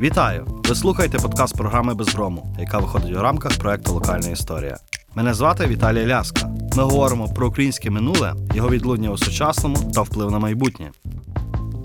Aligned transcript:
Вітаю! 0.00 0.46
Ви 0.68 0.74
слухаєте 0.74 1.18
подкаст 1.18 1.56
програми 1.56 1.94
Безброму, 1.94 2.54
яка 2.58 2.78
виходить 2.78 3.16
у 3.16 3.22
рамках 3.22 3.58
проекту 3.58 3.92
Локальна 3.92 4.28
історія. 4.28 4.76
Мене 5.14 5.34
звати 5.34 5.66
Віталій 5.66 6.06
Ляска. 6.06 6.50
Ми 6.76 6.82
говоримо 6.82 7.28
про 7.28 7.48
українське 7.48 7.90
минуле, 7.90 8.34
його 8.54 8.68
відлуння 8.68 9.10
у 9.10 9.18
сучасному 9.18 9.76
та 9.94 10.02
вплив 10.02 10.30
на 10.30 10.38
майбутнє. 10.38 10.90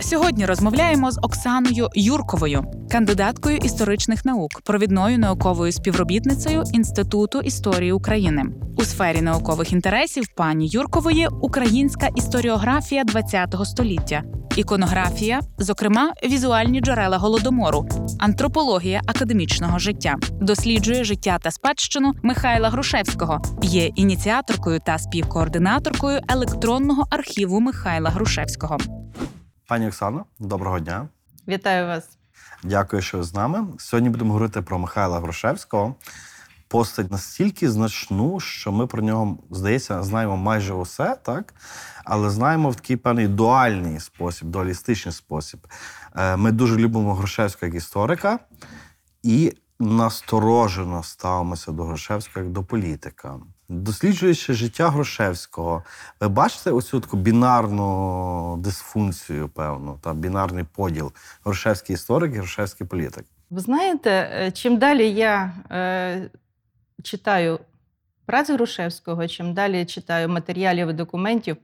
Сьогодні 0.01 0.45
розмовляємо 0.45 1.11
з 1.11 1.19
Оксаною 1.21 1.89
Юрковою, 1.95 2.63
кандидаткою 2.91 3.57
історичних 3.57 4.25
наук, 4.25 4.61
провідною 4.63 5.19
науковою 5.19 5.71
співробітницею 5.71 6.63
Інституту 6.73 7.39
історії 7.39 7.91
України. 7.91 8.43
У 8.77 8.83
сфері 8.83 9.21
наукових 9.21 9.73
інтересів 9.73 10.23
пані 10.35 10.67
Юркової 10.67 11.27
українська 11.41 12.07
історіографія 12.15 13.03
ХХ 13.05 13.65
століття, 13.65 14.23
іконографія, 14.55 15.41
зокрема 15.57 16.13
візуальні 16.23 16.81
джерела 16.81 17.17
голодомору, 17.17 17.89
антропологія 18.19 19.01
академічного 19.07 19.79
життя, 19.79 20.15
досліджує 20.31 21.03
життя 21.03 21.37
та 21.41 21.51
спадщину 21.51 22.13
Михайла 22.23 22.69
Грушевського, 22.69 23.41
є 23.61 23.85
ініціаторкою 23.85 24.79
та 24.79 24.97
співкоординаторкою 24.97 26.19
електронного 26.27 27.07
архіву 27.09 27.59
Михайла 27.59 28.09
Грушевського. 28.09 28.77
Пані 29.67 29.87
Оксано, 29.87 30.25
доброго 30.39 30.79
дня. 30.79 31.07
Вітаю 31.47 31.87
вас. 31.87 32.09
Дякую, 32.63 33.01
що 33.01 33.17
ви 33.17 33.23
з 33.23 33.33
нами. 33.33 33.67
Сьогодні 33.79 34.09
будемо 34.09 34.33
говорити 34.33 34.61
про 34.61 34.79
Михайла 34.79 35.19
Грушевського. 35.19 35.95
Постать 36.67 37.11
настільки 37.11 37.71
значну, 37.71 38.39
що 38.39 38.71
ми 38.71 38.87
про 38.87 39.01
нього, 39.01 39.37
здається, 39.51 40.03
знаємо 40.03 40.37
майже 40.37 40.73
усе, 40.73 41.15
так? 41.23 41.53
Але 42.03 42.29
знаємо 42.29 42.69
в 42.69 42.75
такий 42.75 42.97
певний 42.97 43.27
дуальний 43.27 43.99
спосіб, 43.99 44.47
дуалістичний 44.47 45.13
спосіб. 45.13 45.67
Е, 46.15 46.37
Ми 46.37 46.51
дуже 46.51 46.77
любимо 46.77 47.13
Грушевського 47.13 47.67
як 47.67 47.75
історика 47.75 48.39
і 49.23 49.53
насторожено 49.79 51.03
ставимося 51.03 51.71
до 51.71 51.83
Грушевського 51.83 52.43
як 52.45 52.53
до 52.53 52.63
політика. 52.63 53.39
Досліджуючи 53.69 54.53
життя 54.53 54.89
Грушевського, 54.89 55.83
ви 56.19 56.27
бачите 56.27 56.71
оцю 56.71 56.99
таку 56.99 57.17
бінарну 57.17 58.57
дисфункцію, 58.57 59.49
певну, 59.49 59.99
та 60.01 60.13
бінарний 60.13 60.63
поділ 60.63 61.11
Грушевський 61.45 61.93
історик 61.93 62.35
і 62.35 62.37
Грушевський 62.37 62.87
політик. 62.87 63.25
Ви 63.49 63.59
знаєте, 63.59 64.09
е, 64.09 64.51
чим 64.51 64.77
далі 64.77 65.11
я 65.11 65.53
е, 65.71 66.29
читаю 67.03 67.59
праці 68.25 68.53
Грушевського, 68.53 69.27
чим 69.27 69.53
далі 69.53 69.85
читаю 69.85 70.29
матеріалів 70.29 70.89
і 70.89 70.93
документів 70.93 71.57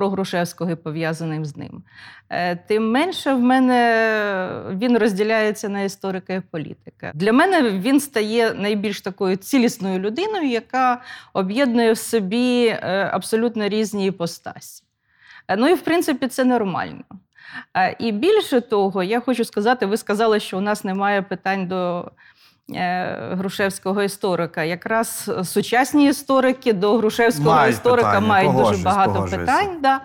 про 0.00 0.08
Грушевського 0.08 0.70
і 0.70 0.74
пов'язаним 0.74 1.44
з 1.44 1.56
ним, 1.56 1.82
е, 2.30 2.56
тим 2.56 2.90
менше 2.90 3.34
в 3.34 3.40
мене 3.40 4.62
він 4.70 4.98
розділяється 4.98 5.68
на 5.68 5.82
історика 5.82 6.34
і 6.34 6.40
політика. 6.40 7.12
Для 7.14 7.32
мене 7.32 7.70
він 7.70 8.00
стає 8.00 8.54
найбільш 8.54 9.00
такою 9.00 9.36
цілісною 9.36 9.98
людиною, 9.98 10.48
яка 10.48 11.02
об'єднує 11.32 11.92
в 11.92 11.98
собі 11.98 12.66
е, 12.66 13.10
абсолютно 13.12 13.68
різні 13.68 14.06
іпостасі. 14.06 14.84
Е, 15.48 15.56
Ну 15.56 15.68
і 15.68 15.74
в 15.74 15.80
принципі 15.80 16.28
це 16.28 16.44
нормально. 16.44 17.04
І 17.98 18.12
більше 18.12 18.60
того, 18.60 19.02
я 19.02 19.20
хочу 19.20 19.44
сказати, 19.44 19.86
ви 19.86 19.96
сказали, 19.96 20.40
що 20.40 20.58
у 20.58 20.60
нас 20.60 20.84
немає 20.84 21.22
питань 21.22 21.66
до 21.66 22.10
Грушевського 23.30 24.02
історика. 24.02 24.64
Якраз 24.64 25.30
сучасні 25.44 26.08
історики 26.08 26.72
до 26.72 26.96
Грушевського 26.98 27.50
Мають 27.50 27.74
історика 27.74 28.08
питання, 28.08 28.26
мають 28.26 28.52
дуже 28.52 28.82
багато 28.84 29.12
погоджуюся. 29.14 29.38
питань. 29.38 29.76
Да. 29.82 30.00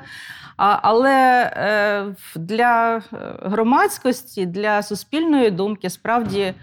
А, 0.58 0.80
але 0.82 1.52
е, 1.58 2.06
для 2.36 2.98
е, 2.98 3.02
громадськості, 3.44 4.46
для 4.46 4.84
суспільної 4.84 5.52
думки 5.52 5.90
справді 5.90 6.54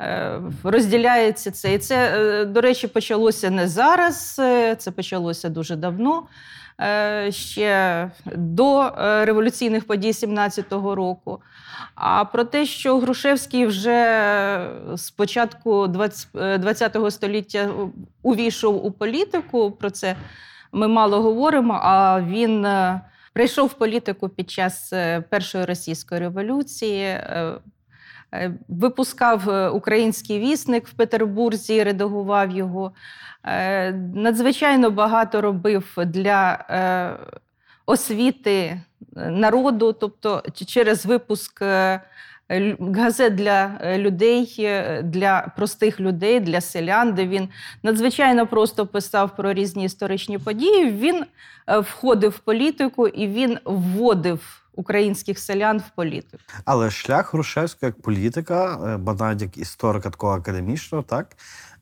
е, 0.00 0.38
розділяється 0.64 1.50
це. 1.50 1.74
І 1.74 1.78
це, 1.78 1.96
е, 1.96 2.44
до 2.44 2.60
речі, 2.60 2.86
почалося 2.86 3.50
не 3.50 3.68
зараз, 3.68 4.36
е, 4.38 4.76
це 4.76 4.90
почалося 4.90 5.48
дуже 5.48 5.76
давно. 5.76 6.22
Е, 6.82 7.32
Ще 7.32 8.10
до 8.36 8.82
е, 8.82 9.24
революційних 9.24 9.86
подій 9.86 10.10
17-го 10.10 10.94
року. 10.94 11.40
А 11.94 12.24
про 12.24 12.44
те, 12.44 12.66
що 12.66 12.98
Грушевський 12.98 13.66
вже 13.66 14.68
з 14.94 15.10
початку 15.10 15.86
20 15.86 16.96
ХХ 16.96 17.10
століття 17.10 17.70
увійшов 18.22 18.86
у 18.86 18.90
політику, 18.90 19.70
про 19.70 19.90
це 19.90 20.16
ми 20.72 20.88
мало 20.88 21.22
говоримо. 21.22 21.80
А 21.82 22.20
він 22.20 22.64
е, 22.64 23.00
прийшов 23.32 23.66
в 23.66 23.74
політику 23.74 24.28
під 24.28 24.50
час 24.50 24.92
е, 24.92 25.20
Першої 25.20 25.64
російської 25.64 26.20
революції. 26.20 27.18
Е, 28.34 28.54
Випускав 28.68 29.50
е, 29.50 29.68
український 29.68 30.38
вісник 30.38 30.88
в 30.88 30.92
Петербурзі, 30.92 31.82
редагував 31.82 32.50
його. 32.50 32.92
Е, 33.44 33.92
Надзвичайно 34.14 34.90
багато 34.90 35.40
робив 35.40 35.94
для 36.06 36.64
освіти 37.86 38.80
народу, 39.16 39.92
тобто 39.92 40.42
через 40.66 41.06
випуск 41.06 41.62
газет 42.78 43.34
для 43.34 43.78
людей, 43.98 44.68
для 45.02 45.52
простих 45.56 46.00
людей, 46.00 46.40
для 46.40 46.60
селян, 46.60 47.14
де 47.14 47.26
він 47.26 47.48
надзвичайно 47.82 48.46
просто 48.46 48.86
писав 48.86 49.36
про 49.36 49.52
різні 49.52 49.84
історичні 49.84 50.38
події. 50.38 50.90
Він 50.90 51.24
входив 51.68 52.30
в 52.30 52.38
політику 52.38 53.08
і 53.08 53.26
він 53.26 53.58
вводив 53.64 54.61
українських 54.74 55.38
селян 55.38 55.78
в 55.78 55.94
політику. 55.96 56.42
Але 56.64 56.90
шлях 56.90 57.34
Грушевського 57.34 57.86
як 57.88 58.02
політика, 58.02 58.78
е, 58.94 58.96
бо 58.96 59.14
навіть 59.14 59.42
як 59.42 59.58
історика 59.58 60.10
такого 60.10 60.32
академічного, 60.32 61.04
так 61.04 61.36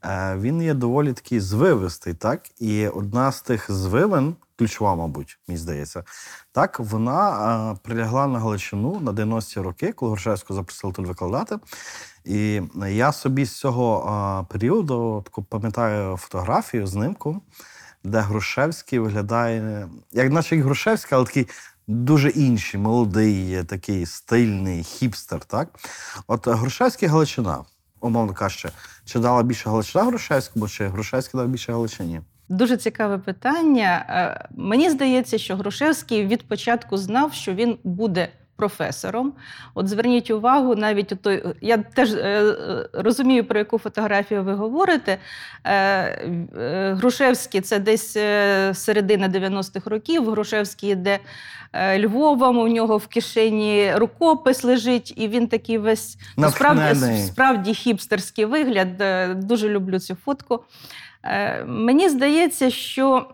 е, 0.05 0.37
він 0.37 0.63
є 0.63 0.75
доволі 0.75 1.13
такий 1.13 1.41
звивистий, 1.41 2.15
так. 2.15 2.61
І 2.61 2.89
одна 2.89 3.33
з 3.33 3.43
тих 3.43 3.71
звивин, 3.71 4.37
ключова, 4.59 4.95
мабуть, 4.95 5.39
мені 5.49 5.59
здається, 5.59 6.05
так 6.53 6.81
вона 6.81 7.73
е, 7.73 7.79
прилягла 7.83 8.27
на 8.27 8.39
Галичину 8.39 9.01
на 9.01 9.13
90-ті 9.13 9.61
роки, 9.61 9.93
коли 9.93 10.11
Грушевського 10.13 10.57
запросили 10.57 10.93
тут 10.93 11.07
викладати. 11.07 11.57
І 12.25 12.63
я 12.89 13.13
собі 13.13 13.45
з 13.45 13.59
цього 13.59 14.47
періоду 14.51 15.23
таку 15.25 15.43
пам'ятаю 15.43 16.17
фотографію, 16.17 16.87
знимку, 16.87 17.43
де 18.05 18.19
Грушевський 18.19 18.99
виглядає, 18.99 19.89
як 20.13 20.33
наче 20.33 20.57
як 20.57 20.65
Грушевський, 20.65 21.17
але 21.17 21.27
такий 21.27 21.49
дуже 21.87 22.29
інший, 22.29 22.81
молодий, 22.81 23.65
такий 23.65 24.07
стильний 24.07 24.83
хіпстер. 24.83 25.41
Так? 25.41 25.69
От 26.27 26.49
Грушевський 26.49 27.09
Галичина, 27.09 27.65
умовно 28.01 28.35
кажучи, 28.35 28.69
чи 29.05 29.19
дала 29.19 29.43
більше 29.43 29.71
Галичина 29.71 30.05
Грушевському, 30.05 30.69
чи 30.69 30.89
Грушевський 30.89 31.41
дав 31.41 31.49
більше 31.49 31.73
Галичині? 31.73 32.21
Дуже 32.49 32.77
цікаве 32.77 33.19
питання. 33.19 34.07
Е, 34.09 34.49
Мені 34.57 34.91
здається, 34.91 35.39
що 35.39 35.57
Грушевський 35.57 36.27
від 36.27 36.49
початку 36.49 36.97
знав, 36.97 37.33
що 37.33 37.55
він 37.55 37.79
буде 37.85 38.29
професором. 38.61 39.33
От 39.75 39.89
зверніть 39.89 40.31
увагу, 40.31 40.75
навіть 40.75 41.13
той. 41.23 41.45
Я 41.61 41.79
теж 41.79 42.15
е, 42.15 42.19
е, 42.19 42.89
розумію, 42.93 43.45
про 43.45 43.59
яку 43.59 43.79
фотографію 43.79 44.43
ви 44.43 44.55
говорите. 44.55 45.19
Е, 45.65 45.73
е, 45.73 46.95
Грушевський 46.99 47.61
це 47.61 47.79
десь 47.79 48.13
середина 48.79 49.29
90-х 49.29 49.91
років. 49.91 50.31
Грушевський 50.31 50.91
йде 50.91 51.19
Львовом, 51.99 52.59
у 52.59 52.69
нього 52.69 52.97
в 52.97 53.07
кишені 53.07 53.93
рукопис 53.95 54.65
лежить, 54.65 55.13
і 55.17 55.29
він 55.29 55.47
такий 55.47 55.79
весь 55.79 56.19
справді, 56.51 57.17
справді 57.19 57.75
хіпстерський 57.75 58.45
вигляд. 58.45 58.89
Дуже 59.47 59.69
люблю 59.69 59.99
цю 59.99 60.17
фотку. 60.25 60.65
Е, 61.25 61.65
Мені 61.65 62.09
здається, 62.09 62.71
що 62.71 63.27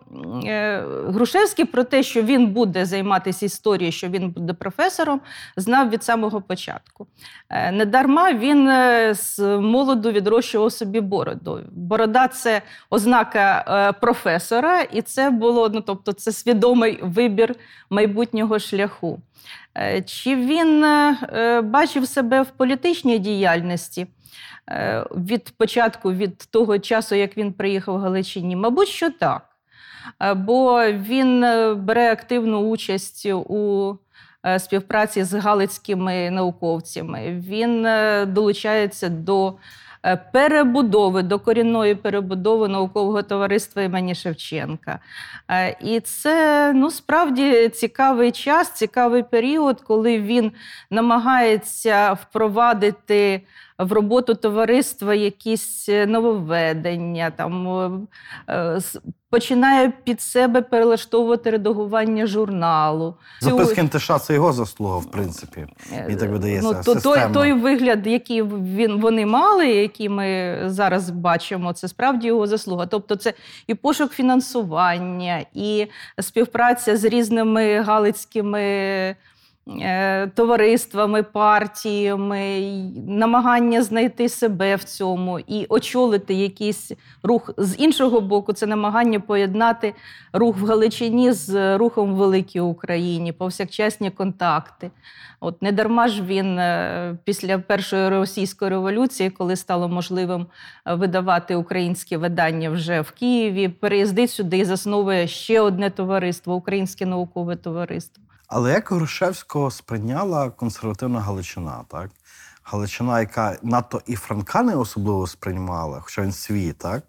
е, 0.44 0.84
Грушевський 1.06 1.64
про 1.64 1.84
те, 1.84 2.02
що 2.02 2.22
він 2.22 2.46
буде 2.46 2.84
займатися 2.84 3.46
історією, 3.46 3.92
що 3.92 4.08
він 4.08 4.30
буде 4.30 4.52
професором, 4.52 5.20
знав 5.56 5.90
від 5.90 6.04
самого 6.04 6.40
початку. 6.40 7.06
Е, 7.50 7.72
Недарма 7.72 8.32
він 8.32 8.68
з 9.14 9.38
молоду 9.60 10.12
відрощував 10.12 10.72
собі 10.72 11.00
бороду. 11.00 11.60
Борода 11.72 12.28
це 12.28 12.62
ознака 12.90 13.94
професора, 14.00 14.80
і 14.80 15.02
це 15.02 15.30
було 15.30 15.68
ну, 15.68 15.80
тобто, 15.80 16.12
це 16.12 16.32
свідомий 16.32 16.98
вибір 17.02 17.54
майбутнього 17.90 18.58
шляху. 18.58 19.20
Чи 20.06 20.36
він 20.36 20.86
бачив 21.62 22.08
себе 22.08 22.42
в 22.42 22.50
політичній 22.50 23.18
діяльності? 23.18 24.06
Е, 24.70 25.04
від 25.10 25.52
початку, 25.58 26.12
від 26.12 26.38
того 26.38 26.78
часу, 26.78 27.14
як 27.14 27.36
він 27.36 27.52
приїхав 27.52 27.94
в 27.94 27.98
Галичині? 27.98 28.56
Мабуть, 28.56 28.88
що 28.88 29.10
так. 29.10 29.42
Е, 30.22 30.34
Бо 30.34 30.86
він 30.86 31.44
е, 31.44 31.74
бере 31.74 32.12
активну 32.12 32.58
участь 32.58 33.26
у 33.26 33.94
співпраці 34.58 35.24
з 35.24 35.34
галицькими 35.34 36.30
науковцями. 36.30 37.42
Він 37.48 37.86
долучається 38.34 39.08
до 39.08 39.54
перебудови, 40.32 41.22
до 41.22 41.38
корінної 41.38 41.94
перебудови 41.94 42.68
наукового 42.68 43.22
товариства 43.22 43.82
імені 43.82 44.14
Шевченка. 44.14 44.98
І 45.80 46.00
це 46.00 46.72
ну, 46.74 46.90
справді 46.90 47.68
цікавий 47.68 48.32
час, 48.32 48.70
цікавий 48.70 49.22
період, 49.22 49.80
коли 49.80 50.20
він 50.20 50.52
намагається 50.90 52.12
впровадити 52.12 53.42
в 53.78 53.92
роботу 53.92 54.34
товариства 54.34 55.14
якісь 55.14 55.88
е, 55.88 56.06
нововведення, 56.06 57.30
там, 57.30 57.68
е, 57.68 58.52
е, 58.52 58.80
починає 59.30 59.92
під 60.04 60.20
себе 60.20 60.62
перелаштовувати 60.62 61.50
редагування 61.50 62.26
журналу. 62.26 63.14
Записки 63.40 63.82
НТШ 63.82 64.10
це 64.22 64.34
його 64.34 64.52
заслуга, 64.52 64.96
в 64.96 65.10
принципі. 65.10 65.66
Мені 65.92 66.16
так 66.16 66.30
видається, 66.30 66.72
Ну, 66.72 66.94
то, 66.94 67.00
той, 67.00 67.20
той 67.32 67.52
вигляд, 67.52 68.06
який 68.06 68.42
він, 68.42 69.00
вони 69.00 69.26
мали, 69.26 69.66
який 69.66 70.08
ми 70.08 70.58
зараз 70.66 71.10
бачимо, 71.10 71.72
це 71.72 71.88
справді 71.88 72.26
його 72.26 72.46
заслуга. 72.46 72.86
Тобто, 72.86 73.16
це 73.16 73.34
і 73.66 73.74
пошук 73.74 74.12
фінансування, 74.12 75.44
і 75.54 75.86
співпраця 76.20 76.96
з 76.96 77.04
різними 77.04 77.80
галицькими. 77.80 79.16
Е, 79.68 80.26
Товариствами, 80.26 81.22
партіями, 81.22 82.62
намагання 83.08 83.82
знайти 83.82 84.28
себе 84.28 84.76
в 84.76 84.84
цьому 84.84 85.38
і 85.38 85.66
очолити 85.68 86.34
якийсь 86.34 86.92
рух 87.22 87.50
з 87.56 87.76
іншого 87.78 88.20
боку, 88.20 88.52
це 88.52 88.66
намагання 88.66 89.20
поєднати 89.20 89.94
рух 90.32 90.58
в 90.58 90.64
Галичині 90.64 91.32
з 91.32 91.78
рухом 91.78 92.14
в 92.14 92.16
Великій 92.16 92.60
Україні, 92.60 93.32
повсякчасні 93.32 94.10
контакти. 94.10 94.90
От 95.40 95.62
не 95.62 95.72
дарма 95.72 96.08
ж 96.08 96.22
він 96.22 96.58
е, 96.58 97.18
після 97.24 97.58
першої 97.58 98.08
російської 98.08 98.70
революції, 98.70 99.30
коли 99.30 99.56
стало 99.56 99.88
можливим 99.88 100.46
е, 100.86 100.94
видавати 100.94 101.56
українські 101.56 102.16
видання 102.16 102.70
вже 102.70 103.00
в 103.00 103.10
Києві, 103.10 103.68
переїздить 103.68 104.30
сюди 104.30 104.58
і 104.58 104.64
засновує 104.64 105.26
ще 105.26 105.60
одне 105.60 105.90
товариство 105.90 106.54
Українське 106.54 107.06
наукове 107.06 107.56
товариство. 107.56 108.25
Але 108.46 108.72
як 108.72 108.90
Грушевського 108.90 109.70
сприйняла 109.70 110.50
консервативна 110.50 111.20
Галичина, 111.20 111.84
так? 111.88 112.10
Галичина, 112.62 113.20
яка 113.20 113.58
надто 113.62 114.02
і 114.06 114.16
Франка 114.16 114.62
не 114.62 114.74
особливо 114.74 115.26
сприймала, 115.26 116.00
хоча 116.00 116.22
він 116.22 116.32
свій, 116.32 116.72
так? 116.72 117.02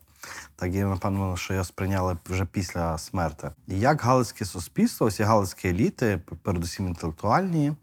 Так 0.56 0.75
і 0.75 0.84
напевно, 0.84 1.38
що 1.38 1.54
його 1.54 1.66
сприйняли 1.66 2.18
вже 2.25 2.45
після 2.45 2.98
смерти. 2.98 3.51
І 3.68 3.80
як 3.80 4.01
галицьке 4.01 4.45
суспільство, 4.45 5.07
всі 5.07 5.24
галицькі 5.24 5.69
еліти, 5.69 6.19
передусім 6.44 6.88
інтелектуальні, 6.88 7.74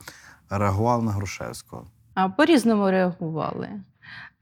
реагували 0.50 1.02
на 1.02 1.12
Грушевського? 1.12 1.86
А 2.14 2.28
по-різному 2.28 2.90
реагували. 2.90 3.68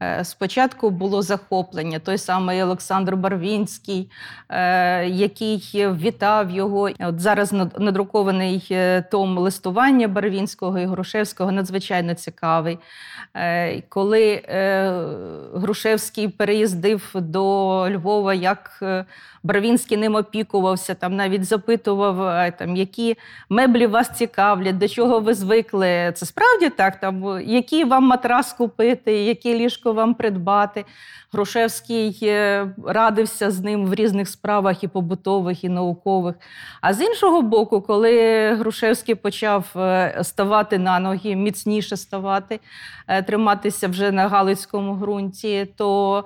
Е, 0.03 0.23
Спочатку 0.23 0.89
було 0.89 1.21
захоплення, 1.21 1.99
той 1.99 2.17
самий 2.17 2.63
Олександр 2.63 3.15
Барвінський, 3.15 4.09
е, 4.49 5.07
який 5.07 5.61
вітав 5.73 6.51
його. 6.51 6.89
От 6.99 7.19
зараз 7.19 7.53
надрукований 7.79 8.67
е, 8.71 9.01
том 9.01 9.37
листування 9.37 10.07
Барвінського 10.07 10.79
і 10.79 10.85
Грушевського 10.85 11.51
надзвичайно 11.51 12.13
цікавий. 12.13 12.79
Коли 13.89 14.41
Грушевський 15.53 16.27
переїздив 16.27 17.11
до 17.15 17.43
Львова, 17.89 18.33
як 18.33 18.83
Барвінський 19.43 19.97
ним 19.97 20.15
опікувався, 20.15 20.93
там 20.93 21.15
навіть 21.15 21.45
запитував, 21.45 22.51
там, 22.57 22.75
які 22.75 23.17
меблі 23.49 23.87
вас 23.87 24.17
цікавлять, 24.17 24.77
до 24.77 24.87
чого 24.87 25.19
ви 25.19 25.33
звикли. 25.33 26.13
Це 26.15 26.25
справді 26.25 26.69
так, 26.69 26.99
там, 26.99 27.41
який 27.45 27.83
вам 27.83 28.03
матрас 28.03 28.53
купити, 28.53 29.13
яке 29.13 29.53
ліжко 29.53 29.92
вам 29.93 30.13
придбати. 30.13 30.85
Грушевський 31.33 32.19
е, 32.23 32.67
радився 32.85 33.51
з 33.51 33.59
ним 33.59 33.85
в 33.85 33.93
різних 33.93 34.29
справах 34.29 34.83
і 34.83 34.87
побутових, 34.87 35.63
і 35.63 35.69
наукових. 35.69 36.35
А 36.81 36.93
з 36.93 37.01
іншого 37.01 37.41
боку, 37.41 37.81
коли 37.81 38.47
Грушевський 38.55 39.15
почав 39.15 39.65
е, 39.75 40.19
ставати 40.23 40.77
на 40.77 40.99
ноги, 40.99 41.35
міцніше 41.35 41.97
ставати, 41.97 42.59
е, 43.07 43.21
триматися 43.21 43.87
вже 43.87 44.11
на 44.11 44.27
Галицькому 44.27 44.93
ґрунті, 44.93 45.67
то 45.77 46.23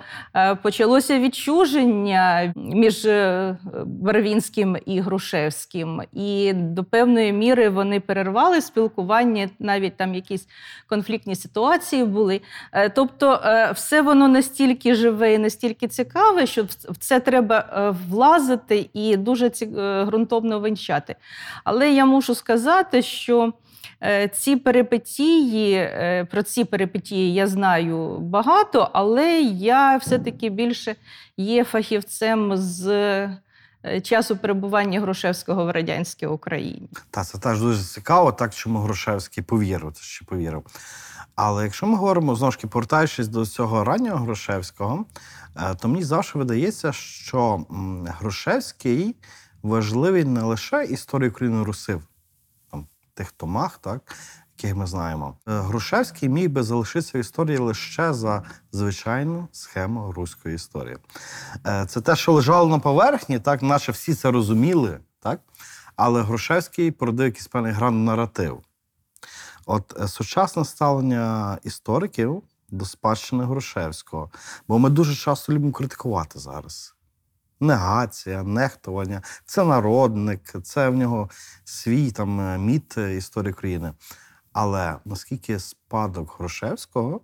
почалося 0.61 1.19
відчуження 1.19 2.53
між 2.55 3.07
Барвінським 3.85 4.77
і 4.85 4.99
Грушевським. 4.99 6.01
І 6.13 6.53
до 6.53 6.83
певної 6.83 7.33
міри 7.33 7.69
вони 7.69 7.99
перервали 7.99 8.61
спілкування, 8.61 9.49
навіть 9.59 9.97
там 9.97 10.15
якісь 10.15 10.47
конфліктні 10.87 11.35
ситуації 11.35 12.03
були. 12.03 12.41
Тобто, 12.95 13.39
все 13.75 14.01
воно 14.01 14.27
настільки 14.27 14.95
живе 14.95 15.33
і 15.33 15.37
настільки 15.37 15.87
цікаве, 15.87 16.47
що 16.47 16.63
в- 16.63 16.97
це 16.99 17.19
треба 17.19 17.59
е, 17.59 17.95
влазити 18.09 18.89
і 18.93 19.17
дуже 19.17 19.51
е, 19.61 20.03
ґрунтовно 20.05 20.59
винчати. 20.59 21.15
Але 21.63 21.91
я 21.91 22.05
мушу 22.05 22.35
сказати, 22.35 23.01
що 23.01 23.53
е, 24.03 24.27
ці 24.27 24.55
перипетії, 24.55 25.73
е, 25.73 26.27
про 26.31 26.43
ці 26.43 26.65
перипетії 26.65 27.33
я 27.33 27.47
знаю 27.47 28.17
багато, 28.19 28.89
але 28.93 29.41
я 29.51 29.97
все-таки 29.97 30.49
більше 30.49 30.95
є 31.37 31.63
фахівцем 31.63 32.57
з 32.57 32.87
е, 33.85 34.01
часу 34.03 34.37
перебування 34.37 34.99
Грушевського 35.01 35.65
в 35.65 35.69
радянській 35.71 36.25
Україні. 36.25 36.89
Та 37.11 37.23
це 37.23 37.37
теж 37.37 37.61
дуже 37.61 37.83
цікаво, 37.83 38.31
так 38.31 38.55
чому 38.55 38.79
Грушевський 38.79 39.43
повірив, 39.43 39.91
це 39.93 40.25
повірив. 40.25 40.63
Але 41.37 41.63
якщо 41.63 41.87
ми 41.87 41.97
говоримо 41.97 42.35
знову 42.35 42.51
ж 42.51 42.57
таки, 42.57 42.67
повертаючись 42.67 43.27
до 43.27 43.45
цього 43.45 43.83
раннього 43.83 44.17
Грушевського, 44.17 45.05
е, 45.55 45.75
то 45.75 45.87
мені 45.87 46.03
завжди 46.03 46.39
видається, 46.39 46.91
що 46.93 47.65
Грушевський 48.07 49.15
важливий 49.63 50.23
не 50.23 50.41
лише 50.41 50.85
історію 50.85 51.31
України 51.31 51.63
Руси, 51.63 51.99
там, 52.71 52.87
тих 53.13 53.31
томах, 53.31 53.77
так, 53.77 54.15
яких 54.57 54.75
ми 54.75 54.87
знаємо. 54.87 55.37
Е, 55.47 55.59
Грушевський 55.59 56.29
міг 56.29 56.49
би 56.49 56.63
залишитися 56.63 57.17
в 57.17 57.21
історії 57.21 57.57
лише 57.57 58.13
за 58.13 58.43
звичайну 58.71 59.47
схему 59.51 60.11
руської 60.11 60.55
історії. 60.55 60.97
Е, 61.67 61.85
Це 61.85 62.01
те, 62.01 62.15
що 62.15 62.31
лежало 62.31 62.69
на 62.69 62.79
поверхні, 62.79 63.39
так, 63.39 63.61
наче 63.61 63.91
всі 63.91 64.13
це 64.13 64.31
розуміли, 64.31 64.99
так? 65.19 65.39
але 65.95 66.21
Грушевський 66.21 66.91
породив 66.91 67.25
якийсь 67.25 67.47
певний 67.47 67.71
гран 67.71 68.05
наратив. 68.05 68.61
От 69.69 69.93
е, 69.99 70.07
сучасне 70.07 70.65
ставлення 70.65 71.57
істориків 71.63 72.43
до 72.69 72.85
спадщини 72.85 73.43
Грушевського, 73.43 74.31
бо 74.67 74.79
ми 74.79 74.89
дуже 74.89 75.15
часто 75.15 75.53
любимо 75.53 75.71
критикувати 75.71 76.39
зараз. 76.39 76.95
Негація, 77.59 78.43
нехтування, 78.43 79.21
це 79.45 79.63
народник, 79.63 80.55
це 80.63 80.89
в 80.89 80.95
нього 80.95 81.29
свій 81.63 82.11
там 82.11 82.39
е, 82.39 82.57
міт 82.57 82.97
е, 82.97 83.15
історії 83.15 83.53
країни. 83.53 83.93
Але 84.53 84.95
наскільки 85.05 85.59
спадок 85.59 86.35
Грушевського 86.39 87.21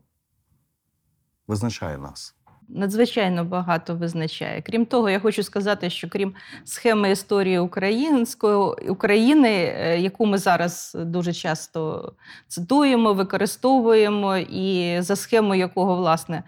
визначає 1.47 1.97
нас? 1.97 2.35
Надзвичайно 2.75 3.45
багато 3.45 3.95
визначає. 3.95 4.61
Крім 4.61 4.85
того, 4.85 5.09
я 5.09 5.19
хочу 5.19 5.43
сказати, 5.43 5.89
що 5.89 6.09
крім 6.09 6.33
схеми 6.63 7.11
історії 7.11 7.59
української 7.59 8.55
України, 8.89 9.49
е, 9.49 9.99
яку 9.99 10.25
ми 10.25 10.37
зараз 10.37 10.97
дуже 10.99 11.33
часто 11.33 12.13
цитуємо, 12.47 13.13
використовуємо, 13.13 14.37
і 14.37 14.97
за 15.01 15.15
схемою 15.15 15.59
якого 15.59 15.95
власне 15.95 16.43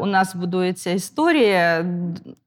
у 0.00 0.06
нас 0.06 0.34
будується 0.34 0.90
історія 0.90 1.86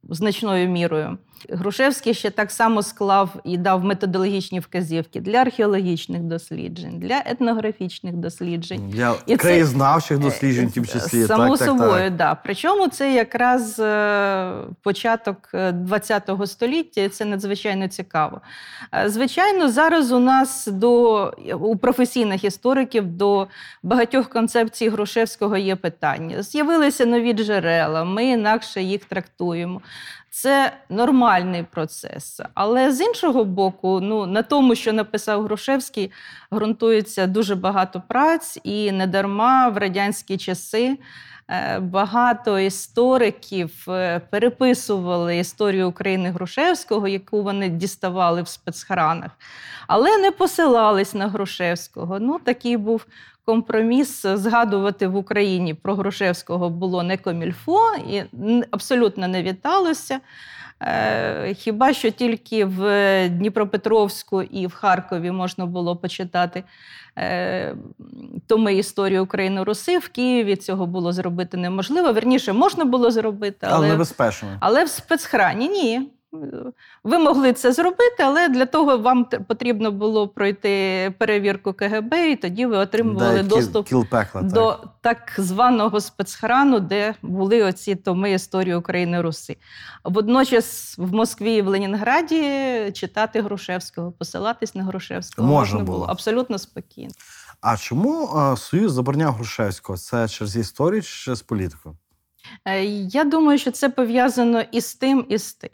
значною 0.10 0.70
мірою. 0.70 1.18
Грушевський 1.50 2.14
ще 2.14 2.30
так 2.30 2.52
само 2.52 2.84
склав 2.84 3.30
і 3.44 3.58
дав 3.58 3.84
методологічні 3.84 4.60
вказівки 4.60 5.20
для 5.22 5.38
археологічних 5.38 6.22
досліджень, 6.22 7.00
для 7.00 7.22
етнографічних 7.26 8.14
досліджень. 8.14 8.90
Для 8.90 9.16
І 9.26 9.32
це- 9.32 9.38
краєзнавчих 9.38 10.20
досліджень, 10.20 10.68
в 10.68 10.72
тім 10.72 10.86
числі. 10.86 11.24
Само 11.26 11.50
так, 11.50 11.60
так, 11.60 11.68
собою, 11.68 12.04
так. 12.04 12.16
Да. 12.16 12.38
Причому 12.44 12.88
це 12.88 13.14
якраз 13.14 13.80
е, 13.80 14.52
початок 14.82 15.38
ХХ 15.92 16.48
століття, 16.48 17.02
і 17.02 17.10
це 17.10 17.26
надзвичайно 17.26 17.88
цікаво. 17.88 18.42
Е, 18.94 19.10
Звичайно, 19.10 19.70
зараз 19.70 20.12
у 20.12 20.20
нас 20.20 20.68
до 20.68 21.34
у 21.60 21.78
професійних 21.78 22.44
істориків 22.44 23.08
до 23.08 23.48
багатьох 23.84 24.30
концепцій 24.30 24.90
Грушевського 24.90 25.58
є 25.58 25.76
питання. 25.76 26.44
З'явилися 26.44 27.06
нові 27.06 27.25
джерела, 27.34 28.04
ми 28.04 28.26
інакше 28.26 28.82
їх 28.82 29.06
трактуємо. 29.06 29.82
Це 30.36 30.74
нормальний 30.90 31.64
процес. 31.64 32.42
Але 32.54 32.92
з 32.92 33.02
іншого 33.02 33.46
боку, 33.46 34.00
ну 34.02 34.26
на 34.26 34.42
тому, 34.42 34.76
що 34.76 34.94
написав 34.94 35.44
Грушевський, 35.44 36.12
ґрунтується 36.54 37.28
дуже 37.28 37.56
багато 37.56 38.04
праць, 38.08 38.60
і 38.64 38.92
недарма 38.92 39.70
в 39.70 39.78
радянські 39.78 40.38
часи 40.38 40.98
е, 41.50 41.80
багато 41.80 42.60
істориків 42.60 43.86
е, 43.88 44.20
переписували 44.30 45.38
історію 45.38 45.90
України 45.90 46.32
Грушевського, 46.32 47.08
яку 47.08 47.44
вони 47.44 47.70
діставали 47.70 48.42
в 48.42 48.48
спецхранах, 48.48 49.32
але 49.88 50.18
не 50.18 50.32
посилались 50.32 51.14
на 51.14 51.28
Грушевського. 51.28 52.20
Ну, 52.20 52.40
такий 52.40 52.78
був. 52.78 53.06
Компроміс 53.46 54.26
згадувати 54.26 55.08
в 55.08 55.16
Україні 55.16 55.74
про 55.74 55.96
Грушевського 55.96 56.70
було 56.70 57.04
не 57.04 57.18
комільфо 57.18 57.80
і 58.10 58.24
абсолютно 58.72 59.28
не 59.28 59.44
віталося. 59.44 60.20
Е, 60.82 61.54
Хіба 61.54 61.94
що 61.94 62.12
тільки 62.12 62.66
в 62.66 63.30
Дніпропетровську 63.30 64.42
і 64.42 64.68
в 64.68 64.74
Харкові 64.74 65.32
можна 65.32 65.66
було 65.66 65.96
почитати 65.96 66.64
е, 67.18 67.76
томи 68.48 68.76
історії 68.76 69.20
України 69.20 69.64
Руси. 69.64 69.98
В 69.98 70.10
Києві 70.10 70.56
цього 70.56 70.86
було 70.86 71.14
зробити 71.14 71.58
неможливо. 71.58 72.14
Верніше, 72.14 72.54
можна 72.54 72.86
було 72.86 73.12
зробити, 73.12 73.58
Але 73.62 73.88
але, 73.88 73.88
але 74.60 74.84
в 74.84 74.90
спецхрані 74.90 75.68
ні. 75.70 76.10
Ви 77.04 77.18
могли 77.18 77.54
це 77.54 77.72
зробити, 77.74 78.16
але 78.24 78.50
для 78.50 78.66
того 78.66 78.98
вам 78.98 79.26
потрібно 79.48 79.92
було 79.92 80.28
пройти 80.28 81.14
перевірку 81.20 81.74
КГБ, 81.74 82.14
і 82.32 82.36
тоді 82.36 82.66
ви 82.66 82.78
отримували 82.78 83.36
Да, 83.36 83.44
доступ 83.44 83.88
кіл, 83.88 84.02
кіл 84.02 84.10
пекла, 84.10 84.42
до 84.42 84.80
так 85.02 85.34
званого 85.38 86.02
спецхрану, 86.02 86.80
де 86.80 87.14
були 87.22 87.64
оці 87.64 87.96
томи 87.96 88.32
історії 88.32 88.76
України 88.76 89.22
Руси. 89.22 89.58
Водночас 90.04 90.96
в 90.98 91.14
Москві 91.14 91.54
і 91.54 91.62
в 91.62 91.68
Ленінграді 91.68 92.42
читати 92.94 93.42
Грушевського, 93.42 94.12
посилатись 94.12 94.76
на 94.76 94.84
Грушевського 94.84 95.48
Можна 95.48 95.60
можна, 95.76 95.86
було. 95.86 95.98
було. 96.00 96.12
абсолютно 96.12 96.60
спокійно. 96.60 97.12
А 97.62 97.78
чому 97.78 98.30
е, 98.54 98.58
Союз 98.58 98.92
забороняв 98.94 99.34
Грушевського? 99.34 99.98
Це 99.98 100.28
через 100.28 100.56
історію 100.58 101.02
чи 101.02 101.10
через 101.10 101.42
політику? 101.42 101.96
Е, 102.66 102.84
Я 102.86 103.24
думаю, 103.24 103.58
що 103.60 103.72
це 103.72 103.90
пов'язано 103.90 104.62
і 104.72 104.82
з 104.82 104.96
тим, 104.96 105.26
і 105.30 105.38
з 105.38 105.54
тим. 105.54 105.70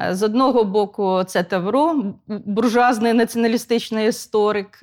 Е, 0.00 0.14
З 0.14 0.22
одного 0.22 0.64
боку, 0.64 1.24
це 1.26 1.42
Тавро, 1.42 2.04
буржуазний 2.28 3.12
націоналістичний 3.12 4.08
історик. 4.08 4.78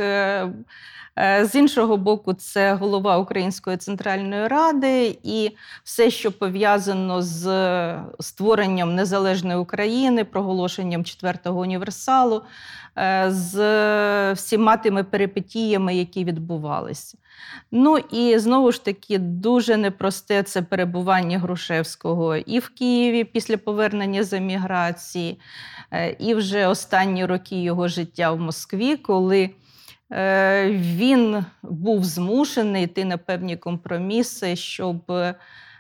Е, 1.20 1.46
З 1.46 1.56
іншого 1.56 1.98
боку, 1.98 2.34
це 2.34 2.74
голова 2.74 3.18
Української 3.18 3.78
центральної 3.78 4.48
ради, 4.48 5.18
і 5.24 5.52
все, 5.84 6.12
що 6.12 6.32
пов'язано 6.32 7.22
з 7.22 7.46
створенням 8.20 8.96
незалежної 8.96 9.58
України, 9.58 10.24
проголошенням 10.24 11.06
четвертого 11.06 11.60
універсалу, 11.60 12.42
е, 12.98 13.26
з 13.32 14.34
всіма 14.34 14.78
тими 14.78 15.04
перипетіями, 15.04 15.96
які 15.96 16.24
відбувалися. 16.24 17.18
Ну 17.72 17.98
і 17.98 18.38
знову 18.40 18.72
ж 18.72 18.86
таки 18.86 19.18
дуже 19.18 19.78
непросте 19.78 20.44
це 20.44 20.62
перебування 20.62 21.40
Грушевського 21.40 22.36
і 22.36 22.60
в 22.60 22.70
Києві 22.70 23.24
після 23.24 23.58
повернення 23.58 24.24
з 24.24 24.34
еміграції, 24.34 25.40
е, 25.92 26.16
і 26.20 26.34
вже 26.34 26.68
останні 26.68 27.26
роки 27.26 27.64
його 27.64 27.88
життя 27.88 28.32
в 28.32 28.40
Москві, 28.40 28.98
коли 28.98 29.50
він 30.72 31.46
був 31.64 32.04
змушений 32.04 32.84
йти 32.84 33.06
на 33.06 33.18
певні 33.18 33.58
компроміси, 33.58 34.56
щоб 34.56 35.12
е, 35.12 35.36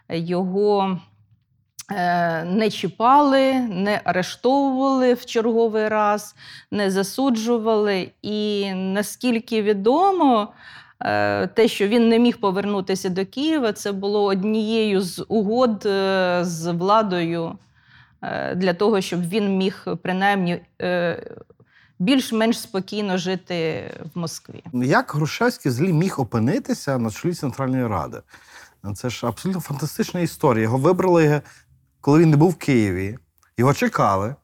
його 0.09 0.99
е, 1.91 2.43
не 2.43 2.69
чіпали, 2.69 3.53
не 3.53 4.01
арештовували 4.03 5.13
в 5.13 5.25
черговий 5.25 5.87
раз, 5.87 6.35
не 6.71 6.91
засуджували. 6.91 8.11
І 8.21 8.71
наскільки 8.73 9.61
відомо, 9.61 10.53
Е, 11.05 11.47
те, 11.47 11.67
що 11.67 11.87
він 11.87 12.09
не 12.09 12.19
міг 12.19 12.37
повернутися 12.37 13.09
до 13.09 13.25
Києва, 13.25 13.73
це 13.73 13.91
було 13.91 14.23
однією 14.23 15.01
з 15.01 15.25
угод 15.27 15.85
е, 15.85 16.39
з 16.43 16.71
владою 16.71 17.57
е, 18.21 18.55
для 18.55 18.73
того, 18.73 19.01
щоб 19.01 19.29
він 19.29 19.57
міг 19.57 19.85
принаймні 20.03 20.61
е, 20.81 21.23
більш-менш 22.01 22.59
спокійно 22.59 23.17
жити 23.17 23.83
в 24.15 24.19
Москві. 24.19 24.63
Як 24.73 25.11
Грушевський 25.15 25.71
взагалі 25.71 25.93
міг 25.93 26.21
опинитися 26.21 26.97
на 26.97 27.11
чолі 27.11 27.33
Центральної 27.33 27.87
Ради? 27.87 28.21
Це 28.95 29.09
ж 29.09 29.27
абсолютно 29.27 29.61
фантастична 29.61 30.19
історія. 30.19 30.63
Його 30.63 30.77
вибрали, 30.77 31.41
коли 32.01 32.19
він 32.19 32.29
не 32.29 32.37
був 32.37 32.51
в 32.51 32.55
Києві. 32.55 33.17
Його 33.57 33.73
чекали. 33.73 34.35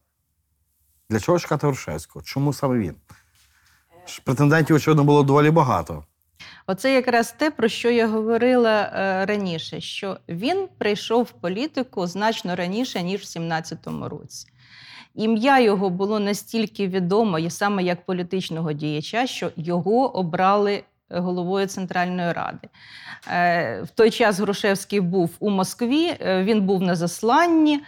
Для 1.10 1.20
чого 1.20 1.40
чекати 1.40 1.68
Грушевського? 1.68 2.26
Чому 2.26 2.54
саме 2.54 2.78
він? 2.78 2.96
Претендентів, 4.24 4.76
очевидно, 4.76 5.04
було 5.04 5.24
доволі 5.24 5.52
багато. 5.52 6.04
Оце 6.68 6.94
якраз 6.94 7.32
те, 7.38 7.52
про 7.52 7.68
що 7.68 7.90
я 7.90 8.08
говорила 8.08 8.82
е, 8.82 9.26
раніше, 9.26 9.82
що 9.82 10.18
він 10.30 10.68
прийшов 10.78 11.24
в 11.24 11.32
політику 11.32 12.08
значно 12.08 12.56
раніше, 12.56 13.04
ніж 13.04 13.22
в 13.22 13.40
17-му 13.40 14.10
році. 14.10 14.48
Ім'я 15.18 15.60
його 15.60 15.90
було 15.90 16.20
настільки 16.20 16.88
відомо, 16.88 17.50
саме 17.50 17.84
як 17.84 18.06
політичного 18.06 18.74
діяча, 18.74 19.28
що 19.28 19.52
його 19.56 20.18
обрали 20.18 20.84
головою 21.10 21.68
Центральної 21.68 22.32
Ради. 22.32 22.68
Е, 23.32 23.82
В 23.82 23.90
той 23.90 24.12
час 24.12 24.40
Грушевський 24.40 25.00
був 25.00 25.30
у 25.40 25.50
Москві, 25.50 26.14
е, 26.22 26.44
він 26.44 26.62
був 26.62 26.82
на 26.82 26.96
засланні. 26.96 27.80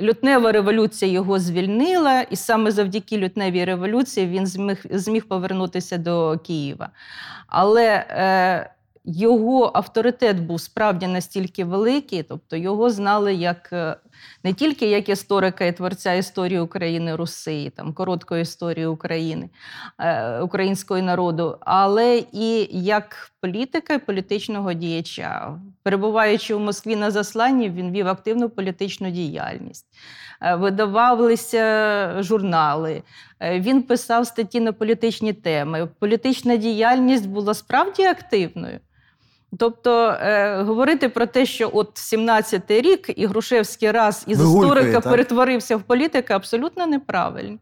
Лютнева 0.00 0.52
революція 0.52 1.12
його 1.12 1.38
звільнила, 1.38 2.20
і 2.20 2.36
саме 2.36 2.70
завдяки 2.70 3.18
лютневій 3.18 3.64
революції 3.64 4.26
він 4.26 4.46
зміг, 4.46 4.84
зміг 4.90 5.28
повернутися 5.28 5.98
до 5.98 6.38
Києва. 6.46 6.90
Але 7.46 8.06
е, 8.10 8.70
його 9.04 9.70
авторитет 9.74 10.40
був 10.40 10.60
справді 10.60 11.06
настільки 11.06 11.64
великий, 11.64 12.22
тобто 12.22 12.56
його 12.56 12.90
знали 12.90 13.34
як 13.34 13.70
е, 13.72 13.96
не 14.44 14.52
тільки 14.52 14.86
як 14.86 15.08
історика 15.08 15.64
і 15.64 15.76
творця 15.76 16.12
історії 16.12 16.60
України 16.60 17.16
Руси, 17.16 17.72
там 17.76 17.92
короткої 17.92 18.42
історії 18.42 18.86
України, 18.86 19.50
е, 19.98 20.40
українського 20.40 21.02
народу, 21.02 21.58
але 21.60 22.22
і 22.32 22.68
як 22.72 23.30
політика 23.40 23.94
і 23.94 23.98
політичного 23.98 24.72
діяча. 24.72 25.58
Перебуваючи 25.82 26.54
у 26.54 26.58
Москві 26.58 26.96
на 26.96 27.10
засланні, 27.10 27.70
він 27.70 27.92
вів 27.92 28.08
активну 28.08 28.50
політичну 28.50 29.10
діяльність. 29.10 29.86
Е, 30.42 30.54
Видавалися 30.54 32.22
журнали, 32.22 33.02
Е, 33.40 33.60
він 33.60 33.82
писав 33.82 34.26
статті 34.26 34.60
на 34.60 34.72
політичні 34.72 35.32
теми. 35.32 35.88
Політична 35.98 36.56
діяльність 36.56 37.28
була 37.28 37.54
справді 37.54 38.02
активною. 38.02 38.80
Тобто 39.56 40.08
е, 40.08 40.62
говорити 40.62 41.08
про 41.08 41.26
те, 41.26 41.46
що 41.46 41.70
от 41.72 41.96
17-й 41.96 42.80
рік 42.80 43.10
і 43.16 43.26
Грушевський 43.26 43.90
раз 43.90 44.24
із 44.26 44.38
Вигулькає, 44.38 44.66
історика 44.66 45.00
так? 45.00 45.12
перетворився 45.12 45.76
в 45.76 45.82
політика, 45.82 46.36
абсолютно 46.36 46.86
неправильно. 46.86 47.58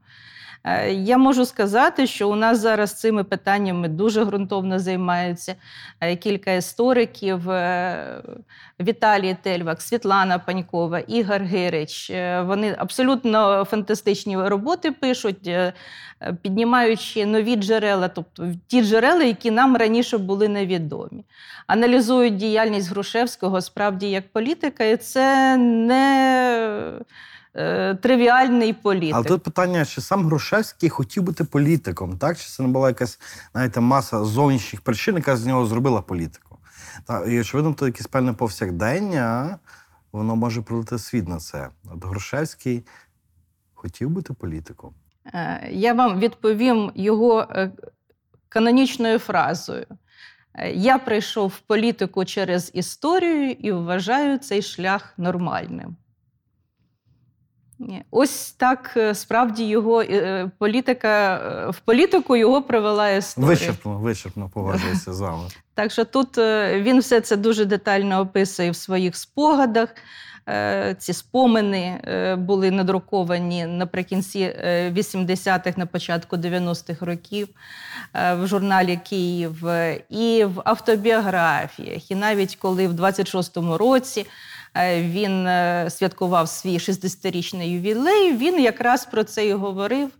Е, 0.66 0.92
Я 0.92 1.18
можу 1.18 1.46
сказати, 1.46 2.06
що 2.06 2.30
у 2.30 2.34
нас 2.34 2.58
зараз 2.58 3.00
цими 3.00 3.24
питаннями 3.24 3.88
дуже 3.88 4.24
ґрунтовно 4.24 4.78
займаються 4.78 5.54
е, 6.00 6.16
кілька 6.16 6.52
істориків: 6.52 7.50
е, 7.50 8.22
Віталій 8.80 9.36
Тельвак, 9.42 9.82
Світлана 9.82 10.38
Панькова, 10.38 10.98
Ігор 10.98 11.42
Гирич. 11.42 12.10
Вони 12.44 12.74
абсолютно 12.78 13.64
фантастичні 13.64 14.36
роботи 14.36 14.92
пишуть, 14.92 15.50
піднімаючи 16.42 17.26
нові 17.26 17.56
джерела, 17.56 18.08
тобто 18.08 18.52
ті 18.66 18.82
джерела, 18.82 19.22
які 19.22 19.50
нам 19.50 19.76
раніше 19.76 20.18
були 20.18 20.48
невідомі. 20.48 21.24
Аналізують 21.66 22.36
діяльність 22.36 22.90
Грушевського 22.90 23.60
справді 23.60 24.10
як 24.10 24.32
політика, 24.32 24.84
і 24.84 24.96
це 24.96 25.56
не 25.56 26.92
е, 27.56 27.94
тривіальний 27.94 28.72
політик. 28.72 29.14
Але 29.14 29.24
тут 29.24 29.42
питання, 29.42 29.84
чи 29.84 30.00
сам 30.00 30.26
Грушевський 30.26 30.88
хотів 30.88 31.22
бути 31.22 31.44
політиком, 31.44 32.18
так? 32.18 32.38
Чи 32.38 32.48
це 32.48 32.62
не 32.62 32.68
була 32.68 32.88
якась, 32.88 33.20
знаєте, 33.52 33.80
маса 33.80 34.24
зовнішніх 34.24 34.80
причин, 34.80 35.16
яка 35.16 35.36
з 35.36 35.46
нього 35.46 35.66
зробила 35.66 36.02
політику? 36.02 36.58
Та, 37.06 37.24
і 37.24 37.40
очевидно, 37.40 37.74
то 37.74 37.86
якесь 37.86 38.06
певне 38.06 38.32
повсякдення, 38.32 39.58
воно 40.12 40.36
може 40.36 40.62
пролити 40.62 40.98
світ 40.98 41.28
на 41.28 41.36
це. 41.36 41.68
От 41.94 42.04
Грушевський 42.04 42.84
хотів 43.74 44.10
бути 44.10 44.32
політиком. 44.32 44.94
Е, 45.34 45.68
Я 45.72 45.92
вам 45.92 46.18
відповім 46.18 46.92
його 46.94 47.40
е, 47.50 47.72
канонічною 48.48 49.18
фразою. 49.18 49.86
Я 50.74 50.98
прийшов 50.98 51.48
в 51.48 51.58
політику 51.58 52.24
через 52.24 52.70
історію 52.74 53.50
і 53.50 53.72
вважаю 53.72 54.38
цей 54.38 54.62
шлях 54.62 55.14
нормальним. 55.16 55.96
Ось 58.10 58.52
так 58.52 58.94
е, 58.96 59.14
справді 59.14 59.64
його 59.64 60.02
е, 60.02 60.50
політика 60.58 61.36
е, 61.36 61.70
в 61.70 61.80
політику 61.80 62.36
його 62.36 62.62
привела 62.62 63.10
історія. 63.10 63.50
Вичерпно, 63.50 63.98
вичерпно 63.98 64.50
погоджуюся 64.54 65.14
з 65.14 65.20
вами. 65.20 65.48
Так 65.74 65.92
що 65.92 66.04
тут 66.04 66.38
він 66.74 67.00
все 67.00 67.20
це 67.20 67.36
дуже 67.36 67.64
детально 67.64 68.20
описує 68.20 68.70
в 68.70 68.76
своїх 68.76 69.16
спогадах. 69.16 69.88
Ці 70.98 71.12
спомини 71.12 72.00
були 72.38 72.70
надруковані 72.70 73.66
наприкінці 73.66 74.40
е, 74.40 74.92
80-х, 74.96 75.78
на 75.78 75.86
початку 75.86 76.36
90-х 76.36 77.06
років 77.06 77.48
в 78.14 78.46
журналі 78.46 79.00
Київ 79.04 79.64
і 80.10 80.44
в 80.44 80.62
автобіографіях. 80.64 82.10
І 82.10 82.14
навіть 82.14 82.56
коли 82.56 82.88
в 82.88 83.00
26-му 83.00 83.78
році 83.78 84.26
він 84.84 85.46
е, 85.46 85.86
святкував 85.90 86.48
свій 86.48 86.78
60-річний 86.78 87.66
ювілей. 87.66 88.36
Він 88.36 88.60
якраз 88.60 89.04
про 89.06 89.24
це 89.24 89.46
і 89.46 89.52
говорив. 89.52 90.10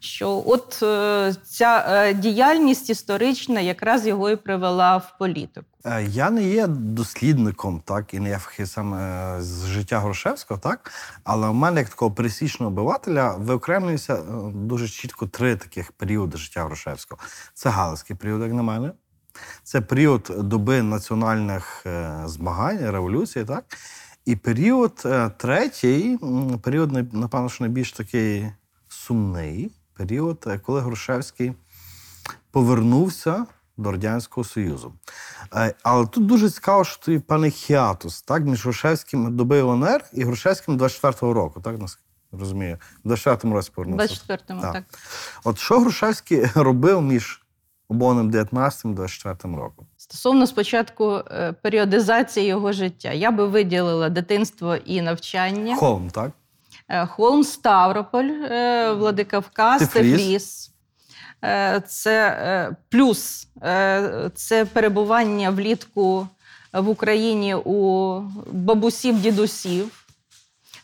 Що 0.00 0.42
от 0.46 0.80
е, 0.82 1.34
ця 1.44 1.84
е, 1.88 2.14
діяльність 2.14 2.90
історична 2.90 3.60
якраз 3.60 4.06
його 4.06 4.30
і 4.30 4.36
привела 4.36 4.96
в 4.96 5.18
політику. 5.18 5.66
Е, 5.84 6.04
Я 6.04 6.30
не 6.30 6.42
є 6.42 6.66
дослідником, 6.66 7.82
так, 7.84 8.14
і 8.14 8.20
не 8.20 8.28
є 8.28 8.38
фахівцем 8.38 8.94
е, 8.94 9.36
з 9.40 9.66
життя 9.66 10.00
Грушевського, 10.00 10.60
так. 10.60 10.92
Але 11.24 11.48
у 11.48 11.52
мене, 11.52 11.80
як 11.80 11.88
такого 11.88 12.10
пересічного 12.10 12.72
обивателя, 12.72 13.34
виокремлюються 13.38 14.14
е, 14.14 14.22
дуже 14.54 14.88
чітко 14.88 15.26
три 15.26 15.56
таких 15.56 15.92
періоди 15.92 16.38
життя 16.38 16.64
Грушевського. 16.64 17.20
Це 17.54 17.68
Галицький 17.68 18.16
період, 18.16 18.42
як 18.42 18.52
на 18.52 18.62
мене. 18.62 18.92
Це 19.62 19.80
період 19.80 20.32
доби 20.38 20.82
національних 20.82 21.82
е, 21.86 22.22
змагань, 22.24 22.90
революції, 22.90 23.44
так? 23.44 23.64
І 24.26 24.36
період 24.36 25.02
е, 25.04 25.30
третій, 25.36 26.18
період, 26.62 27.14
напевно, 27.14 27.48
що 27.48 27.64
найбільш 27.64 27.92
такий 27.92 28.52
сумний 28.88 29.72
період, 29.92 30.44
е, 30.46 30.58
коли 30.58 30.80
Грушевський 30.80 31.52
повернувся 32.50 33.46
до 33.76 33.92
Радянського 33.92 34.44
Союзу. 34.44 34.94
Е, 35.54 35.74
Але 35.82 36.06
тут 36.06 36.26
дуже 36.26 36.50
цікаво, 36.50 36.84
що 36.84 37.04
той 37.04 37.18
певний 37.18 37.50
хіатус, 37.50 38.22
так, 38.22 38.42
між 38.42 38.64
Грушевським 38.64 39.36
доби 39.36 39.62
УНР 39.62 40.04
і 40.12 40.24
Грушевським 40.24 40.78
24-го 40.78 41.32
року, 41.32 41.60
так, 41.60 41.76
розумію, 42.32 42.78
в 43.04 43.10
24-му 43.10 43.54
році 43.54 43.70
повернувся. 43.74 44.14
24-му, 44.14 44.60
Так. 44.60 44.72
так. 44.72 44.84
От 45.44 45.58
що 45.58 45.80
Грушевський 45.80 46.46
робив 46.54 47.02
між 47.02 47.42
оборонним 47.88 48.30
19 48.30 48.84
і 48.84 48.88
24 48.88 49.56
роком? 49.56 49.86
Стосовно 50.08 50.46
спочатку 50.46 51.22
е, 51.30 51.52
періодизації 51.62 52.46
його 52.46 52.72
життя, 52.72 53.12
я 53.12 53.30
би 53.30 53.46
виділила 53.46 54.08
дитинство 54.08 54.76
і 54.76 55.02
навчання. 55.02 55.76
Холм, 55.76 56.10
так? 56.10 56.30
Е, 56.88 57.06
Холм, 57.06 57.44
Ставрополь, 57.44 58.24
е, 58.24 58.92
Владикавказ, 58.92 59.88
Тифліс. 59.88 60.12
Тифліс. 60.12 60.72
Це 61.86 62.76
плюс 62.88 63.48
це 64.34 64.64
перебування 64.72 65.50
влітку 65.50 66.28
в 66.72 66.88
Україні 66.88 67.54
у 67.54 68.20
бабусів, 68.52 69.20
дідусів. 69.20 70.05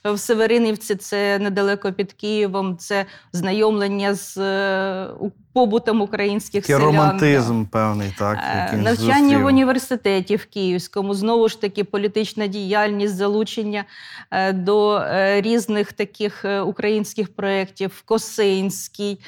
В 0.04 0.18
Северинівці 0.18 0.94
це 0.94 1.38
недалеко 1.38 1.92
під 1.92 2.12
Києвом, 2.12 2.76
це 2.76 3.06
знайомлення 3.32 4.14
з 4.14 4.38
е, 4.38 5.08
побутом 5.52 6.00
українських 6.00 6.62
Такий 6.62 6.76
селян. 6.76 6.86
романтизм 6.86 7.64
певний, 7.64 8.14
так. 8.18 8.38
Е, 8.72 8.76
Навчання 8.76 9.20
зустрів. 9.20 9.42
в 9.42 9.44
університеті 9.44 10.36
в 10.36 10.46
Київському, 10.46 11.14
знову 11.14 11.48
ж 11.48 11.60
таки, 11.60 11.84
політична 11.84 12.46
діяльність, 12.46 13.16
залучення 13.16 13.84
е, 14.30 14.52
до 14.52 15.04
різних 15.40 15.92
таких 15.92 16.44
українських 16.66 17.34
проєктів, 17.34 18.02
Косинський, 18.06 19.18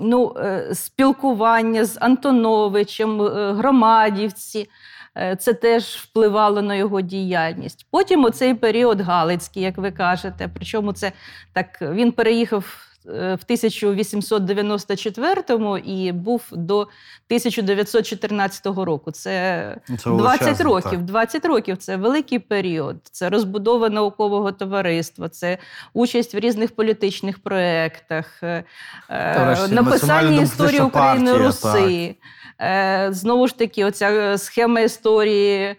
ну, 0.00 0.34
спілкування 0.72 1.84
з 1.84 1.98
Антоновичем, 2.00 3.20
Громадівці. 3.56 4.68
Е, 5.16 5.36
Це 5.36 5.54
теж 5.54 5.84
впливало 5.84 6.62
на 6.62 6.74
його 6.74 7.00
діяльність. 7.00 7.86
Потім 7.90 8.24
оцей 8.24 8.54
період 8.54 9.00
Галицький, 9.00 9.62
як 9.62 9.78
ви 9.78 9.90
кажете. 9.90 10.50
Причому 10.54 10.92
це 10.92 11.12
так 11.52 11.78
він 11.82 12.12
переїхав 12.12 12.64
в 13.06 13.38
1894-му 13.50 15.78
і 15.78 16.12
був 16.12 16.42
до 16.52 16.80
1914 16.80 18.66
року. 18.66 19.10
Це, 19.10 19.76
Ну, 19.88 19.96
Це 19.96 20.10
20 20.10 20.40
величезно, 20.40 20.64
років. 20.74 20.90
так. 20.90 21.02
20 21.04 21.44
років 21.44 21.76
це 21.76 21.96
великий 21.96 22.38
період. 22.38 22.96
Це 23.12 23.30
розбудова 23.30 23.88
наукового 23.88 24.52
товариства, 24.52 25.28
це 25.28 25.58
участь 25.92 26.34
в 26.34 26.38
різних 26.38 26.74
політичних 26.74 27.38
проєктах, 27.38 28.42
е, 28.42 28.64
Та, 29.08 29.68
написання 29.68 30.42
історії 30.42 30.80
України 30.80 31.32
партія, 31.32 31.46
Руси. 31.46 32.14
Е, 32.60 33.08
Знову 33.10 33.48
ж 33.48 33.58
таки, 33.58 33.84
оця 33.84 34.10
е, 34.10 34.38
схема 34.38 34.80
історії. 34.80 35.76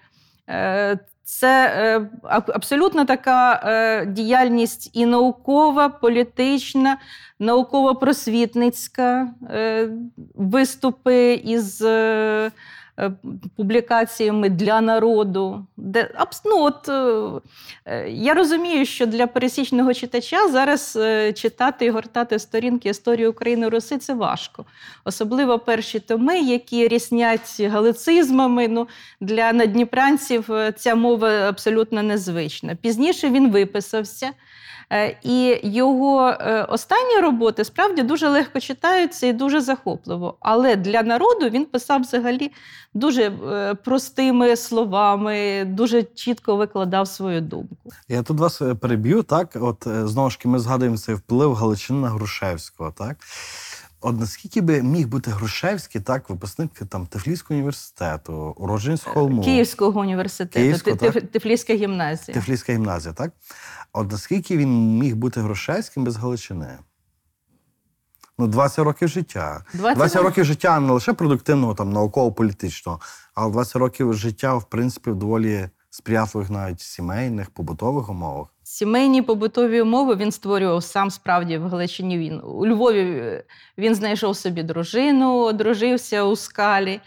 Це 1.30 1.74
е, 1.76 2.10
абсолютно 2.30 3.06
така 3.06 3.54
е, 3.54 4.06
діяльність 4.06 4.90
і 4.94 5.06
наукова, 5.06 5.90
політична, 5.90 6.98
науково-просвітницька, 7.40 9.28
е, 9.50 9.90
виступи 10.36 11.34
із 11.34 11.82
публікаціями 13.56 14.50
для 14.50 14.82
народу. 14.82 15.66
Де, 15.78 16.12
ну, 16.46 16.64
от, 16.64 16.90
е, 16.90 17.42
е, 17.86 18.10
я 18.10 18.34
розумію, 18.34 18.86
що 18.86 19.06
для 19.06 19.28
пересічного 19.28 19.94
читача 19.94 20.48
зараз 20.48 20.98
е, 21.02 21.34
читати 21.34 21.86
і 21.86 21.90
гортати 21.90 22.40
сторінки 22.40 22.90
історії 22.90 23.28
України 23.28 23.70
Руси 23.70 23.98
це 23.98 24.14
важко. 24.14 24.66
Особливо 25.06 25.60
перші 25.60 26.00
томи, 26.00 26.40
які 26.40 26.88
ріснять 26.88 27.62
галицизмами. 27.62 28.68
Ну, 28.68 28.88
для 29.22 29.54
надніпрянців 29.54 30.52
е, 30.52 30.72
ця 30.72 30.96
мова 30.96 31.30
абсолютно 31.30 32.04
незвична. 32.04 32.76
Пізніше 32.76 33.30
він 33.30 33.52
виписався. 33.52 34.32
Е, 34.94 35.18
І 35.24 35.60
його 35.64 36.30
е, 36.30 36.64
останні 36.64 37.20
роботи 37.22 37.64
справді 37.64 38.04
дуже 38.04 38.30
легко 38.30 38.60
читаються 38.60 39.28
і 39.28 39.34
дуже 39.34 39.62
захопливо. 39.62 40.38
Але 40.40 40.76
для 40.76 41.04
народу 41.04 41.50
він 41.50 41.66
писав 41.66 42.02
взагалі 42.02 42.52
дуже 42.94 43.22
е, 43.24 43.76
простими 43.76 44.56
словами, 44.56 45.66
дуже 45.66 46.04
чітко 46.04 46.56
викладав 46.56 47.08
свою 47.08 47.42
думку. 47.42 47.76
Я 48.08 48.24
тут 48.24 48.40
вас 48.40 48.62
переб'ю, 48.82 49.24
так? 49.24 49.58
От 49.62 49.88
знову 50.04 50.30
ж 50.30 50.38
таки, 50.38 50.50
ми 50.50 50.60
згадуємо 50.60 50.98
цей 50.98 51.16
вплив 51.16 51.54
Галичини 51.54 52.00
на 52.00 52.10
Грушевського, 52.10 52.94
так? 52.98 53.18
От 54.08 54.20
наскільки 54.20 54.62
би 54.62 54.82
міг 54.82 55.08
бути 55.08 55.32
Грушевський, 55.32 56.02
так, 56.02 56.30
випускник 56.30 56.72
там 56.90 57.08
Тифліського 57.08 57.56
університету, 57.56 58.34
уродженець 58.58 59.04
Холму, 59.04 59.44
Київського 59.44 60.00
університету, 60.00 60.60
Київського, 60.60 60.96
так? 60.96 61.32
Тифліська 61.32 61.74
гімназія. 61.74 62.36
Тифліська 62.36 62.74
гімназія, 62.74 63.14
так? 63.14 63.32
От 63.94 64.12
наскільки 64.12 64.58
він 64.58 65.00
міг 65.00 65.16
бути 65.16 65.42
Грушевським 65.42 66.04
без 66.04 66.16
Галичини? 66.16 66.78
Ну, 68.38 68.48
20 68.48 68.86
років 68.86 69.08
життя. 69.08 69.66
20 69.74 69.98
20 69.98 70.24
років 70.24 70.46
життя 70.46 70.80
не 70.80 70.92
лише 70.92 71.14
продуктивного, 71.14 71.74
там, 71.74 71.90
науково-політичного, 71.90 73.00
але 73.36 73.52
20 73.52 73.76
років 73.76 74.14
життя, 74.14 74.56
в 74.56 74.70
принципі, 74.70 75.12
в 75.12 75.16
доволі 75.16 75.70
сприятливих 75.90 76.50
навіть 76.50 76.82
сімейних, 76.82 77.50
побутових 77.50 78.10
умовах. 78.10 78.48
Сімейні 78.70 79.22
побутові 79.22 79.82
умови 79.82 80.16
він 80.16 80.32
створював 80.32 80.84
сам 80.84 81.12
справді 81.12 81.58
в 81.58 81.68
Галичині. 81.68 82.18
Він 82.18 82.42
у 82.44 82.68
Львові 82.68 83.00
е, 83.00 83.44
він 83.78 83.96
знайшов 83.96 84.36
собі 84.36 84.64
дружину, 84.64 85.40
одружився 85.40 86.24
у 86.24 86.36
скалі. 86.36 87.00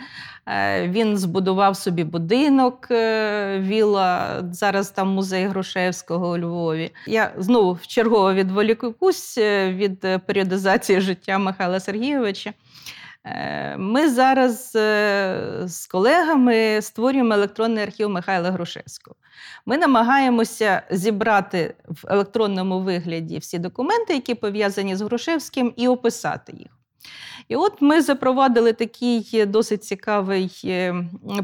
Е, 0.46 0.88
Він 0.88 1.18
збудував 1.18 1.76
собі 1.76 2.04
будинок, 2.04 2.88
е, 2.90 3.58
віла. 3.60 4.42
Зараз 4.52 4.90
там 4.90 5.08
музей 5.08 5.46
Грушевського 5.46 6.30
у 6.30 6.38
Львові. 6.38 6.90
Я 7.06 7.32
знову 7.38 7.72
вчергово 7.72 8.34
відволікусь 8.34 9.38
е, 9.38 9.72
від 9.72 10.00
періодизації 10.26 11.00
життя 11.00 11.38
Михайла 11.38 11.80
Сергійовича. 11.80 12.52
Е, 13.24 13.76
Ми 13.76 14.10
зараз 14.10 14.72
е, 14.76 15.62
з 15.64 15.86
колегами 15.86 16.82
створюємо 16.82 17.34
електронний 17.34 17.84
архів 17.84 18.10
Михайла 18.10 18.50
Грушевського. 18.50 19.16
Ми 19.66 19.78
намагаємося 19.78 20.82
зібрати 20.90 21.74
в 21.88 22.04
електронному 22.08 22.80
вигляді 22.80 23.38
всі 23.38 23.58
документи, 23.58 24.14
які 24.14 24.34
пов'язані 24.34 24.96
з 24.96 25.00
Грушевським, 25.00 25.72
і 25.76 25.88
описати 25.88 26.52
їх. 26.52 26.68
І 27.48 27.56
от 27.56 27.82
ми 27.82 28.02
запровадили 28.02 28.72
такий 28.72 29.46
досить 29.46 29.84
цікавий 29.84 30.60
е, 30.64 30.94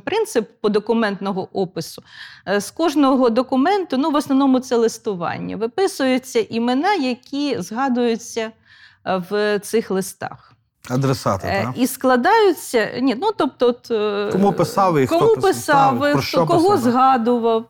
принцип 0.04 0.50
подокументного 0.60 1.48
опису. 1.52 2.02
Е, 2.48 2.60
З 2.60 2.70
кожного 2.70 3.30
документу, 3.30 3.96
ну 3.96 4.10
в 4.10 4.14
основному 4.14 4.60
це 4.60 4.76
листування, 4.76 5.56
виписуються 5.56 6.40
імена, 6.40 6.94
які 6.94 7.60
згадуються 7.60 8.50
в 9.04 9.58
цих 9.58 9.90
листах. 9.90 10.55
Адресати, 10.90 11.48
Е, 11.50 11.62
так? 11.62 11.72
І 11.76 11.86
складаються. 11.86 12.90
Ні, 13.00 13.14
ну 13.14 13.30
тобто, 13.36 13.66
от, 13.68 13.90
е, 13.90 14.28
Кому 14.32 14.52
писав 14.52 14.98
і 14.98 15.06
хто 15.06 15.18
писав, 15.18 15.42
писав, 15.42 16.12
про 16.12 16.22
що 16.22 16.46
кого 16.46 16.70
писав, 16.70 16.78
згадував. 16.78 17.64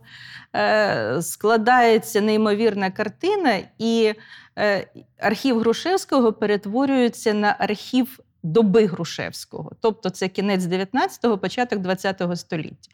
Е, 0.57 1.19
Складається 1.23 2.21
неймовірна 2.21 2.91
картина, 2.91 3.59
і 3.79 4.15
е, 4.59 4.87
архів 5.21 5.59
Грушевського 5.59 6.33
перетворюється 6.33 7.33
на 7.35 7.57
архів 7.59 8.19
доби 8.47 8.87
Грушевського. 8.87 9.73
Тобто 9.81 10.11
це 10.11 10.29
кінець 10.29 10.63
19-го, 10.63 11.39
початок 11.39 11.79
20-го 11.79 12.37
століття. 12.37 12.91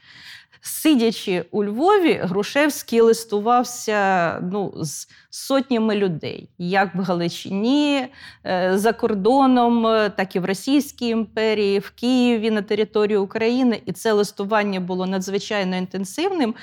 Сидячи 0.65 1.45
у 1.51 1.65
Львові, 1.65 2.21
Грушевський 2.23 3.01
листувався 3.01 4.38
ну, 4.53 4.73
з 4.77 5.09
сотнями 5.31 5.97
людей, 5.97 6.49
як 6.59 6.95
в 6.95 7.01
Галичині, 7.01 8.07
е, 8.47 8.73
за 8.75 8.93
кордоном, 8.93 9.87
е, 9.87 10.11
так 10.11 10.37
і 10.37 10.38
в 10.38 10.45
Російській 10.45 11.09
імперії, 11.09 11.79
в 11.79 11.91
Києві 11.91 12.51
на 12.51 12.62
території 12.62 13.17
України. 13.17 13.83
І 13.87 13.93
це 13.93 14.12
листування 14.12 14.81
було 14.81 15.07
надзвичайно 15.07 15.77
інтенсивним. 15.77 16.55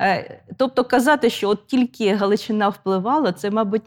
Е, 0.00 0.40
Тобто 0.56 0.84
казати, 0.84 1.30
що 1.30 1.48
от 1.48 1.66
тільки 1.66 2.14
Галичина 2.14 2.68
впливала, 2.68 3.32
це, 3.32 3.50
мабуть, 3.50 3.82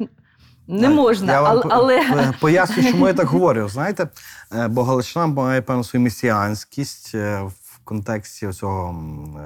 не 0.72 0.88
Так, 0.88 0.96
можна. 0.96 1.32
Я 1.34 1.42
вам 1.42 1.62
але, 1.70 2.04
по- 2.10 2.34
поясню, 2.40 2.84
чому 2.92 3.08
я 3.08 3.14
так 3.14 3.28
говорю. 3.28 3.70
Знаєте, 3.70 4.08
Е, 4.56 4.68
бо 4.68 4.84
Галичина 4.84 5.28
має 5.28 5.62
певну 5.62 5.84
свою 5.84 6.04
месіанськість 6.04 7.12
е, 7.16 7.42
в 7.42 7.80
контексті 7.84 8.52
цього 8.52 8.90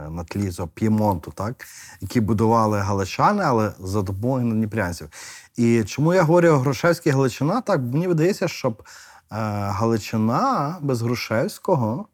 е, 0.07 0.09
на 0.09 0.23
тлі 0.23 0.51
цього 0.51 0.67
П'ємонту, 0.67 1.31
так, 1.35 1.65
які 2.01 2.21
будували 2.21 2.79
галичани, 2.79 3.43
але 3.45 3.71
за 3.79 4.01
допомогою 4.01 4.51
дніпрянців. 4.53 5.09
І 5.57 5.83
чому 5.83 6.13
я 6.13 6.21
говорю 6.23 6.49
Грушевський 6.57 7.11
Галичина? 7.11 7.61
Так, 7.61 7.81
мені 7.81 8.07
видається, 8.07 8.47
щоб 8.47 8.83
е, 8.83 9.35
Галичина 9.69 10.77
без 10.81 11.01
Грушевського 11.01 12.05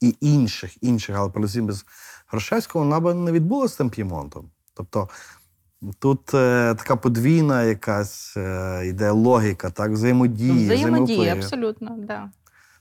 і 0.00 0.16
інших, 0.20 0.82
інших, 0.82 1.16
але 1.18 1.28
передусім 1.30 1.66
без 1.66 1.84
Грушевського, 2.28 2.84
вона 2.84 3.00
би 3.00 3.14
не 3.14 3.32
відбулася 3.32 3.74
з 3.74 3.76
тим 3.76 3.90
П'ємонтом. 3.90 4.50
Тобто 4.74 5.08
Тут 5.98 6.34
е, 6.34 6.74
така 6.74 6.96
подвійна 6.96 7.62
якась 7.62 8.36
е, 8.36 8.82
йде 8.86 9.10
логіка, 9.10 9.70
так, 9.70 9.90
взаємодії, 9.90 10.64
взаємовпливів. 10.64 11.32
абсолютно, 11.32 11.96
да. 11.98 12.30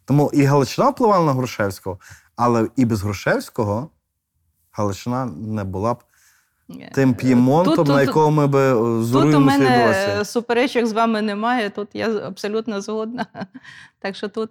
Тому 0.05 0.31
і 0.33 0.43
Галичина 0.43 0.89
впливала 0.89 1.25
на 1.25 1.33
Грушевського, 1.33 1.99
але 2.35 2.67
і 2.75 2.85
без 2.85 3.01
Грушевського 3.01 3.89
Галичина 4.71 5.25
не 5.25 5.63
була 5.63 5.93
б 5.93 6.03
тим 6.93 7.13
п'ємонтом, 7.13 7.75
Тут- 7.75 7.87
на 7.87 8.01
якому 8.01 8.31
ми 8.31 8.47
би 8.47 8.59
е, 8.59 9.11
Тут 9.11 9.35
у 9.35 9.39
мене 9.39 10.25
суперечок 10.25 10.85
з 10.85 10.93
вами 10.93 11.21
немає. 11.21 11.69
Тут 11.69 11.87
я 11.93 12.17
абсолютно 12.17 12.81
згодна. 12.81 13.25
Так 13.99 14.15
що 14.15 14.27
тут. 14.27 14.49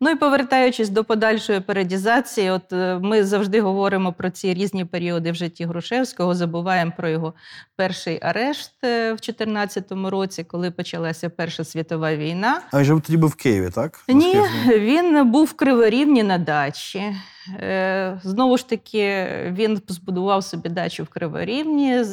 Ну 0.00 0.10
і 0.10 0.14
повертаючись 0.14 0.88
до 0.88 1.04
подальшої 1.04 1.60
періодізації, 1.60 2.50
от 2.50 2.72
е, 2.72 2.98
ми 3.02 3.24
завжди 3.24 3.60
говоримо 3.60 4.12
про 4.12 4.30
ці 4.30 4.54
різні 4.54 4.84
періоди 4.84 5.32
в 5.32 5.34
житті 5.34 5.64
Грушевського, 5.64 6.34
забуваємо 6.34 6.92
про 6.96 7.08
його 7.08 7.34
перший 7.76 8.18
арешт 8.22 8.72
е, 8.84 9.12
в 9.12 9.16
2014 9.16 9.92
році, 9.92 10.44
коли 10.44 10.70
почалася 10.70 11.30
Перша 11.30 11.64
світова 11.64 12.16
війна. 12.16 12.60
А 12.70 12.78
він 12.78 12.84
же 12.84 13.00
тоді 13.00 13.16
був 13.16 13.30
в 13.30 13.34
Києві, 13.34 13.70
так? 13.70 14.04
Ні, 14.08 14.42
він 14.66 15.30
був 15.30 15.44
в 15.44 15.52
Криворівні 15.52 16.22
на 16.22 16.38
дачі. 16.38 17.16
Е, 17.48 18.20
Знову 18.24 18.58
ж 18.58 18.68
таки, 18.68 19.28
він 19.52 19.80
збудував 19.88 20.44
собі 20.44 20.68
дачу 20.68 21.04
в 21.04 21.08
Криворівні. 21.08 22.04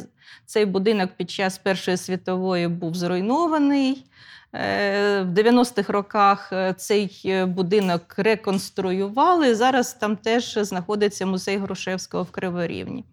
Цей 0.46 0.66
будинок 0.66 1.10
під 1.18 1.32
час 1.32 1.58
Першої 1.58 1.98
світової 1.98 2.68
був 2.68 2.96
зруйнований. 2.96 4.06
Е, 4.54 5.22
В 5.22 5.34
90-х 5.34 5.94
роках 5.94 6.50
е, 6.54 6.74
цей 6.78 7.22
е, 7.26 7.46
будинок 7.46 8.02
реконструювали. 8.18 9.56
Зараз 9.56 9.94
там 9.94 10.16
теж 10.16 10.54
знаходиться 10.62 11.26
музей 11.26 11.58
Грушевського 11.58 12.24
в 12.24 12.32
Криворівні. 12.32 13.06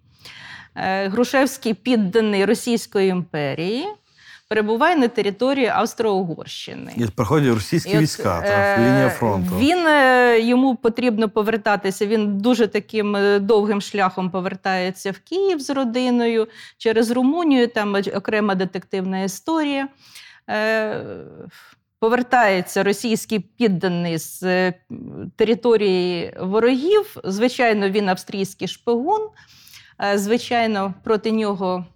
Грушевський 1.06 1.74
підданий 1.74 2.44
Російської 2.44 3.08
імперії. 3.08 3.86
Перебуває 4.48 4.96
на 4.96 5.08
території 5.08 5.66
Австро-Угорщини. 5.66 6.92
І 6.96 7.06
приходять 7.06 7.54
російські 7.54 7.90
І 7.90 7.96
от, 7.96 8.02
війська, 8.02 8.40
так, 8.40 8.78
е, 8.78 8.78
лінія 8.78 9.10
фронту. 9.10 9.58
Він 9.58 9.78
йому 10.48 10.76
потрібно 10.76 11.28
повертатися. 11.28 12.06
Він 12.06 12.38
дуже 12.38 12.66
таким 12.66 13.16
довгим 13.40 13.80
шляхом 13.80 14.30
повертається 14.30 15.10
в 15.10 15.18
Київ 15.18 15.60
з 15.60 15.70
родиною 15.70 16.48
через 16.78 17.10
Румунію. 17.10 17.68
Там 17.68 17.96
окрема 18.14 18.54
детективна 18.54 19.20
історія. 19.22 19.88
Е, 20.48 21.04
Повертається 22.00 22.82
російський 22.82 23.38
підданий 23.38 24.18
з 24.18 24.42
е, 24.42 24.74
території 25.36 26.36
ворогів. 26.40 27.16
Звичайно, 27.24 27.90
він 27.90 28.08
австрійський 28.08 28.68
шпигун. 28.68 29.28
Е, 30.04 30.18
Звичайно, 30.18 30.94
проти 31.04 31.32
нього 31.32 31.86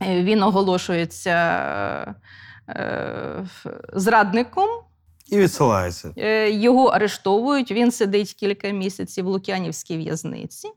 він 0.00 0.42
оголошується 0.42 2.14
зрадником. 3.92 4.68
І 5.28 5.38
відсилається. 5.38 6.12
Його 6.46 6.86
арештовують, 6.86 7.72
він 7.72 7.92
сидить 7.92 8.34
кілька 8.34 8.68
місяців 8.68 9.24
в 9.24 9.28
Лук'янівській 9.28 9.96
в'язниці. 9.96 10.68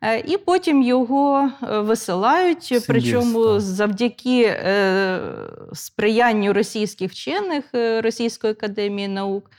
Е, 0.00 0.20
І 0.20 0.36
потім 0.36 0.82
його 0.82 1.50
е, 1.62 1.78
висилають, 1.78 2.64
Сибірськ, 2.64 2.86
причому 2.86 3.60
завдяки 3.60 4.42
е, 4.42 5.20
сприянню 5.72 6.52
російських 6.52 7.10
вчених 7.10 7.64
Російської 8.04 8.52
академії 8.52 9.08
наук. 9.08 9.50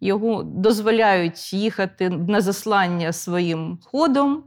Його 0.00 0.42
дозволяють 0.42 1.52
їхати 1.52 2.10
на 2.10 2.40
заслання 2.40 3.12
своїм 3.12 3.78
ходом, 3.84 4.44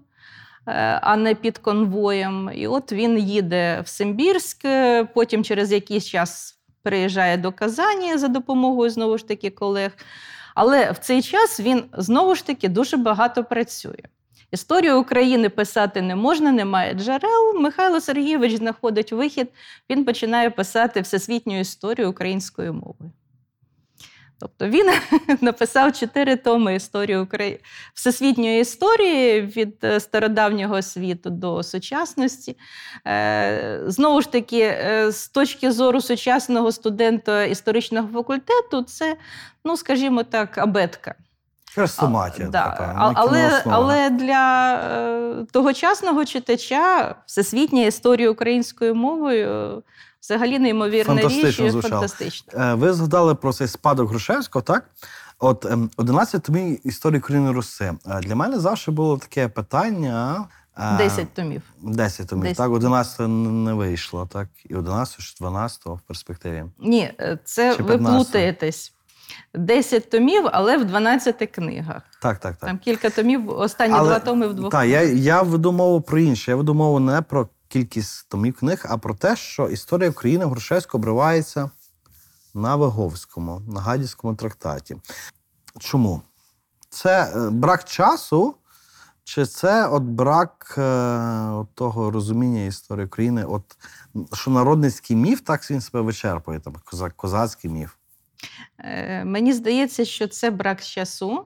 а 1.02 1.16
не 1.16 1.36
під 1.36 1.58
конвоєм. 1.58 2.50
І 2.56 2.68
от 2.68 2.92
він 2.92 3.20
їде 3.20 3.82
в 3.86 3.88
Симбірськ, 3.88 4.66
потім 5.14 5.44
через 5.44 5.72
якийсь 5.72 6.06
час 6.06 6.60
приїжджає 6.84 7.38
до 7.38 7.52
Казані 7.52 8.18
за 8.18 8.28
допомогою 8.28 8.90
знову 8.90 9.18
ж 9.18 9.28
таки 9.28 9.50
колег. 9.50 9.92
Але 10.56 10.92
в 10.92 10.98
цей 10.98 11.22
час 11.22 11.60
він 11.60 11.84
знову 11.94 12.36
ж 12.36 12.46
таки 12.46 12.70
дуже 12.70 12.98
багато 12.98 13.44
працює. 13.44 14.04
Історію 14.54 15.00
України 15.00 15.50
писати 15.50 16.02
не 16.02 16.16
можна, 16.16 16.52
немає 16.52 16.94
джерел. 16.94 17.60
Михайло 17.60 18.02
Сергійович 18.02 18.56
знаходить 18.56 19.12
вихід, 19.12 19.48
він 19.90 20.06
починає 20.06 20.50
писати 20.50 21.02
всесвітню 21.02 21.60
історію 21.60 22.10
українською 22.10 22.74
мовою. 22.74 23.12
Тобто 24.40 24.68
він 24.68 24.86
написав 25.42 25.94
чотири 25.94 26.36
томи 26.36 26.76
історії 26.76 27.18
Украї... 27.18 27.60
всесвітньої 27.94 28.62
історії 28.62 29.42
від 29.42 29.84
е, 29.84 30.00
стародавнього 30.00 30.82
світу 30.82 31.30
до 31.30 31.64
сучасності. 31.64 32.58
Е, 33.08 33.82
Знову 33.88 34.22
ж 34.22 34.32
таки, 34.32 34.60
е, 34.60 35.12
з 35.12 35.30
точки 35.30 35.72
зору 35.72 36.02
сучасного 36.02 36.72
студента 36.72 37.44
історичного 37.44 38.08
факультету, 38.14 38.82
це, 38.82 39.18
ну 39.66 39.78
скажімо 39.78 40.24
так, 40.24 40.58
абетка. 40.58 41.16
Хрестоматія. 41.76 42.48
Да. 42.48 42.70
така, 42.70 42.96
А- 42.98 43.12
але, 43.16 43.64
але 43.66 44.10
для 44.10 44.74
е, 44.76 45.46
тогочасного 45.52 46.26
читача 46.26 47.16
всесвітня 47.26 47.86
історія 47.86 48.30
українською 48.32 48.96
мовою 48.96 49.50
е, 49.50 49.82
взагалі 50.22 50.60
неймовірна 50.60 51.22
річ 51.22 51.60
і 51.60 51.72
фантастична. 51.72 52.72
Е, 52.72 52.74
Ви 52.74 52.94
згадали 52.94 53.36
про 53.36 53.54
цей 53.54 53.68
спадок 53.68 54.10
Грушевського, 54.10 54.64
так? 54.64 54.84
От 55.40 55.66
ем, 55.66 55.90
11 55.98 56.44
томів 56.44 56.88
історії 56.88 57.20
України 57.20 57.52
Руси. 57.52 57.94
Е, 58.08 58.20
Для 58.20 58.36
мене 58.36 58.60
завжди 58.60 58.92
було 58.92 59.18
таке 59.18 59.48
питання. 59.48 60.46
е, 60.78 60.98
Десять 60.98 61.34
томів. 61.34 61.62
10 61.82 62.28
томів. 62.28 62.44
10 62.44 62.58
Так, 62.58 62.72
11 62.72 63.28
не 63.28 63.74
вийшло, 63.74 64.30
так? 64.34 64.48
І 64.70 64.76
11, 64.76 65.20
чи 65.20 65.36
12 65.40 65.82
в 65.86 66.00
перспективі. 66.08 66.64
Ні, 66.80 67.14
це 67.44 67.72
ви 67.76 67.84
15? 67.84 68.16
плутаєтесь. 68.16 68.93
10 69.54 70.10
томів, 70.10 70.44
але 70.54 70.78
в 70.78 70.86
12 70.86 71.52
книгах. 71.52 72.02
Так, 72.22 72.40
так, 72.40 72.56
так. 72.56 72.70
Там 72.70 72.78
кілька 72.78 73.10
томів, 73.10 73.50
останні 73.50 73.94
два 73.94 74.20
томи 74.20 74.48
в 74.48 74.54
двох. 74.54 74.72
Так, 74.72 74.88
я, 74.88 75.02
я 75.02 75.42
веду 75.42 75.72
мову 75.72 76.02
про 76.02 76.20
інше. 76.20 76.52
Я 76.52 76.58
веду 76.58 76.74
мову 76.74 77.00
не 77.00 77.22
про 77.22 77.48
кількість 77.68 78.30
томів 78.30 78.54
книг, 78.54 78.86
а 78.90 78.98
про 78.98 79.16
те, 79.16 79.36
що 79.36 79.70
історія 79.70 80.10
України 80.10 80.46
Грушевського 80.46 81.00
обривається 81.02 81.70
на 82.54 82.76
Виговському, 82.76 83.62
на 83.68 83.82
Гадівському 83.82 84.36
трактаті. 84.36 84.98
Чому? 85.80 86.22
Це 86.90 87.34
е, 87.36 87.50
брак 87.50 87.84
часу, 87.84 88.56
чи 89.24 89.46
це 89.46 89.88
от 89.88 90.04
брак 90.04 90.76
е, 90.78 90.82
от 91.50 91.76
того 91.76 92.12
розуміння 92.12 92.66
історії 92.66 93.06
України, 93.06 93.44
от, 93.44 93.78
що 94.34 94.52
народницький 94.52 95.16
міф 95.16 95.42
так 95.42 95.72
він 95.72 95.82
себе 95.82 96.02
вичерпує, 96.02 96.60
там, 96.60 96.76
козацький 97.16 97.72
міф. 97.72 97.94
Е, 98.80 99.26
Мені 99.26 99.54
здається, 99.54 100.06
що 100.06 100.28
це 100.28 100.52
брак 100.52 100.82
часу, 100.82 101.46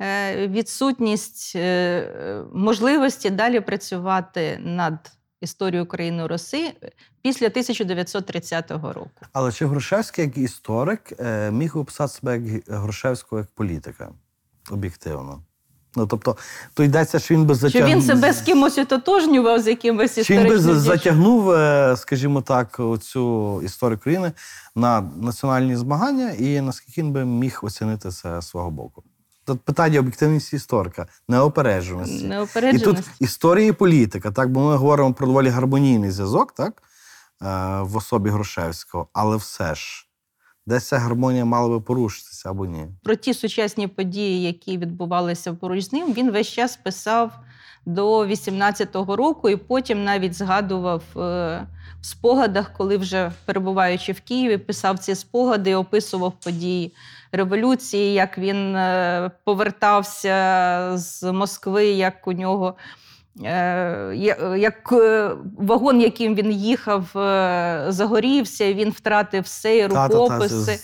е, 0.00 0.48
відсутність 0.48 1.52
е, 1.56 2.44
можливості 2.54 3.30
далі 3.30 3.60
працювати 3.60 4.58
над 4.60 5.12
історією 5.40 5.84
України 5.84 6.26
Руси 6.26 6.72
після 7.22 7.46
1930 7.46 8.70
року. 8.70 9.10
Але 9.32 9.52
чи 9.52 9.66
Грушевський 9.66 10.24
як 10.24 10.36
історик 10.36 11.12
міг 11.50 11.78
описати 11.78 12.12
себе 12.12 12.38
як 12.38 12.64
Грушевського 12.68 13.40
як 13.40 13.50
політика? 13.50 14.12
Об'єктивно. 14.70 15.42
Ну, 15.96 16.06
тобто, 16.06 16.36
то 16.74 16.84
йдеться, 16.84 17.18
що 17.18 17.34
він 17.34 17.44
би 17.44 17.54
затягнув. 17.54 17.90
він 17.90 18.02
себе 18.02 18.32
з 18.32 18.40
кимось 18.40 18.78
ототожнював, 18.78 19.60
з 19.60 19.66
якимось 19.66 20.26
Чи 20.26 20.34
він 20.34 20.42
би 20.42 20.54
історичним 20.54 20.78
затягнув, 20.80 21.50
е, 21.50 21.96
скажімо 21.96 22.42
так, 22.42 22.80
оцю 22.80 23.62
історію 23.64 23.98
країни 23.98 24.32
на 24.76 25.00
національні 25.00 25.76
змагання, 25.76 26.30
і 26.30 26.60
наскільки 26.60 27.02
він 27.02 27.12
би 27.12 27.24
міг 27.24 27.60
оцінити 27.62 28.10
це 28.10 28.40
з 28.40 28.46
свого 28.48 28.70
боку? 28.70 29.02
Тут 29.44 29.60
питання 29.60 29.98
об'єктивності 30.00 30.56
історика, 30.56 31.06
неопередженості. 31.28 32.34
І 32.72 32.78
тут 32.78 32.96
історія 33.20 33.66
і 33.66 33.72
політика, 33.72 34.30
так, 34.30 34.52
бо 34.52 34.60
ми 34.60 34.76
говоримо 34.76 35.14
про 35.14 35.26
доволі 35.26 35.48
гармонійний 35.48 36.10
зв'язок, 36.10 36.52
так, 36.52 36.82
е, 37.42 37.46
в 37.82 37.96
особі 37.96 38.30
Грушевського, 38.30 39.08
але 39.12 39.36
все 39.36 39.74
ж, 39.74 40.06
десь 40.66 40.88
ця 40.88 40.98
гармонія 40.98 41.44
мала 41.44 41.68
би 41.68 41.80
порушитися 41.80 42.50
або 42.50 42.66
ні. 42.66 42.86
Про 43.02 43.14
ті 43.14 43.34
сучасні 43.34 43.86
події, 43.86 44.42
які 44.42 44.78
відбувалися 44.78 45.54
поруч 45.54 45.84
з 45.84 45.92
ним, 45.92 46.12
він 46.12 46.30
весь 46.30 46.48
час 46.48 46.76
писав 46.76 47.32
до 47.86 48.26
18-го 48.26 49.16
року, 49.16 49.48
і 49.48 49.56
потім 49.56 50.04
навіть 50.04 50.34
згадував 50.34 51.02
е, 51.16 51.20
в 52.00 52.06
спогадах, 52.06 52.72
коли 52.72 52.96
вже 52.96 53.32
перебуваючи 53.44 54.12
в 54.12 54.20
Києві, 54.20 54.58
писав 54.58 54.98
ці 54.98 55.14
спогади, 55.14 55.74
описував 55.74 56.32
події 56.44 56.94
революції, 57.32 58.12
як 58.12 58.38
він 58.38 58.76
е, 58.76 59.30
повертався 59.44 60.90
з 60.94 61.32
Москви, 61.32 61.86
як 61.86 62.26
у 62.26 62.32
нього. 62.32 62.74
Е, 63.44 64.14
Як 64.58 64.92
е, 64.92 65.30
вагон, 65.58 66.00
яким 66.00 66.34
він 66.34 66.52
їхав, 66.52 67.18
е, 67.18 67.84
загорівся, 67.88 68.72
він 68.72 68.90
втратив 68.90 69.42
все, 69.42 69.76
і 69.76 69.86
рукописи. 69.86 70.64
це 70.64 70.78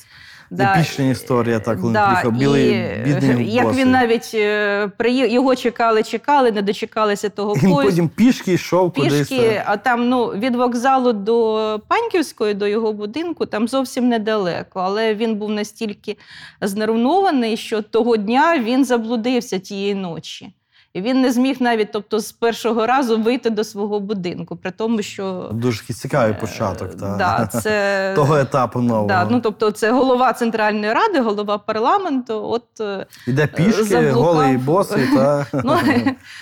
епічна 0.52 1.04
історія, 1.04 1.60
так, 1.60 1.80
коли 1.80 1.92
він 1.92 2.02
приїхав, 2.02 2.42
і, 2.56 3.02
бідний, 3.04 3.50
Як 3.54 3.64
босий. 3.64 3.82
він 3.82 3.90
навіть 3.90 4.30
е, 4.34 4.90
його 5.06 5.56
чекали, 5.56 6.02
чекали, 6.02 6.52
не 6.52 6.62
дочекалися 6.62 7.28
того 7.28 7.54
Він 7.54 7.60
поїзду. 7.60 7.82
потім 7.82 8.08
пішки 8.08 8.52
йшов 8.52 8.92
кудись. 8.92 9.28
Пішки, 9.28 9.62
а 9.66 9.76
там 9.76 10.08
ну, 10.08 10.26
від 10.26 10.56
вокзалу 10.56 11.12
до 11.12 11.80
Паньківської, 11.88 12.54
до 12.54 12.66
його 12.66 12.92
будинку, 12.92 13.46
там 13.46 13.68
зовсім 13.68 14.08
недалеко. 14.08 14.80
Але 14.80 15.14
він 15.14 15.34
був 15.34 15.50
настільки 15.50 16.16
знервнований, 16.60 17.56
що 17.56 17.82
того 17.82 18.16
дня 18.16 18.58
він 18.58 18.84
заблудився 18.84 19.58
тієї 19.58 19.94
ночі. 19.94 20.52
І 20.96 21.00
він 21.00 21.20
не 21.20 21.32
зміг 21.32 21.56
навіть 21.60 21.92
тобто, 21.92 22.20
з 22.20 22.32
першого 22.32 22.86
разу 22.86 23.18
вийти 23.18 23.50
до 23.50 23.64
свого 23.64 24.00
будинку, 24.00 24.56
при 24.56 24.70
тому, 24.70 25.02
що 25.02 25.50
Дуже 25.52 25.84
цікавий 25.84 26.34
початок 26.34 26.90
е, 26.92 26.96
та, 26.96 27.16
да, 27.16 27.46
це, 27.60 28.12
того 28.16 28.36
етапу 28.38 28.80
нового. 28.80 29.08
Да, 29.08 29.26
ну, 29.30 29.40
тобто, 29.40 29.70
це 29.70 29.92
голова 29.92 30.32
Центральної 30.32 30.92
ради, 30.92 31.20
голова 31.20 31.58
парламенту. 31.58 32.42
От 32.44 32.80
е, 32.80 33.06
Іде 33.26 33.46
пішки, 33.46 33.84
заблукав. 33.84 34.22
голий 34.22 34.56
босий. 34.56 35.06
Та... 35.14 35.46
Ну, 35.64 35.78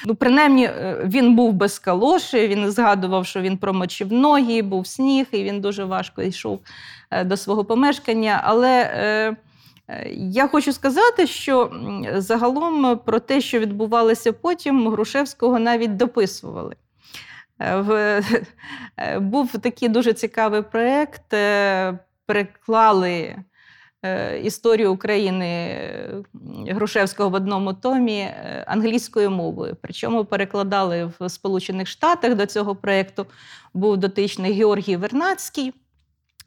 ну, 0.06 0.14
принаймні, 0.14 0.64
е, 0.64 1.00
він 1.04 1.36
був 1.36 1.52
без 1.52 1.78
калоші, 1.78 2.48
він 2.48 2.70
згадував, 2.70 3.26
що 3.26 3.40
він 3.40 3.56
промочив 3.56 4.12
ноги, 4.12 4.62
був 4.62 4.86
сніг, 4.86 5.26
і 5.32 5.44
він 5.44 5.60
дуже 5.60 5.84
важко 5.84 6.22
йшов 6.22 6.60
е, 7.10 7.24
до 7.24 7.36
свого 7.36 7.64
помешкання. 7.64 8.40
Але 8.44 8.70
е, 8.70 8.90
е, 8.94 9.36
я 10.16 10.48
хочу 10.48 10.72
сказати, 10.72 11.26
що 11.26 11.72
загалом 12.16 12.98
про 12.98 13.20
те, 13.20 13.40
що 13.40 13.58
відбувалося 13.58 14.32
потім, 14.32 14.88
Грушевського 14.88 15.58
навіть 15.58 15.96
дописували. 15.96 16.76
Е, 17.60 17.76
В, 17.76 18.22
е, 18.96 19.18
був 19.18 19.58
такий 19.58 19.88
дуже 19.88 20.12
цікавий 20.12 20.62
проєкт. 20.62 21.34
е, 21.34 21.98
Переклали 22.26 23.36
е, 24.04 24.40
історію 24.40 24.92
України 24.92 25.46
е, 25.46 26.22
Грушевського 26.68 27.30
в 27.30 27.34
одному 27.34 27.74
томі 27.74 28.18
е, 28.20 28.64
англійською 28.66 29.30
мовою. 29.30 29.76
Причому 29.80 30.24
перекладали 30.24 31.12
в 31.18 31.28
Сполучених 31.28 31.88
Штатах 31.88 32.34
до 32.34 32.46
цього 32.46 32.76
проєкту. 32.76 33.26
Був 33.74 33.96
дотичний 33.96 34.52
Георгій 34.52 34.96
Вернацький. 34.96 35.74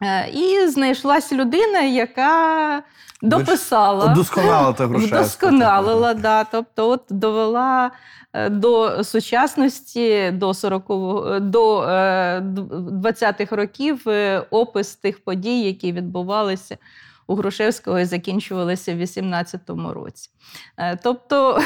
Е, 0.03 0.29
І 0.29 0.67
знайшлась 0.67 1.31
людина, 1.33 1.81
яка 1.81 2.83
дописала. 3.21 4.11
Удосконалити 4.11 4.85
Грушевського. 4.85 5.21
Вдосконалила, 5.21 6.13
да. 6.13 6.43
Тобто, 6.43 6.89
от 6.89 7.03
довела 7.09 7.91
е, 8.33 8.49
до 8.49 9.03
сучасності 9.03 10.31
до 10.31 10.53
40 10.53 10.85
до 11.41 11.83
е, 11.83 12.39
20-х 13.03 13.55
років 13.55 14.01
опис 14.51 14.95
тих 14.95 15.23
подій, 15.23 15.61
які 15.61 15.91
відбувалися 15.91 16.77
у 17.27 17.35
Грушевського 17.35 17.99
і 17.99 18.05
закінчувалися 18.05 18.95
в 18.95 18.99
18-му 18.99 19.93
році. 19.93 20.29
Е, 20.77 20.97
Тобто 21.03 21.61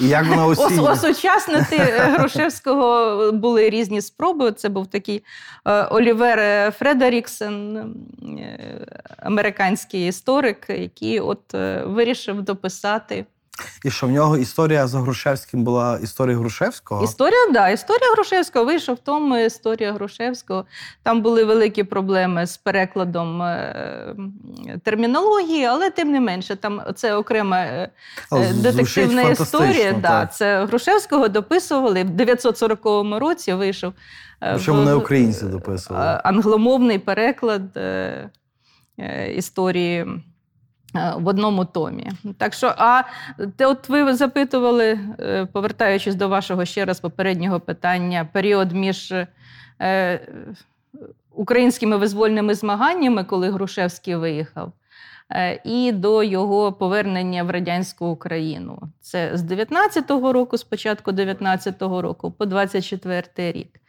як 0.00 0.26
осучаснити 0.78 1.76
Грушевського 1.78 3.32
були 3.32 3.70
різні 3.70 4.00
спроби. 4.00 4.52
Це 4.52 4.68
був 4.68 4.86
такий 4.86 5.24
е, 5.64 5.82
Олівер 5.82 6.72
Фредеріксен, 6.72 7.76
е, 7.76 8.86
американський 9.18 10.08
історик, 10.08 10.66
який 10.68 11.20
от 11.20 11.52
вирішив 11.84 12.42
дописати. 12.42 13.26
І 13.84 13.90
що 13.90 14.06
в 14.06 14.10
нього 14.10 14.36
історія 14.36 14.86
за 14.86 14.98
Грушевським 15.00 15.64
була 15.64 15.98
історія 16.02 16.36
Грушевського? 16.36 17.04
Історія, 17.04 17.50
да, 17.52 17.68
історія 17.68 18.10
Грушевського 18.14 18.64
вийшов 18.64 18.98
том 18.98 19.34
історія 19.46 19.92
Грушевського. 19.92 20.64
Там 21.02 21.22
були 21.22 21.44
великі 21.44 21.84
проблеми 21.84 22.46
з 22.46 22.56
перекладом 22.56 23.42
е, 23.42 24.16
термінології, 24.82 25.64
але 25.64 25.90
тим 25.90 26.10
не 26.10 26.20
менше, 26.20 26.56
там 26.56 26.82
це 26.94 27.14
окрема 27.14 27.56
е, 27.58 27.90
е, 28.32 28.52
детективна 28.54 29.22
історія. 29.22 29.92
Да, 29.92 30.08
так. 30.08 30.34
це 30.34 30.64
Грушевського 30.64 31.28
дописували 31.28 32.02
в 32.04 32.10
940 32.10 33.20
році. 33.20 33.52
Вийшов 33.54 33.92
е, 34.42 34.54
Причому 34.54 34.82
в- 34.82 34.84
не 34.84 34.94
українці 34.94 35.44
дописували. 35.44 36.06
е, 36.06 36.20
англомовний 36.24 36.98
переклад 36.98 37.76
е, 37.76 38.30
е, 38.98 39.32
історії. 39.32 40.06
Е, 40.96 41.14
В 41.18 41.28
одному 41.28 41.64
томі. 41.64 42.10
Так 42.38 42.54
що, 42.54 42.74
а 42.76 43.02
те, 43.56 43.66
от 43.66 43.88
ви 43.88 44.14
запитували, 44.14 44.98
е, 45.20 45.46
повертаючись 45.52 46.14
до 46.14 46.28
вашого 46.28 46.64
ще 46.64 46.84
раз 46.84 47.00
попереднього 47.00 47.60
питання, 47.60 48.28
період 48.32 48.72
між 48.72 49.14
е, 49.80 50.20
українськими 51.32 51.96
визвольними 51.96 52.54
змаганнями, 52.54 53.24
коли 53.24 53.50
Грушевський 53.50 54.16
виїхав, 54.16 54.72
е, 55.30 55.60
і 55.64 55.92
до 55.92 56.22
його 56.22 56.72
повернення 56.72 57.42
в 57.42 57.50
радянську 57.50 58.06
Україну. 58.06 58.78
Це 59.00 59.30
з 59.34 59.42
19-го 59.44 60.32
року, 60.32 60.56
з 60.56 60.64
початку 60.64 61.10
19-го 61.10 62.02
року 62.02 62.30
по 62.30 62.44
24-й 62.44 63.52
рік. 63.52 63.80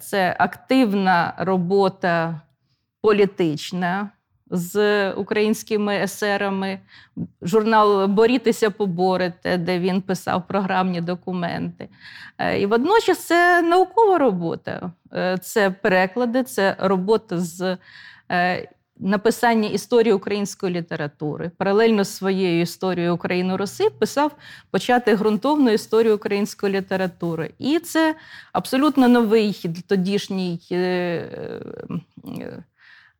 Це 0.00 0.36
активна 0.38 1.34
робота 1.38 2.40
політична 3.02 4.10
з 4.50 5.10
українськими 5.12 5.96
есерами, 5.96 6.78
журнал 7.42 8.06
Борітеся 8.06 8.70
поборете, 8.70 9.58
де 9.58 9.78
він 9.78 10.02
писав 10.02 10.46
програмні 10.48 11.00
документи. 11.00 11.88
Е, 12.38 12.60
І 12.60 12.66
водночас 12.66 13.26
це 13.26 13.62
наукова 13.62 14.18
робота, 14.18 14.92
Е, 15.12 15.38
це 15.38 15.70
переклади, 15.70 16.42
це 16.42 16.76
робота 16.78 17.38
з 17.38 17.78
е, 18.32 18.68
написання 18.98 19.68
історії 19.68 20.12
української 20.12 20.74
літератури. 20.74 21.50
Паралельно 21.56 22.04
з 22.04 22.16
своєю 22.16 22.60
історією 22.60 23.14
України 23.14 23.56
Руси 23.56 23.90
писав 23.90 24.36
почати 24.70 25.14
ґрунтовну 25.16 25.70
історію 25.70 26.14
української 26.14 26.72
літератури. 26.72 27.50
І 27.58 27.78
це 27.78 28.14
абсолютно 28.52 29.08
новий 29.08 29.52
тодішній. 29.88 30.60
е, 30.72 30.76
е, 30.76 31.22
е, 32.40 32.62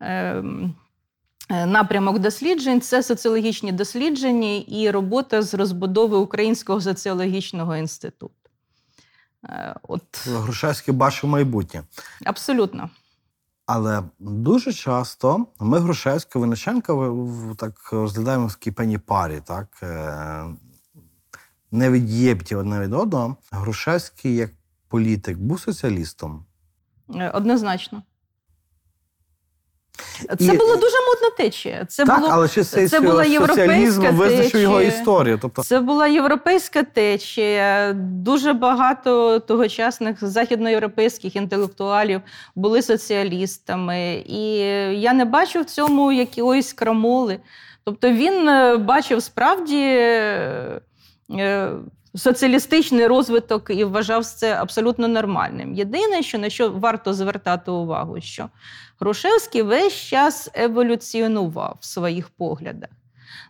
е, 0.03 0.45
Напрямок 1.51 2.19
досліджень 2.19 2.81
це 2.81 3.03
соціологічні 3.03 3.73
дослідження 3.73 4.57
і 4.57 4.91
робота 4.91 5.43
з 5.43 5.55
розбудови 5.55 6.17
Українського 6.17 6.81
соціологічного 6.81 7.77
інституту. 7.77 8.51
Е, 9.45 9.75
От 9.83 10.27
Грушевський 10.27 10.95
бачив 10.95 11.31
майбутнє. 11.31 11.83
абсолютно. 12.25 12.91
Але 13.67 14.03
дуже 14.19 14.73
часто 14.73 15.47
ми 15.61 15.79
Грушевського 15.79 16.41
Винниченка 16.43 16.93
так 17.57 17.93
розглядаємо 17.93 18.47
в 18.47 18.55
такій 18.55 18.71
певній 18.71 18.99
парі, 18.99 19.41
так? 19.45 19.69
е, 19.83 20.45
Невід'єбті 21.71 22.55
одне 22.57 22.81
від 22.81 22.93
одного. 22.93 23.37
Грушевський 23.51 24.37
як 24.37 24.51
політик 24.89 25.39
був 25.39 25.61
соціалістом. 25.61 26.45
Е, 27.15 27.31
Однозначно. 27.31 28.03
Це 30.39 30.45
І- 30.45 30.57
було 30.57 30.77
дуже 30.77 30.97
модна 30.97 31.37
течія. 31.37 31.85
Це 31.89 32.05
так, 32.05 32.21
було 32.21 32.33
але 32.33 32.49
чи 32.49 32.65
цей 32.65 32.89
це 32.89 33.01
була 33.01 33.25
європейська 33.25 34.11
визначив 34.11 34.61
його 34.61 34.79
течія. 34.79 35.01
історію? 35.01 35.39
Тобто, 35.43 35.63
Це 35.63 35.81
була 35.81 36.07
європейська 36.07 36.83
течія. 36.83 37.93
Дуже 37.99 38.53
багато 38.53 39.39
тогочасних 39.39 40.25
західноєвропейських 40.25 41.37
інтелектуалів 41.37 42.21
були 42.55 42.83
соціалістами. 42.83 44.25
І 44.27 44.57
я 45.01 45.13
не 45.13 45.25
бачу 45.25 45.61
в 45.61 45.65
цьому 45.65 46.13
якоїсь 46.13 46.73
крамоли. 46.73 47.39
Тобто 47.85 48.11
він 48.11 48.49
е, 48.49 48.77
бачив 48.77 49.23
справді 49.23 49.83
е, 49.83 50.81
е, 51.31 51.71
соціалістичний 52.14 53.07
розвиток 53.07 53.70
і 53.70 53.85
вважав 53.85 54.24
це 54.24 54.55
абсолютно 54.55 55.09
нормальним. 55.09 55.74
Єдине, 55.74 56.22
що 56.22 56.38
на 56.38 56.50
що 56.50 56.70
варто 56.70 57.14
звертати 57.14 57.70
увагу, 57.70 58.20
що 58.20 58.48
Грушевський 59.00 59.62
весь 59.62 59.94
час 59.94 60.50
еволюціонував 60.55 61.77
в 61.81 61.85
своїх 61.85 62.29
поглядах. 62.29 62.90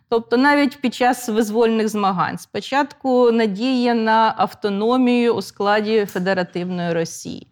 Тобто 0.09 0.37
навіть 0.37 0.81
під 0.81 0.95
час 0.95 1.29
визвольних 1.29 1.89
змагань 1.89 2.37
спочатку 2.37 3.31
надія 3.31 3.93
на 3.93 4.33
автономію 4.37 5.33
у 5.33 5.41
складі 5.41 6.05
Федеративної 6.05 6.93
Росії. 6.93 7.47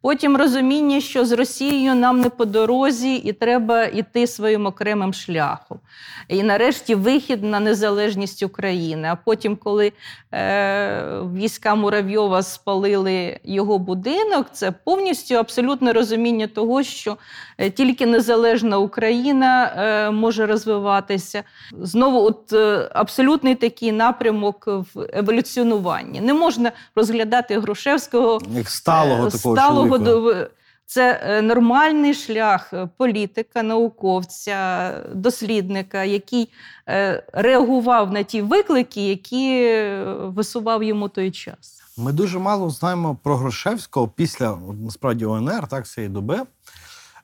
Потім 0.00 0.36
розуміння, 0.36 1.00
що 1.00 1.24
з 1.24 1.32
Росією 1.32 1.94
нам 1.94 2.20
не 2.20 2.30
по 2.30 2.44
дорозі, 2.44 3.14
і 3.14 3.32
треба 3.32 3.84
йти 3.84 4.26
своїм 4.26 4.66
окремим 4.66 5.14
шляхом. 5.14 5.80
І 6.28 6.42
нарешті 6.42 6.94
вихід 6.94 7.44
на 7.44 7.60
незалежність 7.60 8.42
України. 8.42 9.08
А 9.12 9.16
потім, 9.16 9.56
коли 9.56 9.92
е, 10.32 11.02
війська 11.34 11.74
Муравйова 11.74 12.42
спалили 12.42 13.40
його 13.44 13.78
будинок, 13.78 14.46
це 14.52 14.70
повністю 14.70 15.34
абсолютне 15.34 15.92
розуміння 15.92 16.46
того, 16.46 16.82
що 16.82 17.16
е, 17.58 17.70
тільки 17.70 18.06
незалежна 18.06 18.78
Україна 18.78 19.64
е, 19.64 20.10
може 20.10 20.46
розвиватися. 20.46 21.42
Знову, 21.82 22.26
от 22.26 22.52
е, 22.52 22.90
абсолютний 22.94 23.54
такий 23.54 23.92
напрямок 23.92 24.64
в 24.66 25.06
еволюціонуванні. 25.12 26.20
Не 26.20 26.34
можна 26.34 26.72
розглядати 26.96 27.58
Грушевського 27.58 28.40
Як 28.56 28.68
сталого 28.68 29.26
Е, 29.26 29.30
такого 29.30 29.56
сталого 29.56 29.85
чоловіка. 29.88 30.04
до- 30.44 30.50
Це 30.88 31.20
е, 31.22 31.42
нормальний 31.42 32.14
шлях 32.14 32.72
е, 32.72 32.88
політика, 32.96 33.62
науковця, 33.62 34.92
дослідника, 35.14 36.04
який 36.04 36.48
е, 36.88 37.24
реагував 37.32 38.12
на 38.12 38.22
ті 38.22 38.42
виклики, 38.42 39.08
які 39.08 39.74
висував 40.22 40.82
йому 40.82 41.08
той 41.08 41.30
час. 41.30 41.82
Ми 41.98 42.12
дуже 42.12 42.38
мало 42.38 42.70
знаємо 42.70 43.16
про 43.22 43.36
Грушевського 43.36 44.08
після 44.08 44.56
насправді 44.56 45.24
ОНР, 45.24 45.66
так, 45.68 45.86
цієї 45.88 46.12
доби. 46.12 46.42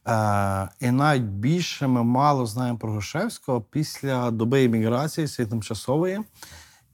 Е, 0.09 0.69
і 0.81 0.91
навіть 0.91 1.23
більше 1.23 1.87
ми 1.87 2.03
мало 2.05 2.47
знаємо 2.47 2.79
про 2.79 2.93
Грушевського 2.93 3.61
після 3.61 4.31
доби 4.31 4.65
еміграції 4.65 5.27
цієї 5.27 5.51
тимчасової. 5.51 6.21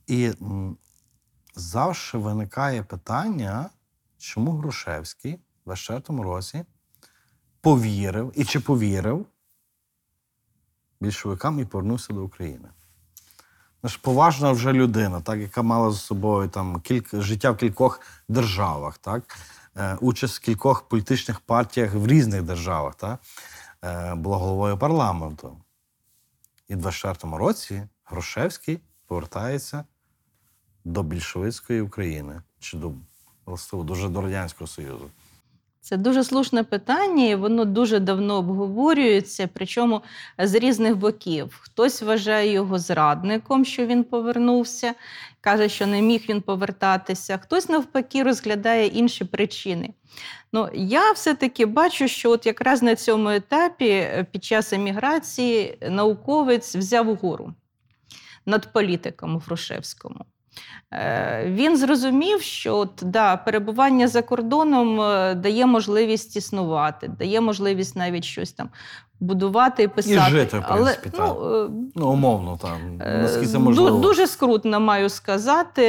І 0.06 0.24
м, 0.42 0.76
завжди 1.54 2.18
виникає 2.18 2.82
питання, 2.82 3.70
чому 4.18 4.50
Грушевський 4.52 5.38
24-му 5.68 6.22
році 6.22 6.64
повірив 7.60 8.32
і 8.34 8.44
чи 8.44 8.60
повірив 8.60 9.26
більшовикам 11.00 11.60
і 11.60 11.64
повернувся 11.64 12.12
до 12.12 12.24
України. 12.24 12.68
Ж 13.84 13.98
поважна 14.02 14.52
вже 14.52 14.72
людина, 14.72 15.20
так, 15.20 15.38
яка 15.38 15.62
мала 15.62 15.90
за 15.90 15.98
собою 15.98 16.48
там 16.48 16.80
кілька 16.80 17.20
життя 17.20 17.50
в 17.50 17.56
кількох 17.56 18.00
державах, 18.28 18.98
так, 18.98 19.38
е, 19.76 19.96
участь 20.00 20.36
в 20.36 20.40
кількох 20.40 20.82
політичних 20.82 21.40
партіях 21.40 21.94
в 21.94 22.06
різних 22.06 22.42
державах, 22.42 22.94
так, 22.94 23.20
е, 23.84 24.14
була 24.14 24.36
головою 24.36 24.78
парламенту. 24.78 25.56
І 26.68 26.74
в 26.74 26.78
24-му 26.78 27.38
році 27.38 27.82
Грушевський 28.04 28.80
повертається 29.06 29.84
до 30.84 31.02
більшовицької 31.02 31.80
України 31.80 32.42
чи 32.60 32.76
до 32.76 32.92
дуже 33.72 34.08
до 34.08 34.20
Радянського 34.20 34.68
Союзу. 34.68 35.10
Це 35.88 35.96
дуже 35.96 36.24
слушне 36.24 36.62
питання, 36.62 37.26
і 37.26 37.34
воно 37.34 37.64
дуже 37.64 37.98
давно 37.98 38.34
обговорюється, 38.34 39.48
причому 39.52 40.02
з 40.38 40.54
різних 40.54 40.96
боків. 40.96 41.58
Хтось 41.60 42.02
вважає 42.02 42.52
його 42.52 42.78
зрадником, 42.78 43.64
що 43.64 43.86
він 43.86 44.04
повернувся, 44.04 44.94
каже, 45.40 45.68
що 45.68 45.86
не 45.86 46.02
міг 46.02 46.24
він 46.28 46.40
повертатися. 46.40 47.38
Хтось 47.38 47.68
навпаки 47.68 48.22
розглядає 48.22 48.86
інші 48.86 49.24
причини. 49.24 49.94
Ну, 50.52 50.68
я 50.74 51.12
все-таки 51.12 51.66
бачу, 51.66 52.08
що 52.08 52.30
от 52.30 52.46
якраз 52.46 52.82
на 52.82 52.96
цьому 52.96 53.28
етапі 53.28 53.88
е, 53.88 54.26
під 54.32 54.44
час 54.44 54.72
еміграції 54.72 55.78
науковець 55.90 56.76
взяв 56.76 57.08
угору 57.08 57.54
над 58.46 58.72
політиком 58.72 59.36
у 59.36 59.38
Грушевському. 59.38 60.24
Е, 60.92 61.44
Він 61.46 61.76
зрозумів, 61.76 62.42
що 62.42 62.76
от, 62.76 62.90
да, 63.02 63.36
перебування 63.36 64.08
за 64.08 64.22
кордоном 64.22 65.00
е, 65.00 65.34
дає 65.34 65.66
можливість 65.66 66.36
існувати, 66.36 67.08
дає 67.08 67.40
можливість 67.40 67.96
навіть 67.96 68.24
щось 68.24 68.52
там 68.52 68.68
будувати 69.20 69.82
і 69.82 69.88
писати. 69.88 70.30
жити, 70.30 70.58
в 70.58 70.66
принципі, 70.68 71.10
Але, 71.14 71.28
ну, 71.28 71.64
е, 71.64 71.68
Ну, 71.94 72.08
умовно, 72.08 72.58
там, 72.62 72.96
наскільки 73.22 73.58
можливо. 73.58 73.98
Дуже 73.98 74.26
скрутно 74.26 74.80
маю 74.80 75.08
сказати. 75.08 75.82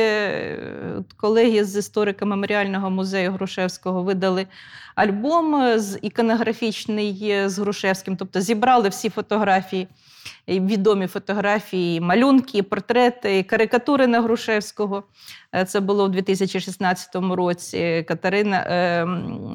Колеги 1.18 1.66
з 1.66 1.76
історика 1.76 2.26
меморіального 2.26 2.90
музею 2.90 3.32
Грушевського 3.32 4.04
видали 4.04 4.48
альбом 4.96 5.80
з 5.80 6.00
іконографічний 6.02 7.44
з 7.46 7.60
Грушевським, 7.60 8.16
тобто 8.18 8.42
зібрали 8.42 8.90
всі 8.90 9.10
фотографії. 9.10 9.88
Відомі 10.48 11.08
фотографії, 11.08 12.02
малюнки, 12.02 12.64
портрети, 12.64 13.44
карикатури 13.44 14.08
на 14.08 14.22
Грушевського. 14.22 15.04
Е, 15.56 15.66
Це 15.66 15.80
було 15.80 16.06
у 16.06 16.08
2016 16.08 17.16
році. 17.16 18.06
Катерина 18.08 18.58
е, 18.58 19.06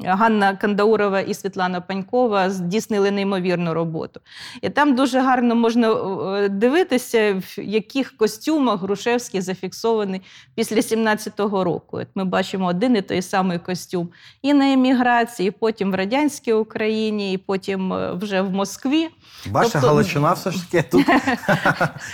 Ганна 0.05 0.55
Кандаурова 0.55 1.19
і 1.19 1.33
Світлана 1.33 1.81
Панькова 1.81 2.49
здійснили 2.49 3.11
неймовірну 3.11 3.73
роботу. 3.73 4.19
І 4.61 4.69
там 4.69 4.95
дуже 4.95 5.19
гарно 5.19 5.55
можна 5.55 5.91
е, 5.91 6.49
дивитися, 6.49 7.33
в 7.33 7.59
яких 7.61 8.17
костюмах 8.17 8.81
Грушевський 8.81 9.41
зафіксований 9.41 10.21
після 10.55 10.75
17-го 10.75 11.63
року. 11.63 11.97
От 11.97 12.07
ми 12.15 12.25
бачимо 12.25 12.65
один 12.65 12.95
і 12.95 13.01
той 13.01 13.21
самий 13.21 13.59
костюм 13.59 14.09
і 14.41 14.53
на 14.53 14.73
еміграції, 14.73 15.49
і 15.49 15.51
потім 15.51 15.91
в 15.91 15.95
радянській 15.95 16.53
Україні, 16.53 17.33
і 17.33 17.37
потім 17.37 17.93
вже 18.17 18.41
в 18.41 18.51
Москві. 18.51 19.09
Бачите, 19.49 19.73
тобто- 19.73 19.87
Галичина 19.87 20.33
все 20.33 20.51
ж 20.51 20.64
таки 20.71 20.87
тут 20.89 21.07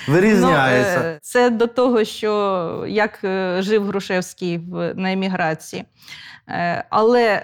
вирізняється. 0.08 1.02
Ну, 1.02 1.08
е, 1.08 1.20
це 1.22 1.50
до 1.50 1.68
того, 1.68 2.04
що 2.04 2.86
як 2.88 3.20
е, 3.24 3.62
жив 3.62 3.86
Грушевський 3.86 4.58
на 4.96 5.12
еміграції. 5.12 5.86
Е, 6.48 6.86
Але 6.90 7.44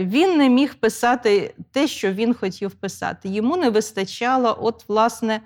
він 0.00 0.38
не 0.38 0.48
міг 0.48 0.74
писати 0.74 1.54
те, 1.72 1.88
що 1.88 2.12
він 2.12 2.34
хотів 2.34 2.70
писати. 2.70 3.28
Йому 3.28 3.56
не 3.56 3.70
вистачало, 3.70 4.58
от, 4.60 4.84
власне, 4.88 5.40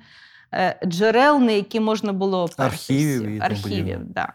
джерел, 0.86 1.40
на 1.40 1.52
які 1.52 1.80
можна 1.80 2.12
було. 2.12 2.48
Архівів 2.56 3.42
Архівів, 3.42 3.98
да. 4.04 4.32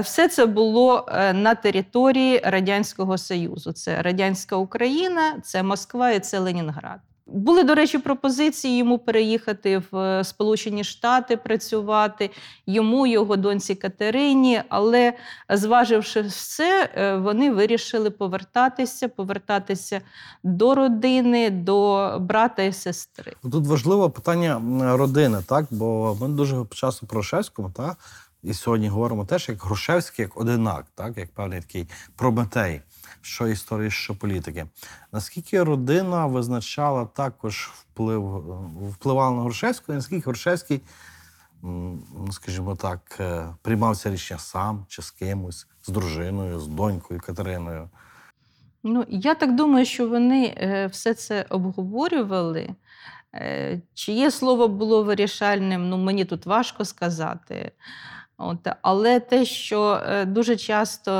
Все 0.00 0.28
це 0.28 0.46
було 0.46 1.08
на 1.34 1.54
території 1.54 2.40
Радянського 2.44 3.18
Союзу. 3.18 3.72
Це 3.72 4.02
Радянська 4.02 4.56
Україна, 4.56 5.40
це 5.42 5.62
Москва 5.62 6.10
і 6.10 6.20
це 6.20 6.38
Ленінград. 6.38 7.00
Були, 7.28 7.64
до 7.64 7.74
речі, 7.74 7.98
пропозиції 7.98 8.78
йому 8.78 8.98
переїхати 8.98 9.82
в 9.90 9.96
е, 9.96 10.24
Сполучені 10.24 10.84
Штати 10.84 11.36
працювати, 11.36 12.30
йому, 12.66 13.06
його 13.06 13.36
доньці 13.36 13.74
Катерині. 13.74 14.62
Але 14.68 15.12
зваживши 15.50 16.20
все, 16.20 16.90
е, 16.94 17.16
вони 17.16 17.50
вирішили 17.50 18.10
повертатися, 18.10 19.08
повертатися 19.08 20.00
до 20.42 20.74
родини, 20.74 21.50
до 21.50 22.12
брата 22.20 22.62
і 22.62 22.72
сестри. 22.72 23.32
Тут 23.42 23.66
важливе 23.66 24.08
питання 24.08 24.60
родини, 24.96 25.38
так? 25.46 25.66
Бо 25.70 26.16
ми 26.20 26.28
дуже 26.28 26.64
часто 26.70 27.06
про 27.06 27.16
Грушевському, 27.16 27.70
так? 27.70 27.96
І 28.42 28.54
сьогодні 28.54 28.88
говоримо 28.88 29.24
теж 29.24 29.48
як 29.48 29.62
Грушевський, 29.62 30.22
як 30.22 30.40
одинак, 30.40 30.86
так? 30.94 31.18
як 31.18 31.30
певний 31.30 31.60
такий 31.60 31.88
прометей, 32.16 32.80
що 33.20 33.48
історії, 33.48 33.90
що 33.90 34.14
політики. 34.14 34.66
Наскільки 35.12 35.62
родина 35.62 36.26
визначала 36.26 37.04
також 37.04 37.70
вплив, 37.74 38.22
впливала 38.90 39.36
на 39.36 39.42
Грушевського, 39.42 39.94
і 39.94 39.96
наскільки 39.96 40.24
Грушевський, 40.24 40.80
м, 41.64 42.02
ну, 42.26 42.32
скажімо 42.32 42.76
так, 42.76 43.16
е, 43.20 43.46
приймав 43.62 43.96
це 43.96 44.10
рішення 44.10 44.40
сам 44.40 44.84
чи 44.88 45.02
з 45.02 45.10
кимось, 45.10 45.66
з 45.82 45.88
дружиною, 45.88 46.60
з 46.60 46.66
донькою 46.66 47.20
Катериною. 47.20 47.90
Ну, 48.82 49.04
я 49.08 49.34
так 49.34 49.54
думаю, 49.54 49.86
що 49.86 50.08
вони 50.08 50.54
е, 50.56 50.86
все 50.86 51.14
це 51.14 51.46
обговорювали. 51.50 52.74
Е, 53.34 53.80
Чиє 53.94 54.30
слово 54.30 54.68
було 54.68 55.02
вирішальним, 55.02 55.88
ну 55.88 55.96
мені 55.96 56.24
тут 56.24 56.46
важко 56.46 56.84
сказати. 56.84 57.72
От, 58.38 58.68
але 58.82 59.20
те, 59.20 59.44
що 59.44 60.02
дуже 60.26 60.56
часто 60.56 61.10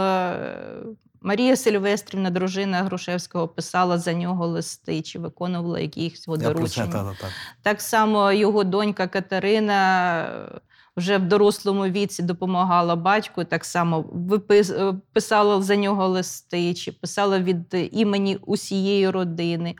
Марія 1.22 1.56
Сильвестрівна, 1.56 2.30
дружина 2.30 2.82
Грушевського, 2.82 3.48
писала 3.48 3.98
за 3.98 4.12
нього 4.12 4.46
листи 4.46 5.02
чи 5.02 5.18
виконувала 5.18 5.80
якісь 5.80 6.26
його 6.26 6.36
доручення. 6.36 6.86
та, 6.86 7.04
та, 7.04 7.14
та. 7.20 7.26
Так 7.62 7.80
само 7.80 8.32
його 8.32 8.64
донька 8.64 9.06
Катерина 9.06 10.20
е, 10.22 10.60
вже 10.96 11.18
в 11.18 11.22
дорослому 11.28 11.86
віці 11.86 12.22
допомагала 12.22 12.96
батьку, 12.96 13.44
так 13.44 13.64
само 13.64 14.04
е, 14.52 14.94
писала 15.12 15.62
за 15.62 15.76
нього 15.76 16.08
листи, 16.08 16.74
чи 16.74 16.92
писала 16.92 17.38
від 17.38 17.76
імені 17.92 18.36
усієї 18.36 19.10
родини, 19.10 19.74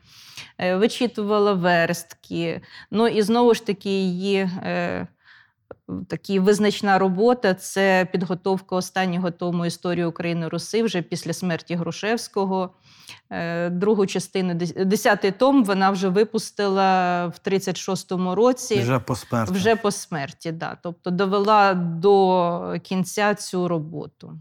е, 0.58 0.76
вичитувала 0.76 1.52
верстки. 1.52 2.60
Ну 2.90 3.08
і 3.08 3.22
знову 3.22 3.54
ж 3.54 3.66
таки 3.66 3.90
її. 3.90 4.50
Такі 6.08 6.38
визначна 6.38 6.98
робота 6.98 7.54
це 7.54 8.08
підготовка 8.12 8.76
останнього 8.76 9.30
тому 9.30 9.66
історії 9.66 10.04
України 10.04 10.48
Руси 10.48 10.82
вже 10.82 11.02
після 11.02 11.32
смерті 11.32 11.74
Грушевського. 11.74 12.74
Е, 13.30 13.70
Другу 13.70 14.06
частину, 14.06 14.54
десятий 14.84 15.32
том, 15.32 15.64
вона 15.64 15.90
вже 15.90 16.08
випустила 16.08 17.26
в 17.26 17.40
36-му 17.46 18.34
році. 18.34 18.80
Вже 18.80 18.98
посмертно. 18.98 19.56
Вже 19.56 19.76
по 19.76 19.90
смерті, 19.90 20.52
да. 20.52 20.76
тобто 20.82 21.10
довела 21.10 21.74
до 21.74 22.74
кінця 22.82 23.34
цю 23.34 23.68
роботу. 23.68 24.40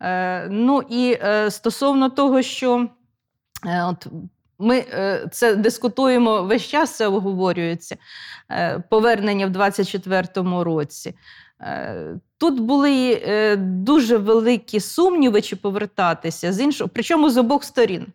Е, 0.00 0.48
ну 0.48 0.82
і 0.90 1.18
е, 1.22 1.50
стосовно 1.50 2.10
того, 2.10 2.42
що 2.42 2.88
от 3.66 4.06
ми 4.60 4.76
е, 4.78 5.28
це 5.32 5.54
дискутуємо 5.54 6.42
весь 6.42 6.62
час, 6.62 6.96
це 6.96 7.06
обговорюється 7.06 7.96
е, 8.50 8.82
повернення 8.90 9.46
в 9.46 9.50
24-му 9.50 10.64
році. 10.64 11.14
Е, 11.60 12.20
Тут 12.38 12.60
були 12.60 13.22
дуже 13.58 14.16
великі 14.18 14.80
сумніви, 14.80 15.40
чи 15.42 15.56
повертатися 15.56 16.52
з 16.52 16.60
іншого, 16.60 16.90
причому 16.94 17.30
з 17.30 17.36
обох 17.36 17.64
сторін. 17.64 18.06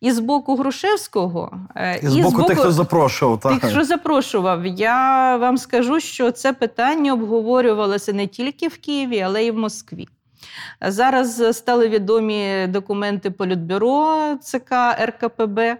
І 0.00 0.12
з 0.12 0.18
боку 0.18 0.56
Грушевського, 0.56 1.60
е, 1.76 2.00
І 2.02 2.06
з 2.06 2.16
боку 2.16 2.42
тих, 2.42 2.58
хто 2.58 2.72
запрошував, 2.72 3.40
так? 3.40 3.60
Тих, 3.60 3.70
що 3.70 3.84
запрошував, 3.84 4.66
я 4.66 5.36
вам 5.36 5.58
скажу, 5.58 6.00
що 6.00 6.30
це 6.30 6.52
питання 6.52 7.12
обговорювалося 7.12 8.12
не 8.12 8.26
тільки 8.26 8.68
в 8.68 8.78
Києві, 8.78 9.20
але 9.20 9.44
й 9.44 9.50
в 9.50 9.56
Москві. 9.56 10.08
Зараз 10.80 11.56
стали 11.56 11.88
відомі 11.88 12.66
документи 12.66 13.30
Політбюро 13.30 14.36
ЦК 14.42 14.72
РКПБ, 15.00 15.76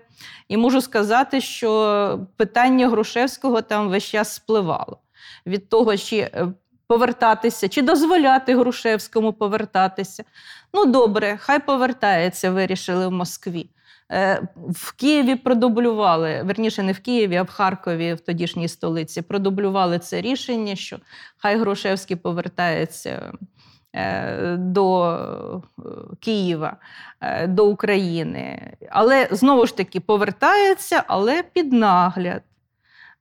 і 0.49 0.57
можу 0.57 0.81
сказати, 0.81 1.41
що 1.41 2.21
питання 2.37 2.89
Грушевського 2.89 3.63
там 3.63 3.89
весь 3.89 4.05
час 4.05 4.35
спливало. 4.35 4.99
Від 5.47 5.69
того, 5.69 5.97
чи 5.97 6.17
е, 6.17 6.49
повертатися, 6.87 7.69
чи 7.69 7.83
дозволяти 7.83 8.57
Грушевському 8.57 9.33
повертатися. 9.33 10.25
Ну, 10.75 10.85
добре, 10.85 11.37
хай 11.41 11.59
повертається, 11.59 12.51
вирішили 12.51 13.09
в 13.09 13.13
Москві. 13.13 13.71
Е, 14.13 14.49
В 14.69 14.93
Києві 14.93 15.35
продублювали, 15.35 16.43
верніше, 16.43 16.83
не 16.83 16.93
в 16.93 17.01
Києві, 17.01 17.37
а 17.37 17.43
в 17.43 17.51
Харкові, 17.51 18.15
в 18.15 18.21
тодішній 18.21 18.69
столиці, 18.69 19.23
продублювали 19.23 19.99
це 19.99 20.21
рішення, 20.21 20.77
що 20.77 20.99
хай 21.37 21.59
Грушевський 21.59 22.17
повертається 22.17 23.33
до 24.59 25.11
е, 25.79 25.83
Києва, 26.21 26.77
е, 27.21 27.47
до 27.47 27.67
України. 27.67 28.73
Але 28.91 29.29
знову 29.31 29.67
ж 29.67 29.77
таки 29.77 30.01
повертається, 30.01 31.05
але 31.07 31.43
під 31.43 31.73
нагляд. 31.73 32.43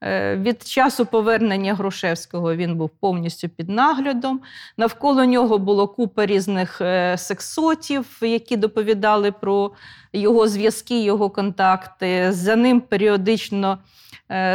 Е, 0.03 0.35
Від 0.35 0.63
часу 0.67 1.05
повернення 1.05 1.73
Грушевського 1.73 2.55
він 2.55 2.75
був 2.75 2.89
повністю 2.89 3.49
під 3.49 3.69
наглядом. 3.69 4.41
Навколо 4.77 5.25
нього 5.25 5.57
було 5.57 5.87
купа 5.87 6.25
різних 6.25 6.81
е, 6.81 7.17
сексотів, 7.17 8.17
які 8.21 8.57
доповідали 8.57 9.31
про 9.31 9.71
його 10.13 10.47
зв'язки, 10.47 11.03
його 11.03 11.29
контакти. 11.29 12.31
За 12.31 12.55
ним 12.55 12.81
періодично 12.81 13.71
е, 13.73 13.77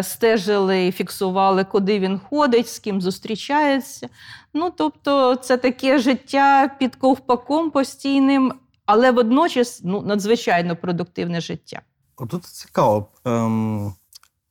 стежили 0.02 0.86
і 0.86 0.92
фіксували, 0.92 1.64
куди 1.64 1.98
він 1.98 2.18
ходить, 2.18 2.68
з 2.68 2.78
ким 2.78 3.00
зустрічається. 3.00 4.08
Ну, 4.54 4.70
тобто, 4.76 5.36
це 5.36 5.56
таке 5.56 5.98
життя 5.98 6.76
під 6.78 6.96
ковпаком 6.96 7.70
постійним, 7.70 8.52
але 8.86 9.10
водночас 9.10 9.80
ну, 9.84 10.02
надзвичайно 10.02 10.76
продуктивне 10.76 11.40
життя. 11.40 11.82
Отут 12.16 12.44
цікаво. 12.44 13.08
Ем, 13.24 13.94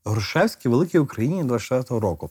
Грушевський 0.05 0.71
Великій 0.71 0.99
Україні 0.99 1.43
24-го 1.43 1.99
року. 1.99 2.30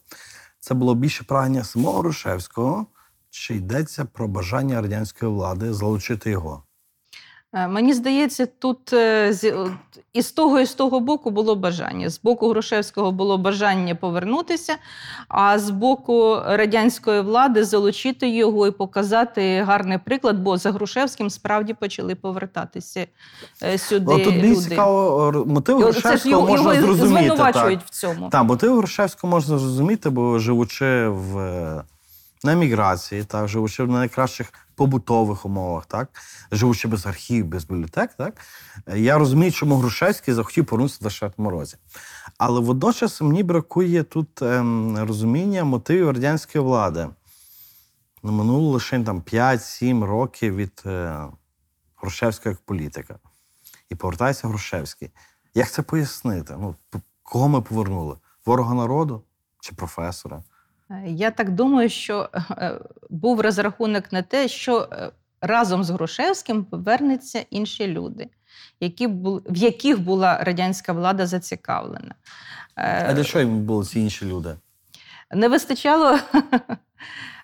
Це 0.61 0.75
було 0.75 0.95
більше 0.95 1.25
прагнення 1.25 1.65
самого 1.65 1.99
Грушевського, 1.99 2.87
чи 3.31 3.55
йдеться 3.55 4.05
про 4.05 4.29
бажання 4.29 4.83
радянської 4.83 5.33
влади 5.33 5.73
залучити 5.73 6.31
його? 6.31 6.65
Е, 7.55 7.69
Мені 7.69 7.95
здається, 7.95 8.47
тут 8.47 8.93
е, 8.93 9.35
і 10.13 10.23
з 10.23 10.33
того, 10.33 10.61
і 10.61 10.67
з 10.67 10.75
того 10.75 11.01
боку 11.01 11.31
було 11.31 11.57
бажання. 11.57 12.11
З 12.11 12.21
боку 12.23 12.49
Грушевського 12.49 13.13
було 13.13 13.39
бажання 13.39 13.95
повернутися, 13.95 14.77
а 15.29 15.59
з 15.59 15.71
боку 15.71 16.41
радянської 16.47 17.21
влади 17.21 17.65
залучити 17.65 18.29
його 18.29 18.67
і 18.67 18.71
показати 18.71 19.63
гарний 19.63 19.99
приклад, 19.99 20.39
бо 20.39 20.57
за 20.57 20.73
Грушевським 20.73 21.31
справді 21.31 21.75
почали 21.75 22.15
повертатися 22.15 23.07
е, 23.63 23.79
сюди. 23.79 24.13
От 24.13 24.25
тут 24.25 24.37
мені 24.37 24.57
цікаво, 24.57 25.45
мотив 25.47 25.81
І 25.81 25.85
от 25.85 25.95
це 25.95 26.01
Грушевського 26.01 26.47
можна 26.47 26.75
його 26.75 26.87
зрозуміти. 26.87 27.27
звинувачують 27.27 27.79
Так. 27.81 27.89
в 27.89 27.91
цьому. 27.91 28.29
Так, 28.29 28.45
мотив 28.45 28.77
Грушевського 28.77 29.31
можна 29.31 29.59
зрозуміти, 29.59 30.11
бо 30.11 30.39
живучи 30.39 31.09
в, 31.09 31.35
на 32.45 32.53
еміграції, 32.53 33.25
так, 33.25 33.49
живучи 33.49 33.85
в 33.85 33.89
найкращих 33.89 34.53
побутових 34.83 35.47
умовах, 35.47 35.87
так, 35.87 36.09
живучи 36.53 36.89
без 36.89 37.07
архівів, 37.07 37.47
без 37.47 37.65
бібліотек, 37.65 38.11
так, 38.15 38.41
я 38.95 39.19
розумію, 39.19 39.53
чому 39.53 39.77
Грушевський 39.77 40.35
захотів 40.35 40.67
повернутися 40.67 40.99
в 41.01 41.03
24 41.03 41.51
році. 41.51 41.77
Але 42.39 42.61
водночас 42.61 43.21
мені 43.21 43.43
бракує 43.43 44.03
тут 44.03 44.43
ем, 44.43 44.99
розуміння 44.99 45.65
мотивів 45.65 46.11
радянської 46.11 46.65
влади. 46.65 47.09
Ну, 48.23 48.33
Минуло 48.33 48.71
лише 48.71 49.01
там 49.01 49.21
5-7 49.21 50.05
років 50.05 50.57
від 50.57 50.83
е, 50.87 51.25
Грушевського 51.97 52.51
як 52.51 52.61
політика. 52.61 53.19
І 53.91 53.95
повертається 53.95 54.49
Грушевський. 54.49 55.11
Як 55.55 55.71
це 55.71 55.83
пояснити? 55.83 56.57
Ну, 56.61 56.75
кого 57.23 57.49
ми 57.49 57.61
повернули? 57.61 58.17
Ворога 58.47 58.75
народу 58.75 59.23
чи 59.61 59.75
професора? 59.75 60.43
Е, 60.93 61.03
Я 61.07 61.31
так 61.31 61.51
думаю, 61.51 61.89
що 61.89 62.29
е, 62.51 62.73
був 63.11 63.41
розрахунок 63.41 64.13
на 64.13 64.23
те, 64.23 64.49
що 64.49 64.89
е, 64.93 65.11
разом 65.41 65.85
з 65.85 65.91
Грушевським 65.91 66.65
повернуться 66.65 67.45
інші 67.51 67.87
люди, 67.87 68.29
які 68.81 69.07
в 69.07 69.57
яких 69.57 70.01
була 70.01 70.39
радянська 70.45 70.93
влада 70.93 71.27
зацікавлена. 71.27 72.15
Е, 72.77 73.07
А 73.09 73.13
для 73.13 73.25
чого 73.25 73.45
їм 73.45 73.61
були 73.61 73.85
ці 73.85 74.01
інші 74.01 74.27
люди? 74.27 74.57
Не 75.35 75.49
вистачало. 75.49 76.19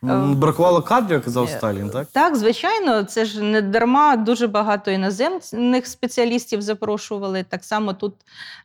М, 0.05 0.35
Бракувало 0.37 0.83
кадрів, 0.83 1.13
як 1.13 1.25
казав 1.25 1.45
Е, 1.45 1.49
Сталін, 1.49 1.91
так? 1.91 2.09
Так, 2.13 2.37
звичайно, 2.37 3.03
це 3.03 3.25
ж 3.25 3.43
не 3.43 3.63
дарма 3.63 4.17
дуже 4.17 4.47
багато 4.47 4.91
іноземних 4.91 5.87
спеціалістів 5.87 6.63
запрошували. 6.63 7.43
Так 7.43 7.65
само 7.65 7.93
тут, 7.93 8.15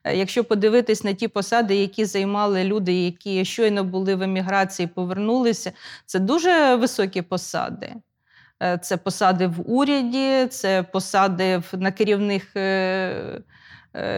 е, 0.03 0.15
якщо 0.17 0.43
подивитись 0.43 1.03
на 1.03 1.13
ті 1.13 1.27
посади, 1.27 1.75
які 1.75 2.05
займали 2.05 2.63
люди, 2.63 2.93
які 2.93 3.45
щойно 3.45 3.83
були 3.83 4.15
в 4.15 4.21
еміграції, 4.21 4.87
повернулися, 4.87 5.71
це 6.05 6.19
дуже 6.19 6.75
високі 6.75 7.21
посади. 7.21 7.93
Е, 8.63 8.77
Це 8.77 8.97
посади 8.97 9.47
в 9.47 9.71
уряді, 9.71 10.47
це 10.49 10.83
посади 10.83 11.61
на 11.73 11.91
керівних 11.91 12.55
е, 12.55 12.59
е, 12.59 13.41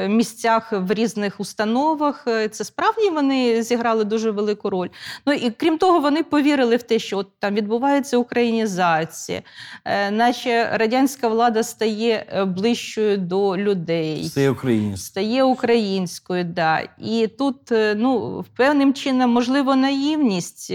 місцях 0.08 0.72
в 0.72 0.94
різних 0.94 1.40
установах. 1.40 2.24
Е, 2.28 2.50
Це 2.50 2.64
справді 2.64 3.10
вони 3.10 3.64
зіграли 3.64 4.04
дуже 4.04 4.32
велику 4.32 4.70
роль. 4.70 4.88
Ну 5.26 5.34
і 5.34 5.52
крім 5.52 5.78
того, 5.78 6.00
вони 6.00 6.24
повірили 6.24 6.76
в 6.76 6.84
те, 6.84 7.00
що 7.00 7.18
от 7.18 7.28
там 7.40 7.56
відбувається 7.56 8.18
українізація, 8.18 9.42
е, 9.86 10.12
наче 10.12 10.70
радянська 10.78 11.28
влада 11.28 11.64
стає 11.64 12.26
е, 12.30 12.46
ближчою 12.46 13.18
до 13.18 13.58
людей. 13.58 14.30
Це 14.30 14.42
є 14.42 14.50
українське. 14.50 15.06
Стає 15.06 15.44
українською, 15.44 16.44
да. 16.44 16.88
І 17.00 17.28
тут, 17.28 17.72
е, 17.72 17.96
ну, 17.98 18.46
певним 18.58 18.94
чином, 18.94 19.32
можливо, 19.32 19.76
наївність. 19.76 20.74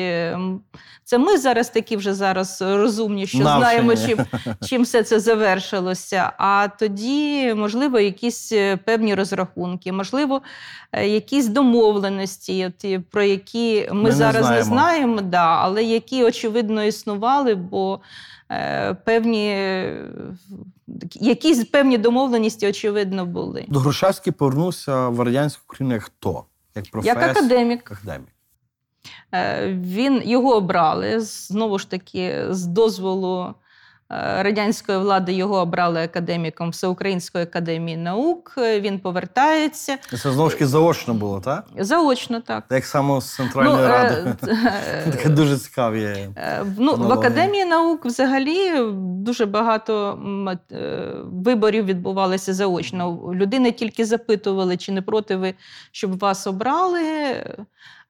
Е, 1.11 1.17
Це 1.17 1.19
ми 1.19 1.39
зараз 1.39 1.71
такі 1.71 1.97
вже 1.97 2.15
зараз 2.15 2.63
розумні, 2.63 3.27
що 3.27 3.39
знаємо, 3.39 3.97
чим, 3.97 4.19
чим 4.69 4.83
все 4.83 5.03
це 5.03 5.21
завершилося. 5.21 6.33
А 6.39 6.69
тоді, 6.79 7.55
можливо, 7.55 8.01
якісь 8.01 8.53
е, 8.53 8.77
певні 8.77 9.15
розрахунки, 9.15 9.93
можливо, 9.93 10.43
е, 10.93 11.09
якісь 11.09 11.47
домовленості, 11.47 12.73
про 13.11 13.23
які 13.23 13.89
ми, 13.93 14.03
Ми 14.03 14.13
зараз 14.13 14.37
не 14.37 14.43
знаємо. 14.43 14.65
знаємо, 14.65 15.21
да, 15.21 15.47
але 15.47 15.83
які 15.83 16.25
очевидно 16.25 16.85
існували, 16.85 17.55
бо 17.55 18.01
е, 18.51 18.95
певні, 18.95 19.49
е, 19.49 20.07
якісь 21.15 21.65
певні 21.65 21.99
домовленості, 21.99 22.69
очевидно, 22.69 23.27
були. 23.27 23.65
До 23.69 23.79
Грушевський 23.79 24.33
повернувся 24.33 25.09
в 25.09 25.21
радянську 25.21 25.63
Україну 25.67 25.95
як 25.95 26.03
хто? 26.03 26.45
Як 26.75 26.91
професор? 26.91 27.23
Як 27.23 27.37
академік. 27.37 27.93
академік. 27.93 28.29
Е, 29.35 29.69
Він 29.83 30.23
його 30.25 30.57
обрали 30.57 31.21
знову 31.21 31.79
ж 31.79 31.91
таки 31.91 32.45
з 32.51 32.67
дозволу 32.67 33.45
е, 33.47 33.53
радянської 34.43 34.99
влади. 34.99 35.33
Його 35.33 35.57
обрали 35.61 36.03
академіком 36.03 36.71
Всеукраїнської 36.71 37.45
академії 37.45 37.97
наук. 37.97 38.55
Е, 38.59 38.81
Він 38.81 38.99
повертається 38.99 39.99
Це 40.11 40.17
знову 40.33 40.51
ж 40.51 40.55
таки 40.57 40.67
заочно 40.67 41.15
було, 41.15 41.41
так? 41.41 41.65
заочно. 41.79 42.41
Так 42.41 42.65
Як 42.71 42.85
само 42.85 43.21
з 43.21 43.35
Центральної 43.35 43.77
Ну, 43.83 43.89
ради. 43.89 44.35
Таке 45.11 45.29
дуже 45.29 45.59
цікаві. 45.59 46.29
Ну, 46.79 46.95
в 46.95 47.13
академії 47.13 47.65
наук 47.65 48.05
взагалі 48.07 48.71
дуже 49.25 49.47
багато 49.47 50.19
виборів 51.33 51.85
відбувалося 51.85 52.55
заочно. 52.55 53.33
Людини 53.35 53.73
тільки 53.73 54.05
запитували, 54.05 54.77
чи 54.77 54.93
не 54.93 55.03
проти 55.03 55.37
ви, 55.37 55.55
щоб 55.93 56.19
вас 56.19 56.47
обрали. 56.47 57.01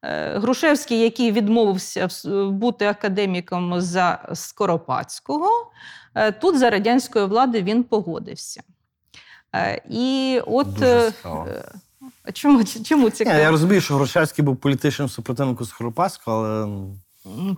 Е, 0.05 0.38
Грушевський, 0.38 1.01
який 1.01 1.32
відмовився 1.32 2.09
бути 2.51 2.86
академіком 2.86 3.80
за 3.80 4.28
Скоропадського, 4.34 5.48
е, 6.14 6.32
тут 6.32 6.59
за 6.59 6.70
радянської 6.70 7.26
влади 7.26 7.62
він 7.62 7.82
погодився. 7.84 8.62
Е, 9.55 9.82
І 9.90 10.40
от 10.46 10.72
Дуже 10.74 11.11
цікаво. 11.11 11.46
чому, 12.32 12.64
чому 12.64 13.11
цікаво? 13.11 13.38
я 13.38 13.51
розумію, 13.51 13.80
що 13.80 13.94
Грушевський 13.94 14.44
був 14.44 14.57
політичним 14.57 15.09
супротивником 15.09 15.66
Скоропадського, 15.66 16.36
але 16.46 16.64
М, 16.64 17.01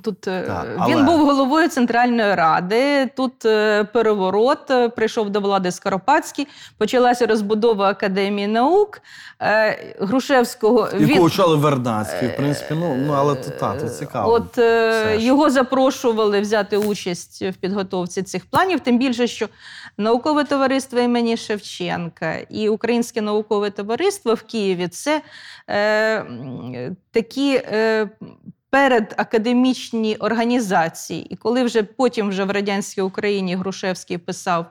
Тут 0.02 0.28
е, 0.28 0.42
Так, 0.46 0.88
він 0.88 0.98
але- 0.98 1.02
був 1.02 1.26
головою 1.26 1.68
Центральної 1.68 2.34
ради. 2.34 3.06
Тут 3.06 3.44
е, 3.44 3.84
переворот 3.84 4.70
е, 4.70 4.88
прийшов 4.88 5.30
до 5.30 5.40
влади 5.40 5.70
Скоропадський. 5.70 6.48
Почалася 6.78 7.26
розбудова 7.26 7.88
Академії 7.88 8.46
наук. 8.46 9.00
Грушевського 10.00 10.88
яку 10.98 11.24
очолив 11.24 11.58
Вернадський, 11.58 12.28
в 12.28 12.36
принципі, 12.36 12.74
ну, 12.80 12.94
ну 13.06 13.12
але 13.12 13.34
то, 13.34 13.50
та, 13.50 13.74
то 13.74 13.88
цікаво. 13.88 14.32
От 14.32 14.52
Все 14.52 15.18
ж. 15.18 15.24
його 15.24 15.50
запрошували 15.50 16.40
взяти 16.40 16.76
участь 16.76 17.42
в 17.42 17.52
підготовці 17.52 18.22
цих 18.22 18.46
планів, 18.46 18.80
тим 18.80 18.98
більше, 18.98 19.26
що 19.26 19.48
наукове 19.98 20.44
товариство 20.44 21.00
імені 21.00 21.36
Шевченка 21.36 22.34
і 22.50 22.68
Українське 22.68 23.20
наукове 23.20 23.70
товариство 23.70 24.34
в 24.34 24.42
Києві 24.42 24.88
це 24.88 25.22
е, 25.68 26.24
такі. 27.12 27.54
Е, 27.54 28.08
Передакадемічні 28.72 30.16
організації, 30.16 31.26
і 31.30 31.36
коли 31.36 31.64
вже 31.64 31.82
потім 31.82 32.28
вже 32.28 32.44
в 32.44 32.50
радянській 32.50 33.02
Україні 33.02 33.56
Грушевський 33.56 34.18
писав 34.18 34.66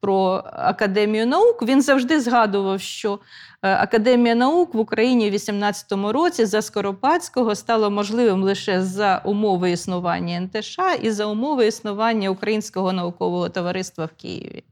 про 0.00 0.42
Академію 0.52 1.26
наук, 1.26 1.62
він 1.62 1.82
завжди 1.82 2.20
згадував, 2.20 2.80
що 2.80 3.18
е, 3.62 3.74
Академія 3.74 4.34
наук 4.34 4.74
в 4.74 4.78
Україні 4.78 5.30
в 5.30 5.34
18-му 5.34 6.12
році 6.12 6.44
за 6.44 6.62
Скоропадського 6.62 7.54
стало 7.54 7.90
можливим 7.90 8.42
лише 8.42 8.82
за 8.82 9.22
умови 9.24 9.70
існування 9.70 10.40
НТШ 10.40 10.78
і 11.02 11.10
за 11.10 11.26
умови 11.26 11.66
існування 11.66 12.30
Українського 12.30 12.92
наукового 12.92 13.48
товариства 13.48 14.04
в 14.04 14.12
Києві. 14.22 14.64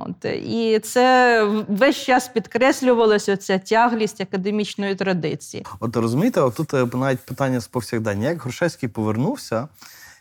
От, 0.00 0.24
і 0.24 0.78
це 0.78 1.44
весь 1.68 1.96
час 1.96 2.28
підкреслювалася 2.28 3.36
ця 3.36 3.58
тяглість 3.58 4.20
академічної 4.20 4.94
традиції. 4.94 5.66
От 5.80 5.96
розумієте, 5.96 6.50
тут 6.50 6.74
е, 6.74 6.86
навіть 6.94 7.20
питання 7.20 7.60
з 7.60 7.68
повсякдення. 7.68 8.28
Як 8.28 8.42
Грушевський 8.42 8.88
повернувся, 8.88 9.68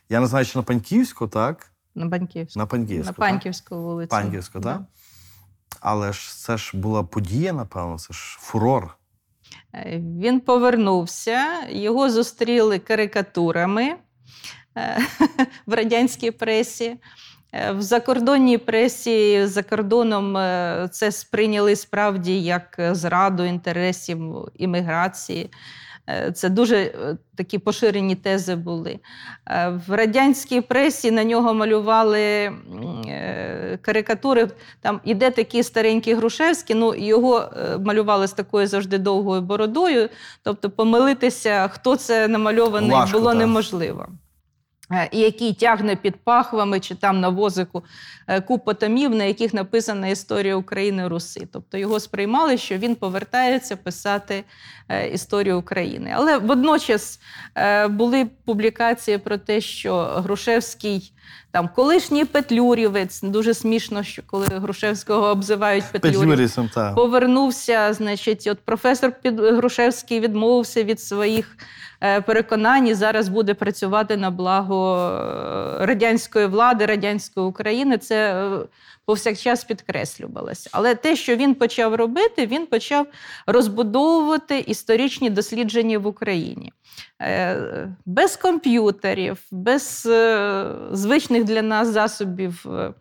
я 0.10 0.20
не 0.20 0.28
знаю, 0.28 0.46
чи 0.46 0.58
на 0.58 0.64
Паньківську, 0.64 1.28
так? 1.28 1.72
На 1.96 2.06
Банківську. 2.06 2.60
На 2.60 2.66
Паньківську. 2.66 3.06
На 3.06 3.12
так? 3.12 3.16
Панківську 3.20 3.76
вулицю. 3.82 4.10
Панківську, 4.10 4.60
Да. 4.60 4.74
так? 4.74 4.82
Але 5.80 6.14
ж 6.14 6.38
це 6.38 6.58
ж 6.58 6.78
була 6.78 7.04
подія, 7.04 7.54
напевно, 7.54 8.00
це 8.00 8.14
ж 8.14 8.38
фурор. 8.40 8.98
Е, 9.74 10.02
Він 10.20 10.40
повернувся, 10.40 11.46
його 11.70 12.10
зустріли 12.10 12.80
карикатурами 12.80 13.96
е, 14.78 14.98
в 15.66 15.74
радянській 15.74 16.32
пресі. 16.32 16.98
Е, 17.54 17.72
В 17.72 17.82
закордонній 17.82 18.58
пресі 18.58 19.46
за 19.46 19.64
кордоном 19.64 20.38
е, 20.38 20.88
це 20.92 21.12
сприйняли 21.12 21.76
справді 21.76 22.44
як 22.44 22.76
е, 22.80 22.96
зраду 22.96 23.44
інтересів 23.44 24.20
імміграції. 24.56 25.50
Це 26.34 26.50
дуже 26.50 26.94
такі 27.36 27.58
поширені 27.58 28.16
тези 28.16 28.56
були. 28.56 29.00
В 29.88 29.96
радянській 29.96 30.62
пресі 30.62 31.12
на 31.12 31.24
нього 31.24 31.54
малювали 31.54 32.52
карикатури. 33.82 34.48
Там 34.82 35.02
іде 35.04 35.32
такий 35.32 35.64
старенький 35.64 36.14
Грушевський, 36.14 36.76
ну 36.76 36.96
його 36.96 37.50
малювали 37.80 38.28
з 38.28 38.32
такою 38.32 38.68
завжди 38.68 38.98
довгою 38.98 39.42
бородою. 39.42 40.10
Тобто 40.44 40.70
помилитися, 40.70 41.68
хто 41.68 41.96
це 41.96 42.28
намальований, 42.28 42.92
Важко, 42.92 43.20
було 43.20 43.30
так. 43.30 43.40
неможливо. 43.40 44.08
Е, 44.92 45.10
І 45.12 45.20
який 45.20 45.54
тягне 45.54 45.96
під 45.96 46.16
пахвами 46.16 46.80
чи 46.80 46.96
там 46.96 47.20
на 47.20 47.30
возику 47.30 47.84
купу 48.48 48.74
томів, 48.74 49.16
на 49.16 49.24
яких 49.24 49.54
написана 49.54 50.08
історія 50.08 50.56
України 50.56 51.08
Руси. 51.08 51.48
Тобто 51.54 51.78
його 51.78 52.00
сприймали, 52.00 52.58
що 52.58 52.78
він 52.78 52.96
повертається 52.96 53.76
писати 53.76 54.44
е, 54.90 55.08
історію 55.10 55.60
України. 55.60 56.14
Але 56.16 56.38
водночас 56.38 57.20
е, 57.56 57.88
були 57.88 58.26
публікації 58.46 59.18
про 59.18 59.38
те, 59.38 59.62
що 59.62 60.04
Грушевський. 60.04 61.14
Там 61.52 61.70
колишній 61.76 62.26
Петлюрівець, 62.26 63.22
дуже 63.22 63.54
смішно, 63.54 64.04
що 64.04 64.22
коли 64.26 64.46
Грушевського 64.46 65.28
обзивають 65.28 65.84
Петлюрів. 65.92 66.20
Петлюрісом. 66.20 66.70
Повернувся, 66.96 67.94
значить, 67.94 68.48
от 68.52 68.60
професор 68.60 69.12
Під- 69.22 69.40
Грушевський 69.40 70.20
відмовився 70.20 70.84
від 70.84 71.02
своїх 71.02 71.58
е, 72.04 72.22
переконань 72.22 72.88
і 72.88 72.94
зараз 72.94 73.30
буде 73.30 73.54
працювати 73.54 74.18
на 74.18 74.32
благо 74.32 74.98
е, 75.82 75.86
радянської 75.86 76.46
влади, 76.46 76.86
радянської 76.86 77.46
України. 77.46 77.98
Це 77.98 78.34
е, 78.36 78.60
повсякчас 79.08 79.64
підкреслювалося. 79.64 80.70
Але 80.74 80.96
те, 80.96 81.16
що 81.16 81.36
він 81.36 81.56
почав 81.56 81.96
робити, 81.96 82.46
він 82.46 82.66
почав 82.66 83.08
розбудовувати 83.46 84.60
історичні 84.60 85.30
дослідження 85.30 86.00
в 86.00 86.08
Україні. 86.08 86.74
Е, 87.22 87.88
Без 88.06 88.38
комп'ютерів, 88.38 89.38
без 89.52 90.06
е, 90.06 90.66
звичних 90.92 91.44
для 91.44 91.62
нас 91.62 91.88
засобів 91.88 92.66
е, 92.68 92.94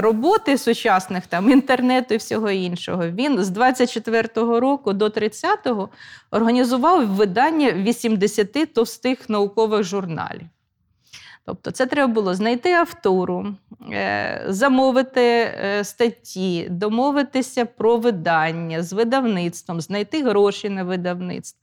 роботи 0.00 0.58
сучасних, 0.58 1.26
там 1.26 1.50
інтернету 1.50 2.14
і 2.14 2.16
всього 2.16 2.50
іншого. 2.50 3.08
Він 3.08 3.44
з 3.44 3.50
24-го 3.50 4.60
року 4.60 4.92
до 4.92 5.06
30-го 5.06 5.88
організував 6.30 7.06
видання 7.06 7.72
80 7.72 8.74
товстих 8.74 9.28
наукових 9.28 9.82
журналів. 9.82 10.46
Тобто, 11.46 11.70
це 11.70 11.86
треба 11.86 12.12
було 12.12 12.34
знайти 12.34 12.72
автору, 12.72 13.54
е, 13.92 14.44
замовити 14.48 15.20
е, 15.20 15.84
статті, 15.84 16.66
домовитися 16.70 17.64
про 17.64 17.96
видання 17.96 18.82
з 18.82 18.92
видавництвом, 18.92 19.80
знайти 19.80 20.22
гроші 20.22 20.68
на 20.68 20.84
видавництво. 20.84 21.60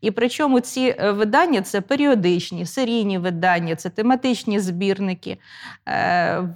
І 0.00 0.10
причому 0.10 0.60
ці 0.60 0.96
е, 0.98 1.10
видання 1.10 1.62
це 1.62 1.80
періодичні, 1.80 2.66
серійні 2.66 3.18
видання, 3.18 3.76
це 3.76 3.90
тематичні 3.90 4.60
збірники. 4.60 5.38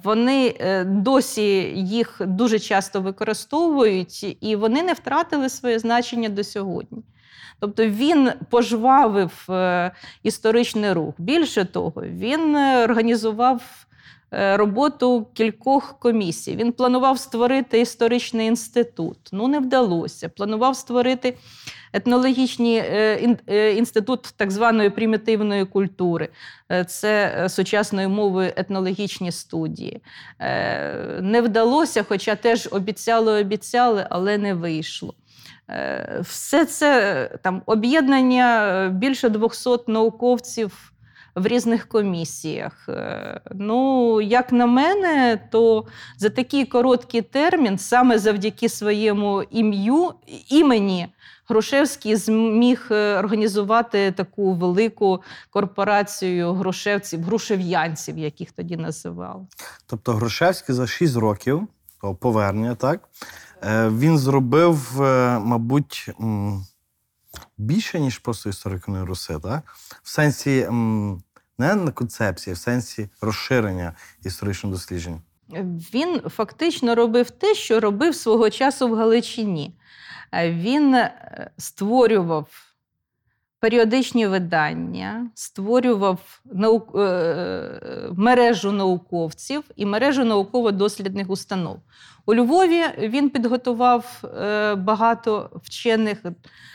Вони 0.03 0.55
досі 0.85 1.51
їх 1.75 2.21
дуже 2.25 2.59
часто 2.59 3.01
використовують, 3.01 4.37
і 4.41 4.55
вони 4.55 4.83
не 4.83 4.93
втратили 4.93 5.49
своє 5.49 5.79
значення 5.79 6.29
до 6.29 6.43
сьогодні. 6.43 7.03
Тобто 7.61 7.85
він 7.85 8.31
пожвавив 8.49 9.47
е, 9.49 9.91
історичний 10.23 10.93
рух. 10.93 11.13
Більше 11.17 11.65
того, 11.65 11.93
він 12.05 12.55
е, 12.55 12.83
організував 12.83 13.61
е, 14.33 14.57
роботу 14.57 15.27
кількох 15.33 15.99
комісій. 15.99 16.55
Він 16.55 16.71
планував 16.71 17.19
створити 17.19 17.79
історичний 17.79 18.47
інститут. 18.47 19.17
Ну, 19.31 19.47
не 19.47 19.59
вдалося. 19.59 20.29
Планував 20.29 20.75
створити 20.75 21.37
етнологічний 21.93 22.75
ін- 23.23 23.37
інститут 23.77 24.33
так 24.37 24.51
званої 24.51 24.89
примітивної 24.89 25.65
культури. 25.65 26.29
Це 26.87 27.45
сучасною 27.49 28.09
мовою 28.09 28.51
етнологічні 28.55 29.31
студії. 29.31 30.01
Не 31.21 31.41
вдалося, 31.45 32.03
хоча 32.03 32.35
теж 32.35 32.69
обіцяли, 32.71 33.41
обіцяли, 33.41 34.07
але 34.09 34.37
не 34.37 34.53
вийшло. 34.53 35.13
Е, 35.69 36.19
Все 36.21 36.65
це 36.65 37.01
е, 37.33 37.37
там 37.37 37.61
об'єднання 37.65 38.67
е, 38.67 38.89
більше 38.89 39.29
200 39.29 39.69
науковців 39.87 40.93
в 41.35 41.47
різних 41.47 41.87
комісіях. 41.87 42.89
Ну, 43.51 44.21
як 44.21 44.51
на 44.51 44.65
мене, 44.65 45.39
то 45.51 45.85
за 46.17 46.29
такий 46.29 46.65
короткий 46.65 47.21
термін, 47.21 47.77
саме 47.77 48.19
завдяки 48.19 48.69
своєму 48.69 49.43
ім'ю, 49.43 50.13
імені, 50.49 51.07
Грушевський 51.49 52.15
зміг 52.15 52.87
організувати 52.91 54.11
таку 54.11 54.53
велику 54.53 55.21
корпорацію 55.49 56.53
грушевців, 56.53 57.23
грушев'янців, 57.23 58.17
яких 58.17 58.51
тоді 58.51 58.77
називали. 58.77 59.45
Тобто 59.85 60.13
Грушевський 60.13 60.75
за 60.75 60.87
6 60.87 61.15
років 61.15 61.67
повернення, 62.19 62.75
так? 62.75 63.09
Е, 63.63 63.89
Він 63.89 64.17
зробив, 64.17 65.01
е, 65.01 65.39
мабуть, 65.39 66.09
більше, 67.57 67.99
ніж 67.99 68.17
просто 68.17 68.49
історикної 68.49 69.03
Руси, 69.03 69.39
так? 69.43 69.75
В 70.03 70.09
сенсі 70.09 70.67
не 71.57 71.75
на 71.75 71.91
концепції, 71.91 72.53
в 72.53 72.57
сенсі 72.57 73.09
розширення 73.21 73.93
історичних 74.23 74.73
дослідження. 74.73 75.21
Він 75.93 76.21
фактично 76.29 76.95
робив 76.95 77.29
те, 77.29 77.55
що 77.55 77.79
робив 77.79 78.15
свого 78.15 78.49
часу 78.49 78.87
в 78.87 78.95
Галичині. 78.95 79.75
Е, 80.33 80.51
Він 80.51 80.97
створював 81.57 82.70
періодичні 83.61 84.27
видання, 84.27 85.27
створював 85.35 86.41
наук... 86.53 86.95
е, 86.95 87.81
мережу 88.15 88.71
науковців 88.71 89.63
і 89.75 89.85
мережу 89.85 90.25
науково-дослідних 90.25 91.29
установ. 91.29 91.77
У 92.25 92.35
Львові 92.35 92.83
він 92.97 93.29
підготував 93.29 94.23
е, 94.41 94.75
багато 94.75 95.49
вчених 95.63 96.17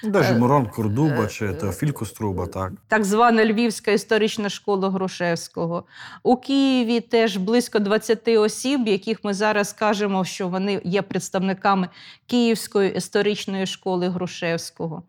Навіть 0.02 0.30
Е, 0.30 0.38
Мирон 0.38 0.66
Кордуба 0.66 1.26
чи 1.26 1.52
Теофіль 1.52 1.90
Коструба, 1.90 2.46
так. 2.46 2.72
так 2.88 3.04
звана 3.04 3.44
Львівська 3.44 3.90
історична 3.90 4.48
школа 4.48 4.90
Грушевського. 4.90 5.84
У 6.22 6.36
Києві 6.36 7.00
теж 7.00 7.36
близько 7.36 7.78
20 7.78 8.28
осіб, 8.28 8.88
яких 8.88 9.24
ми 9.24 9.34
зараз 9.34 9.72
кажемо, 9.72 10.24
що 10.24 10.48
вони 10.48 10.80
є 10.84 11.02
представниками 11.02 11.88
Київської 12.26 12.94
історичної 12.96 13.66
школи 13.66 14.08
Грушевського. 14.08 15.02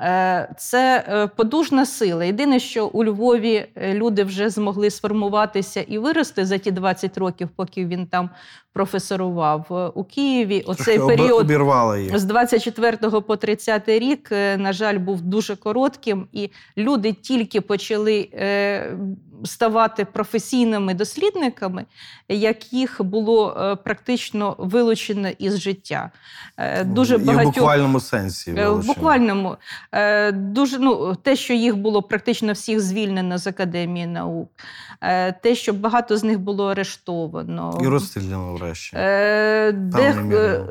Е, 0.00 0.54
Це 0.58 1.04
подужна 1.26 1.86
сила. 1.86 2.24
Єдине, 2.24 2.58
що 2.58 2.86
у 2.86 3.04
Львові 3.04 3.66
е, 3.74 3.94
люди 3.94 4.24
вже 4.24 4.50
змогли 4.50 4.90
сформуватися 4.90 5.80
і 5.80 5.98
вирости 5.98 6.46
за 6.46 6.58
ті 6.58 6.70
20 6.70 7.18
років, 7.18 7.48
поки 7.56 7.86
він 7.86 8.06
там 8.06 8.30
професорував. 8.72 9.66
Е, 9.70 9.74
У 9.94 10.04
Києві 10.04 10.60
оцей 10.60 10.96
Трохи 10.96 11.16
період 11.16 11.50
їх. 11.98 12.18
з 12.18 12.24
24 12.24 12.96
по 13.20 13.36
30 13.36 13.88
рік, 13.88 14.28
е, 14.32 14.56
на 14.56 14.72
жаль, 14.72 14.98
був 14.98 15.20
дуже 15.22 15.56
коротким, 15.56 16.26
і 16.32 16.50
люди 16.76 17.12
тільки 17.12 17.60
почали 17.60 18.28
ставати 19.44 20.04
професійними 20.04 20.94
дослідниками, 20.94 21.84
яких 22.28 23.02
було 23.04 23.56
е, 23.60 23.76
практично 23.76 24.56
вилучено 24.58 25.28
із 25.28 25.60
життя. 25.60 26.10
Е, 26.56 26.84
Дуже 26.84 27.14
І 27.14 27.18
в 27.18 27.42
буквальному 27.42 28.00
сенсі. 28.00 28.54
Е, 28.58 28.68
В 28.68 28.86
буквальному 28.86 29.56
дуже 30.32 30.78
ну 30.78 31.14
те, 31.14 31.36
що 31.36 31.52
їх 31.54 31.76
було 31.76 32.02
практично 32.02 32.52
всіх 32.52 32.80
звільнено 32.80 33.38
з 33.38 33.46
академії 33.46 34.06
наук, 34.06 34.50
те, 35.42 35.54
що 35.54 35.72
багато 35.72 36.16
з 36.16 36.24
них 36.24 36.40
було 36.40 36.70
арештовано. 36.70 37.80
І 37.82 37.86
розстріляно 37.86 38.54
врешті. 38.54 38.96
Де 39.72 40.14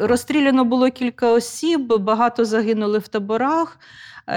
розстріляно 0.01 0.65
було 0.65 0.89
кілька 0.89 1.32
осіб, 1.32 1.93
багато 1.99 2.45
загинули 2.45 2.99
в 2.99 3.07
таборах, 3.07 3.80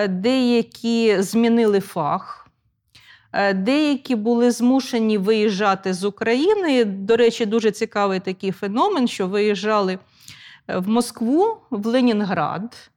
деякі 0.08 1.22
змінили 1.22 1.80
фах. 1.80 2.43
Е, 3.34 3.54
Деякі 3.54 4.14
були 4.14 4.50
змушені 4.50 5.18
виїжджати 5.18 5.94
з 5.94 6.04
України. 6.04 6.84
До 6.84 7.16
речі, 7.16 7.46
дуже 7.46 7.70
цікавий 7.70 8.20
такий 8.20 8.52
феномен, 8.52 9.08
що 9.08 9.26
виїжджали 9.26 9.98
е, 10.68 10.78
в 10.78 10.88
Москву, 10.88 11.56
в 11.70 11.86
Ленінград 11.86 12.90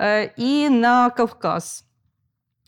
е, 0.00 0.32
і 0.36 0.68
на 0.70 1.10
Кавказ. 1.10 1.85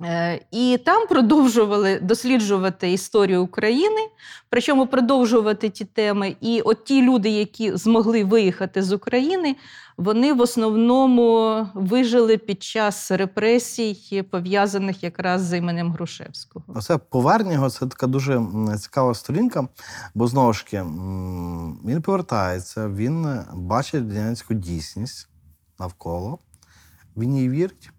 Е, 0.02 0.40
І 0.50 0.78
там 0.84 1.06
продовжували 1.06 1.98
досліджувати 2.02 2.92
історію 2.92 3.42
України, 3.44 4.00
причому 4.48 4.86
продовжувати 4.86 5.68
ті 5.68 5.84
теми. 5.84 6.36
І 6.40 6.60
от 6.60 6.84
ті 6.84 7.02
люди, 7.02 7.28
які 7.28 7.76
змогли 7.76 8.24
виїхати 8.24 8.82
з 8.82 8.92
України, 8.92 9.56
вони 9.96 10.32
в 10.32 10.40
основному 10.40 11.66
вижили 11.74 12.38
під 12.38 12.62
час 12.62 13.10
репресій, 13.10 14.22
пов'язаних 14.30 15.02
якраз 15.02 15.42
з 15.42 15.58
іменем 15.58 15.92
Грушевського. 15.92 16.64
Оце 16.68 16.98
повернення 16.98 17.70
це 17.70 17.86
така 17.86 18.06
дуже 18.06 18.42
цікава 18.80 19.14
сторінка, 19.14 19.68
бо 20.14 20.26
знову 20.26 20.52
ж 20.52 20.64
таки 20.64 20.82
він 21.84 22.02
повертається, 22.02 22.88
він 22.88 23.40
бачить 23.54 23.94
радянську 23.94 24.54
дійсність 24.54 25.28
навколо, 25.78 26.38
він 27.16 27.36
її 27.36 27.48
вірить. 27.48 27.90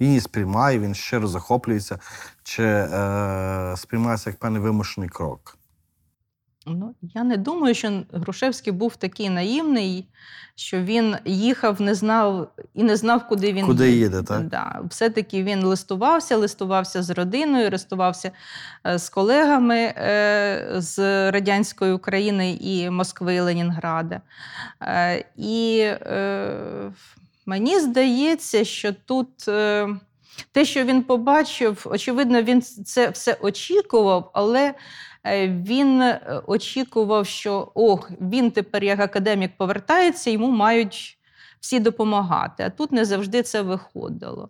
Він 0.00 0.08
її 0.08 0.20
сприймає, 0.20 0.78
він 0.78 0.94
щиро 0.94 1.28
захоплюється, 1.28 1.98
чи 2.42 2.64
е, 2.64 3.74
сприймається 3.76 4.30
як 4.30 4.38
певний 4.38 4.62
вимушений 4.62 5.08
крок. 5.08 5.56
Ну, 6.66 6.94
я 7.02 7.24
не 7.24 7.36
думаю, 7.36 7.74
що 7.74 8.02
Грушевський 8.12 8.72
був 8.72 8.96
такий 8.96 9.30
наївний, 9.30 10.08
що 10.54 10.80
він 10.80 11.16
їхав, 11.24 11.80
не 11.80 11.94
знав 11.94 12.52
і 12.74 12.82
не 12.82 12.96
знав, 12.96 13.28
куди 13.28 13.52
він 13.52 13.66
Куди 13.66 13.90
їде, 13.90 14.22
так? 14.22 14.48
Да. 14.48 14.80
Все-таки 14.88 15.42
він 15.42 15.64
листувався, 15.64 16.36
листувався 16.36 17.02
з 17.02 17.10
родиною, 17.10 17.70
листувався 17.70 18.30
е, 18.86 18.98
з 18.98 19.08
колегами 19.08 19.76
е, 19.76 20.72
з 20.76 20.98
радянської 21.30 21.92
України 21.92 22.58
і 22.60 22.90
Москви, 22.90 23.34
і 23.34 23.40
Ленінграда. 23.40 24.20
Е, 24.82 25.24
І 25.36 25.78
е, 25.80 26.92
мені 27.50 27.80
здається, 27.80 28.64
що 28.64 28.92
тут. 28.92 29.48
е, 29.48 29.88
Те, 30.52 30.64
що 30.64 30.84
він 30.84 31.02
побачив, 31.02 31.86
очевидно, 31.90 32.42
він 32.42 32.62
це 32.62 33.08
все 33.10 33.36
очікував, 33.40 34.30
але 34.34 34.74
е, 35.26 35.48
він 35.48 36.02
е, 36.02 36.42
очікував, 36.46 37.26
що 37.26 37.72
ох, 37.74 38.10
він 38.20 38.50
тепер 38.50 38.84
як 38.84 39.00
академік 39.00 39.50
повертається, 39.56 40.30
йому 40.30 40.50
мають 40.50 41.18
всі 41.60 41.80
допомагати. 41.80 42.62
А 42.66 42.70
тут 42.70 42.92
не 42.92 43.04
завжди 43.04 43.42
це 43.42 43.62
виходило. 43.62 44.48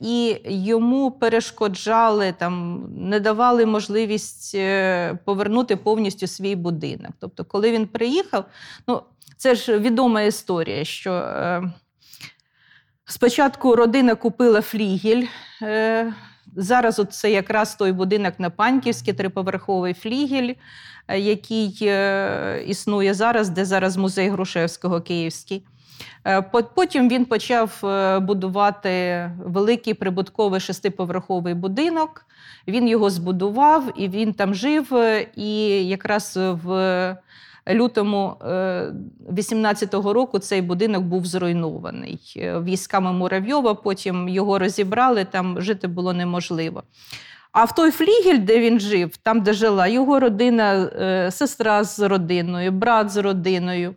І 0.00 0.36
йому 0.44 1.10
перешкоджали, 1.10 2.34
там, 2.38 2.84
не 2.96 3.20
давали 3.20 3.66
можливість 3.66 4.56
повернути 5.24 5.76
повністю 5.76 6.26
свій 6.26 6.56
будинок. 6.56 7.12
Тобто, 7.20 7.44
коли 7.44 7.72
він 7.72 7.86
приїхав, 7.86 8.44
ну, 8.88 9.02
це 9.36 9.54
ж 9.54 9.78
відома 9.78 10.22
історія, 10.22 10.84
що. 10.84 11.12
Спочатку 13.06 13.76
родина 13.76 14.14
купила 14.14 14.60
флігель. 14.60 15.26
Е, 15.62 16.12
Зараз 16.56 17.02
це 17.10 17.30
якраз 17.30 17.74
той 17.74 17.92
будинок 17.92 18.34
на 18.38 18.50
Паньківській, 18.50 19.12
триповерховий 19.12 19.94
флігель, 19.94 20.54
е, 21.08 21.18
який 21.18 21.78
е, 21.82 22.64
існує 22.66 23.14
зараз, 23.14 23.48
де 23.48 23.64
зараз 23.64 23.96
музей 23.96 24.28
Грушевського 24.28 25.00
Київський. 25.00 25.66
Потім 26.74 27.08
він 27.08 27.24
почав 27.24 27.78
будувати 28.22 29.30
великий 29.44 29.94
прибутковий 29.94 30.60
шестиповерховий 30.60 31.54
будинок. 31.54 32.26
Він 32.68 32.88
його 32.88 33.10
збудував 33.10 33.92
і 33.96 34.08
він 34.08 34.32
там 34.32 34.54
жив. 34.54 34.92
І 35.36 35.66
якраз 35.88 36.36
в 36.36 37.16
лютому 37.68 38.36
18-го 39.30 40.12
року 40.12 40.38
цей 40.38 40.62
будинок 40.62 41.02
був 41.04 41.26
зруйнований 41.26 42.34
е, 42.36 42.60
військами 42.60 43.12
Муравйова. 43.12 43.74
Потім 43.74 44.28
його 44.28 44.58
розібрали, 44.58 45.24
там 45.24 45.60
жити 45.60 45.88
було 45.88 46.12
неможливо. 46.12 46.82
А 47.52 47.64
в 47.64 47.74
той 47.74 47.90
флігель, 47.90 48.38
де 48.38 48.60
він 48.60 48.80
жив, 48.80 49.16
там, 49.16 49.40
де 49.40 49.52
жила 49.52 49.86
його 49.86 50.20
родина, 50.20 50.74
е, 50.74 51.30
сестра 51.30 51.84
з 51.84 52.00
родиною, 52.08 52.72
брат 52.72 53.10
з 53.10 53.16
родиною, 53.16 53.94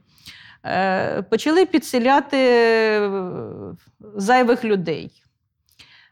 е, 0.66 1.22
почали 1.22 1.66
підселяти 1.66 2.38
е, 2.38 3.12
зайвих 4.16 4.66
людей. 4.66 5.12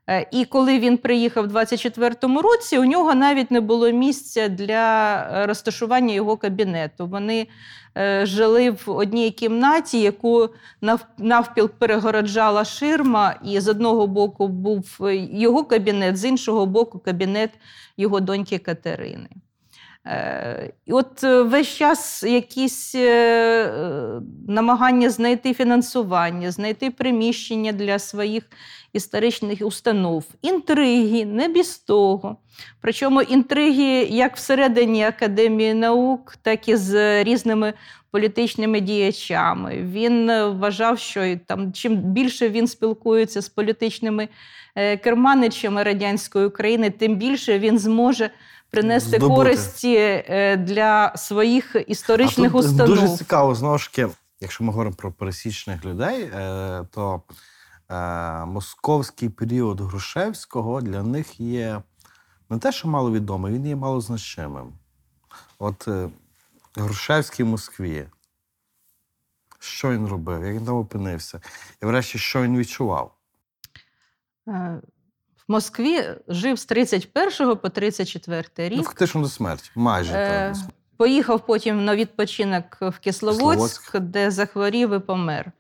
Е, 0.10 0.28
І 0.32 0.46
коли 0.46 0.80
він 0.80 0.98
приїхав 0.98 1.46
у 1.46 1.48
24-му 1.48 2.42
році, 2.42 2.78
у 2.78 2.86
нього 2.86 3.16
навіть 3.16 3.52
не 3.52 3.62
було 3.62 3.92
місця 3.92 4.48
для 4.48 5.16
е, 5.34 5.46
розташування 5.46 6.14
його 6.14 6.38
кабінету. 6.38 7.08
Вони 7.08 7.48
е, 7.98 8.26
жили 8.26 8.70
в 8.70 8.84
одній 8.86 9.32
кімнаті, 9.32 10.02
яку 10.02 10.50
нав- 10.82 11.06
навпіл 11.18 11.70
перегороджала 11.70 12.66
ширма, 12.66 13.36
і 13.46 13.60
з 13.60 13.68
одного 13.68 14.08
боку 14.08 14.48
був 14.48 14.98
його 15.32 15.64
кабінет, 15.64 16.18
з 16.18 16.26
іншого 16.26 16.66
боку 16.66 17.00
кабінет 17.00 17.50
його 17.98 18.20
доньки 18.20 18.58
Катерини. 18.58 19.28
Е, 20.08 20.72
І 20.86 20.92
от 20.94 21.24
е, 21.24 21.42
весь 21.42 21.68
час 21.68 22.24
якісь 22.24 22.96
е, 22.96 24.12
намагання 24.48 25.10
знайти 25.10 25.54
фінансування, 25.54 26.52
знайти 26.52 26.92
приміщення 26.92 27.72
для 27.72 28.00
своїх 28.00 28.44
історичних 28.94 29.62
установ, 29.62 30.26
інтриги, 30.42 31.26
не 31.26 31.48
без 31.48 31.78
того. 31.78 32.38
Причому 32.82 33.22
інтриги 33.22 34.04
як 34.04 34.36
всередині 34.36 35.04
Академії 35.04 35.74
наук, 35.74 36.36
так 36.42 36.70
і 36.70 36.76
з 36.76 37.24
різними 37.24 37.74
політичними 38.12 38.80
діячами. 38.80 39.78
Він 39.92 40.32
вважав, 40.32 41.00
що 41.00 41.38
там, 41.46 41.74
чим 41.74 41.96
більше 41.96 42.50
він 42.50 42.68
спілкується 42.68 43.42
з 43.42 43.50
політичними 43.50 44.28
керманичами 45.04 45.84
радянської 45.84 46.46
України, 46.46 46.90
тим 46.90 47.16
більше 47.16 47.60
він 47.60 47.80
зможе 47.80 48.30
принести 48.76 49.18
Здобути. 49.18 49.36
користі 49.36 49.96
е, 49.98 50.58
для 50.58 51.14
своїх 51.16 51.76
історичних 51.88 52.52
а 52.52 52.54
тут 52.54 52.66
установ. 52.66 52.88
Дуже 52.88 53.18
цікаво, 53.18 53.56
знову 53.56 53.78
ж 53.78 53.92
таки, 53.92 54.14
якщо 54.40 54.64
ми 54.64 54.72
говоримо 54.72 54.96
про 54.96 55.12
пересічних 55.12 55.86
людей, 55.86 56.22
е, 56.24 56.86
то 56.92 57.22
е, 57.90 58.46
московський 58.46 59.30
період 59.30 59.82
Грушевського 59.82 60.82
для 60.82 61.04
них 61.04 61.40
є 61.40 61.82
не 62.50 62.58
те, 62.58 62.72
що 62.72 62.88
маловідомий, 62.88 63.54
він 63.54 63.68
є 63.68 63.76
малозначимим. 63.76 64.74
От 65.60 65.88
Грушевський 66.76 67.46
в 67.46 67.48
Москві. 67.48 68.06
Що 69.60 69.92
він 69.92 70.08
робив, 70.08 70.44
як 70.46 70.56
він 70.56 70.66
там 70.66 70.76
опинився? 70.76 71.42
І 71.84 71.86
врешті, 71.86 72.18
що 72.18 72.42
він 72.42 72.58
відчував? 72.58 73.16
В 75.48 75.52
Москві 75.52 76.04
жив 76.28 76.60
з 76.60 76.66
31 76.66 77.56
по 77.56 77.70
34 77.70 78.44
Ну, 78.58 78.66
рік. 78.78 78.86
фактично 78.86 79.22
до 79.22 79.28
смерті. 79.28 79.70
Майже 79.76 80.14
Е, 80.14 80.54
так. 80.54 80.64
Поїхав 80.98 81.46
потім 81.46 81.86
на 81.86 81.96
відпочинок 81.96 82.64
в 82.82 83.00
Кисловодськ, 83.00 83.44
Кисловодськ. 83.50 84.00
де 84.00 84.32
захворів 84.32 84.94
і 84.94 85.00
помер. 85.00 85.52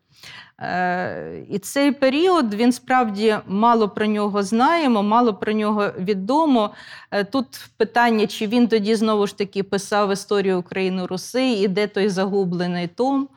Е, 0.59 1.43
І 1.49 1.59
цей 1.59 1.91
період 1.91 2.53
він 2.53 2.71
справді 2.71 3.35
мало 3.47 3.89
про 3.89 4.05
нього 4.05 4.43
знаємо, 4.43 5.03
мало 5.03 5.33
про 5.33 5.53
нього 5.53 5.87
відомо. 5.99 6.71
Е, 7.11 7.23
Тут 7.23 7.45
питання, 7.77 8.27
чи 8.27 8.47
він 8.47 8.67
тоді 8.67 8.95
знову 8.95 9.27
ж 9.27 9.37
таки 9.37 9.63
писав 9.63 10.11
історію 10.13 10.59
України 10.59 11.05
Руси, 11.05 11.47
і 11.49 11.67
де 11.67 11.87
той 11.87 12.09
загублений 12.09 12.87
том. 12.87 13.29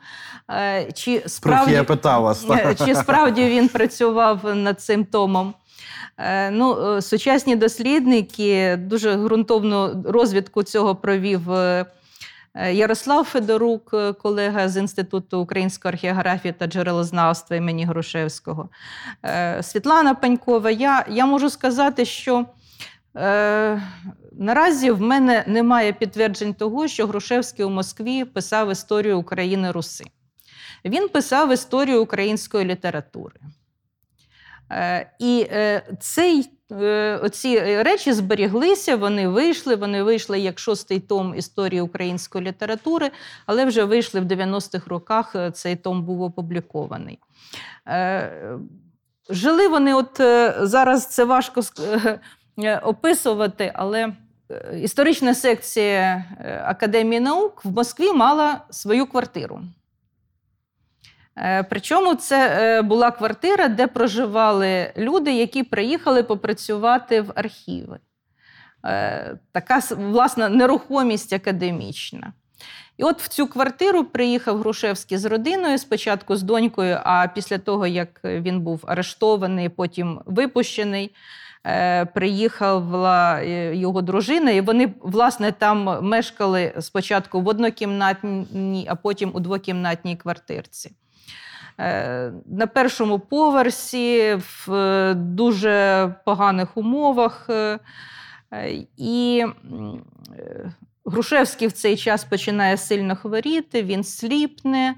Е, 0.51 0.91
Чи 0.91 1.23
справді, 1.25 1.73
я 1.73 1.83
питав 1.83 2.23
вас. 2.23 2.45
Чи 2.85 2.95
справді 2.95 3.45
він 3.45 3.67
працював 3.69 4.55
над 4.55 4.81
цим 4.81 5.05
томом? 5.05 5.53
Е, 6.19 6.51
Ну, 6.51 6.95
е, 6.97 7.01
сучасні 7.01 7.55
дослідники 7.55 8.75
дуже 8.75 9.15
ґрунтовну 9.15 10.03
розвідку 10.05 10.63
цього 10.63 10.95
провів 10.95 11.51
е, 11.51 11.85
Ярослав 12.71 13.23
Федорук, 13.25 13.95
колега 14.21 14.69
з 14.69 14.77
Інституту 14.77 15.39
української 15.39 15.93
археографії 15.93 16.53
та 16.57 16.67
джерелознавства 16.67 17.55
імені 17.55 17.85
Грушевського. 17.85 18.69
Світлана 19.61 20.13
Панькова. 20.13 20.71
Я, 20.71 21.05
я 21.09 21.25
можу 21.25 21.49
сказати, 21.49 22.05
що 22.05 22.45
е, 23.15 23.81
наразі 24.31 24.91
в 24.91 25.01
мене 25.01 25.43
немає 25.47 25.93
підтверджень 25.93 26.53
того, 26.53 26.87
що 26.87 27.07
Грушевський 27.07 27.65
у 27.65 27.69
Москві 27.69 28.25
писав 28.25 28.71
історію 28.71 29.19
України 29.19 29.71
Руси. 29.71 30.05
Він 30.85 31.09
писав 31.09 31.53
історію 31.53 32.03
української 32.03 32.65
літератури. 32.65 33.35
Е, 34.71 35.11
І 35.19 35.47
е, 35.51 35.81
цей, 35.99 36.49
е, 36.71 37.19
оці 37.23 37.59
речі 37.83 38.13
зберіглися, 38.13 38.95
вони 38.95 39.27
вийшли. 39.27 39.75
Вони 39.75 40.03
вийшли 40.03 40.39
як 40.39 40.59
шостий 40.59 40.99
том 40.99 41.35
історії 41.35 41.81
української 41.81 42.45
літератури, 42.45 43.11
але 43.45 43.65
вже 43.65 43.83
вийшли 43.83 44.21
в 44.21 44.25
90-х 44.25 44.87
роках. 44.87 45.35
Цей 45.53 45.75
том 45.75 46.03
був 46.03 46.21
опублікований. 46.21 47.19
Жили 49.29 49.67
вони, 49.67 49.93
от 49.93 50.21
зараз 50.61 51.07
це 51.07 51.23
важко 51.23 51.61
описувати, 52.83 53.71
але 53.75 54.13
історична 54.81 55.35
секція 55.35 56.25
Академії 56.65 57.19
наук 57.19 57.65
в 57.65 57.71
Москві 57.71 58.13
мала 58.13 58.61
свою 58.69 59.05
квартиру. 59.05 59.61
Е, 61.39 61.63
Причому 61.63 62.15
це 62.15 62.47
е, 62.61 62.81
була 62.81 63.11
квартира, 63.11 63.67
де 63.67 63.87
проживали 63.87 64.93
люди, 64.97 65.31
які 65.33 65.63
приїхали 65.63 66.23
попрацювати 66.23 67.21
в 67.21 67.31
архіви. 67.35 67.99
Е, 68.85 69.37
Така 69.51 69.81
власна 69.89 70.49
нерухомість 70.49 71.33
академічна. 71.33 72.33
І 72.97 73.03
от 73.03 73.21
в 73.21 73.27
цю 73.27 73.47
квартиру 73.47 74.03
приїхав 74.03 74.57
Грушевський 74.57 75.17
з 75.17 75.25
родиною, 75.25 75.77
спочатку 75.77 76.35
з 76.35 76.43
донькою, 76.43 76.99
а 77.03 77.27
після 77.27 77.57
того, 77.57 77.87
як 77.87 78.21
він 78.23 78.61
був 78.61 78.83
арештований, 78.87 79.69
потім 79.69 80.21
випущений, 80.25 81.15
приїхала 82.13 83.41
його 83.73 84.01
дружина, 84.01 84.51
і 84.51 84.61
вони, 84.61 84.93
власне, 85.01 85.51
там 85.51 85.99
мешкали 86.01 86.73
спочатку 86.79 87.41
в 87.41 87.47
однокімнатній, 87.47 88.87
а 88.89 88.95
потім 88.95 89.31
у 89.33 89.39
двокімнатній 89.39 90.15
квартирці. 90.15 90.91
Е, 91.79 92.31
На 92.45 92.67
першому 92.67 93.19
поверсі 93.19 94.35
в 94.35 94.73
е, 94.73 95.13
дуже 95.13 96.15
поганих 96.25 96.77
умовах. 96.77 97.47
е, 97.49 97.79
І 98.97 99.45
Грушевський 101.05 101.67
в 101.67 101.71
цей 101.71 101.97
час 101.97 102.23
починає 102.23 102.77
сильно 102.77 103.15
хворіти, 103.15 103.83
він 103.83 104.03
сліпне. 104.03 104.95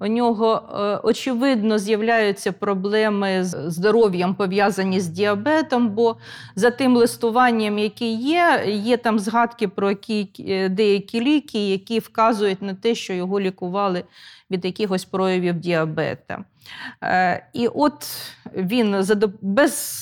У 0.00 0.06
нього, 0.06 0.62
е, 0.74 1.00
очевидно, 1.02 1.78
з'являються 1.78 2.52
проблеми 2.52 3.44
з 3.44 3.70
здоров'ям, 3.70 4.34
пов'язані 4.34 5.00
з 5.00 5.08
діабетом, 5.08 5.88
бо 5.88 6.16
за 6.56 6.70
тим 6.70 6.96
листуванням, 6.96 7.78
яке 7.78 8.04
є, 8.12 8.64
є 8.66 8.96
там 8.96 9.18
згадки 9.18 9.68
про 9.68 9.90
е, 10.10 10.68
деякі 10.68 11.20
ліки, 11.20 11.70
які 11.70 11.98
вказують 11.98 12.62
на 12.62 12.74
те, 12.74 12.94
що 12.94 13.12
його 13.12 13.40
лікували 13.40 14.04
від 14.50 14.64
якихось 14.64 15.04
проявів 15.04 15.54
діабета. 15.54 16.44
Е, 17.02 17.46
І 17.52 17.68
от 17.68 18.06
він 18.54 19.04
без 19.40 20.00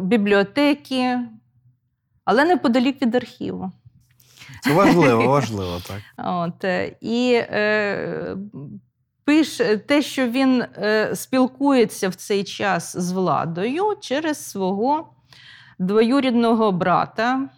бібліотеки, 0.00 1.18
але 2.24 2.44
неподалік 2.44 3.02
від 3.02 3.14
архіву. 3.14 3.72
Це 4.62 4.72
важливо, 4.72 5.26
важливо, 5.26 5.80
так. 5.86 6.00
От, 6.26 6.64
е, 6.64 6.96
і 7.00 7.32
е, 7.34 8.36
пише 9.24 9.76
те, 9.76 10.02
що 10.02 10.28
він 10.28 10.62
е, 10.62 11.16
спілкується 11.16 12.08
в 12.08 12.14
цей 12.14 12.44
час 12.44 12.96
з 12.96 13.12
владою 13.12 13.96
через 14.00 14.50
свого 14.50 15.14
двоюрідного 15.78 16.72
брата 16.72 17.48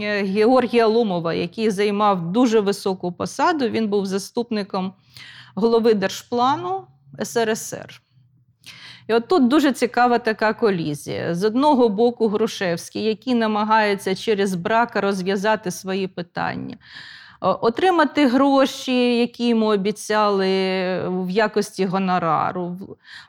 е, 0.00 0.22
Георгія 0.22 0.86
Ломова, 0.86 1.34
який 1.34 1.70
займав 1.70 2.32
дуже 2.32 2.60
високу 2.60 3.12
посаду. 3.12 3.68
Він 3.68 3.88
був 3.88 4.06
заступником 4.06 4.92
голови 5.54 5.94
Держплану 5.94 6.86
СРСР. 7.22 8.02
І 9.08 9.14
от 9.14 9.28
тут 9.28 9.48
дуже 9.48 9.72
цікава 9.72 10.18
така 10.18 10.52
колізія. 10.52 11.34
З 11.34 11.44
одного 11.44 11.88
боку, 11.88 12.28
Грушевський, 12.28 13.04
який 13.04 13.34
намагається 13.34 14.14
через 14.14 14.54
брака 14.54 15.00
розв'язати 15.00 15.70
свої 15.70 16.08
питання, 16.08 16.76
отримати 17.40 18.26
гроші, 18.26 19.18
які 19.18 19.48
йому 19.48 19.66
обіцяли 19.66 20.48
в 21.08 21.30
якості 21.30 21.86
гонорару, 21.86 22.76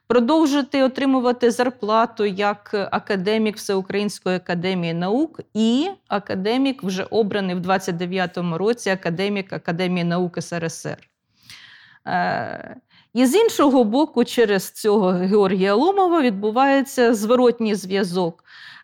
продовжити 0.07 0.83
отримувати 0.83 1.51
зарплату 1.51 2.25
як 2.25 2.89
академік 2.91 3.55
Всеукраїнської 3.55 4.35
академії 4.35 4.93
наук 4.93 5.41
і 5.53 5.89
академік, 6.07 6.83
вже 6.83 7.03
обраний 7.03 7.55
в 7.55 7.59
29-му 7.59 8.57
році, 8.57 8.89
академік 8.89 9.53
Академії 9.53 10.03
наук 10.03 10.43
СРСР. 10.43 10.97
І 13.17 13.25
з 13.25 13.35
іншого 13.35 13.83
боку, 13.83 14.25
через 14.25 14.71
цього 14.71 15.07
Георгія 15.09 15.73
Ломова 15.73 16.21
відбувається 16.21 17.13
зворотній 17.13 17.75
зв'язок. 17.75 18.43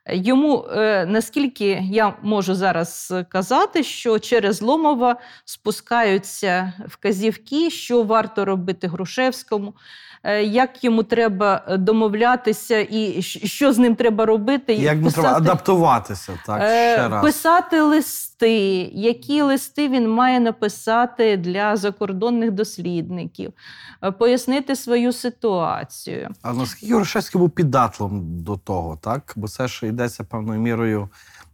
Йому, 0.09 0.65
е, 0.71 1.05
наскільки 1.05 1.79
я 1.91 2.13
можу 2.21 2.55
зараз 2.55 3.13
казати, 3.29 3.83
що 3.83 4.19
через 4.19 4.61
Ломова 4.61 5.15
спускаються 5.45 6.73
вказівки, 6.87 7.69
що 7.69 8.03
варто 8.03 8.45
робити 8.45 8.87
Грушевському, 8.87 9.73
як 10.31 10.83
йому 10.83 11.03
треба 11.03 11.61
домовлятися 11.79 12.79
і 12.89 13.21
що 13.21 13.73
з 13.73 13.77
ним 13.77 13.95
треба 13.95 14.25
робити. 14.25 14.73
Як 14.73 14.97
ми 14.97 15.11
треба 15.11 15.33
адаптуватися, 15.33 16.39
так, 16.45 16.61
Е, 16.61 16.93
ще 16.93 17.09
раз. 17.09 17.23
Писати 17.23 17.81
листи, 17.81 18.57
які 18.93 19.41
листи 19.41 19.89
він 19.89 20.09
має 20.09 20.39
написати 20.39 21.37
для 21.37 21.75
закордонних 21.75 22.51
дослідників, 22.51 23.53
е, 24.03 24.11
пояснити 24.11 24.75
свою 24.75 25.13
ситуацію. 25.13 26.29
А 26.41 26.53
наскільки 26.53 26.95
Грушевський 26.95 27.39
був 27.39 27.49
піддатлом 27.49 28.43
до 28.43 28.57
того, 28.57 28.99
так? 29.01 29.33
Бо 29.35 29.47
це 29.47 29.67
ж 29.67 29.87
йдеться 29.87 30.23
певною 30.23 30.59
мірою 30.59 31.09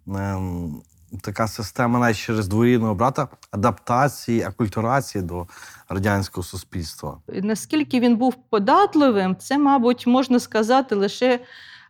ем, 0.08 0.82
така 1.22 1.48
система 1.48 2.00
навіть 2.00 2.18
через 2.18 2.48
двоюрідного 2.48 2.96
брата 2.96 3.28
адаптації, 3.52 4.44
акультурації 4.44 5.24
до 5.24 5.48
радянського 5.90 6.46
суспільства. 6.46 7.18
Наскільки 7.28 8.00
він 8.00 8.18
був 8.18 8.36
податливим, 8.50 9.36
це, 9.36 9.58
мабуть, 9.58 10.08
можна 10.08 10.40
сказати 10.40 10.96
лише 10.96 11.40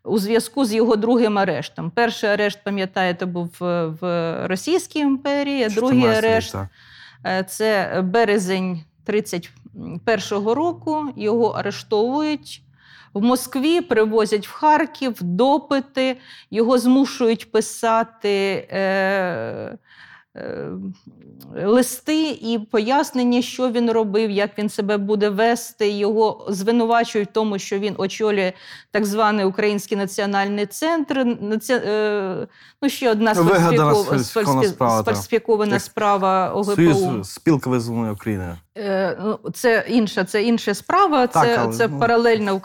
у 0.04 0.20
зв'язку 0.20 0.66
з 0.66 0.74
його 0.74 0.96
другим 0.96 1.38
арештом. 1.38 1.92
Перший 1.92 2.30
арешт, 2.30 2.60
пам'ятаєте, 2.64 3.26
був 3.26 3.64
е, 3.64 3.86
в 4.02 4.48
Російській 4.48 5.00
імперії, 5.00 5.70
другий 5.70 6.06
арешт. 6.06 6.56
Е, 7.26 7.44
Це 7.44 8.02
березень 8.06 8.84
31-го 9.08 10.56
року. 10.56 11.14
Його 11.16 11.48
арештовують. 11.48 12.64
В 13.14 13.22
Москві 13.22 13.82
привозять 13.82 14.48
в 14.48 14.52
Харків 14.52 15.14
допити, 15.22 16.18
його 16.52 16.78
змушують 16.78 17.52
писати 17.52 18.68
е, 18.72 19.78
е, 20.38 20.70
листи 21.66 22.30
і 22.30 22.60
пояснення, 22.72 23.42
що 23.42 23.72
він 23.72 23.92
робив, 23.92 24.32
як 24.32 24.58
він 24.58 24.70
себе 24.70 24.98
буде 24.98 25.30
вести. 25.30 25.90
Його 25.90 26.46
звинувачують 26.50 27.30
в 27.30 27.32
тому, 27.32 27.60
що 27.60 27.80
він 27.80 27.96
очолює 27.98 28.54
так 28.92 29.06
званий 29.06 29.46
Український 29.46 29.98
національний 29.98 30.66
центр. 30.66 31.38
Наці... 31.42 31.74
е, 31.74 32.48
Ну, 32.82 32.90
ще 32.90 33.12
одна 33.12 33.36
сфальсифікована 33.36 34.24
сфальсифі- 34.24 34.68
справа, 34.70 35.04
так. 35.04 35.16
сфальсифікована 35.16 35.74
Як 35.74 35.82
справа 35.82 36.50
ОГПУ. 36.50 36.76
Союз 36.76 37.30
спілка 37.32 37.70
визвольної 37.70 38.14
України. 38.14 38.56
Е, 38.80 39.18
ну, 39.24 39.40
Це 39.54 39.86
інша, 39.88 40.24
це 40.24 40.44
інша 40.44 40.74
справа. 40.74 41.28
Так, 41.28 41.46
це, 41.46 41.58
але, 41.58 41.74
це 41.74 41.88
ну, 41.88 42.00
паралельно 42.00 42.56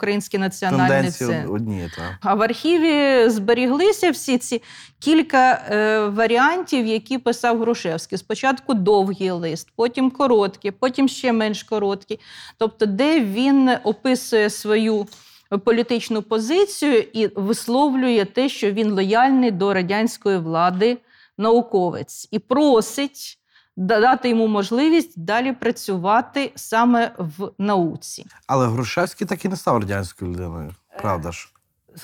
одні, 1.47 1.89
так. 1.95 2.05
А 2.21 2.35
в 2.35 2.41
архіві 2.41 3.29
зберіглися 3.29 4.11
всі 4.11 4.37
ці 4.37 4.61
кілька 4.99 5.51
е, 5.69 5.99
варіантів, 6.07 6.85
які 6.85 7.17
писав 7.17 7.59
Грушевський. 7.59 8.17
Спочатку 8.17 8.73
довгий 8.73 9.31
лист, 9.31 9.67
потім 9.75 10.11
короткий, 10.11 10.71
потім 10.71 11.07
ще 11.07 11.33
менш 11.33 11.63
короткий. 11.63 12.19
Тобто, 12.57 12.85
де 12.85 13.19
він 13.19 13.71
описує 13.83 14.49
свою 14.49 15.07
політичну 15.63 16.21
позицію 16.21 17.03
і 17.13 17.27
висловлює 17.27 18.25
те, 18.25 18.49
що 18.49 18.71
він 18.71 18.91
лояльний 18.91 19.51
до 19.51 19.73
радянської 19.73 20.37
влади 20.37 20.97
науковець, 21.37 22.27
і 22.31 22.39
просить 22.39 23.39
дати 23.77 24.29
йому 24.29 24.47
можливість 24.47 25.23
далі 25.23 25.51
працювати 25.53 26.51
саме 26.55 27.11
в 27.17 27.51
науці. 27.57 28.25
Але 28.47 28.67
Грушевський 28.67 29.27
так 29.27 29.45
і 29.45 29.49
не 29.49 29.55
став 29.55 29.77
радянською 29.77 30.31
людиною, 30.31 30.71
правда 31.01 31.31
ж? 31.31 31.51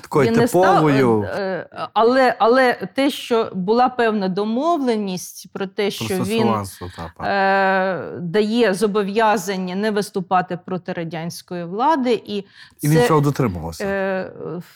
Такою 0.01 0.27
Він 0.27 0.39
не 0.39 0.47
став, 0.47 0.61
типовою. 0.63 1.21
е, 1.23 1.27
е, 1.73 1.87
але, 1.93 2.35
але 2.39 2.73
те, 2.73 3.09
що 3.09 3.51
була 3.53 3.89
певна 3.89 4.27
домовленість 4.27 5.53
про 5.53 5.67
те, 5.67 5.91
що 5.91 6.23
він 6.23 6.47
та, 6.95 7.11
та. 7.17 7.25
е, 7.27 8.19
дає 8.19 8.73
зобов'язання 8.73 9.75
не 9.75 9.91
виступати 9.91 10.59
проти 10.65 10.93
радянської 10.93 11.65
влади, 11.65 12.13
і 12.25 12.37
І 12.37 12.45
це, 12.81 12.87
він 12.87 13.07
цього 13.07 13.21
дотримувався. 13.21 13.85
Е, 13.85 14.31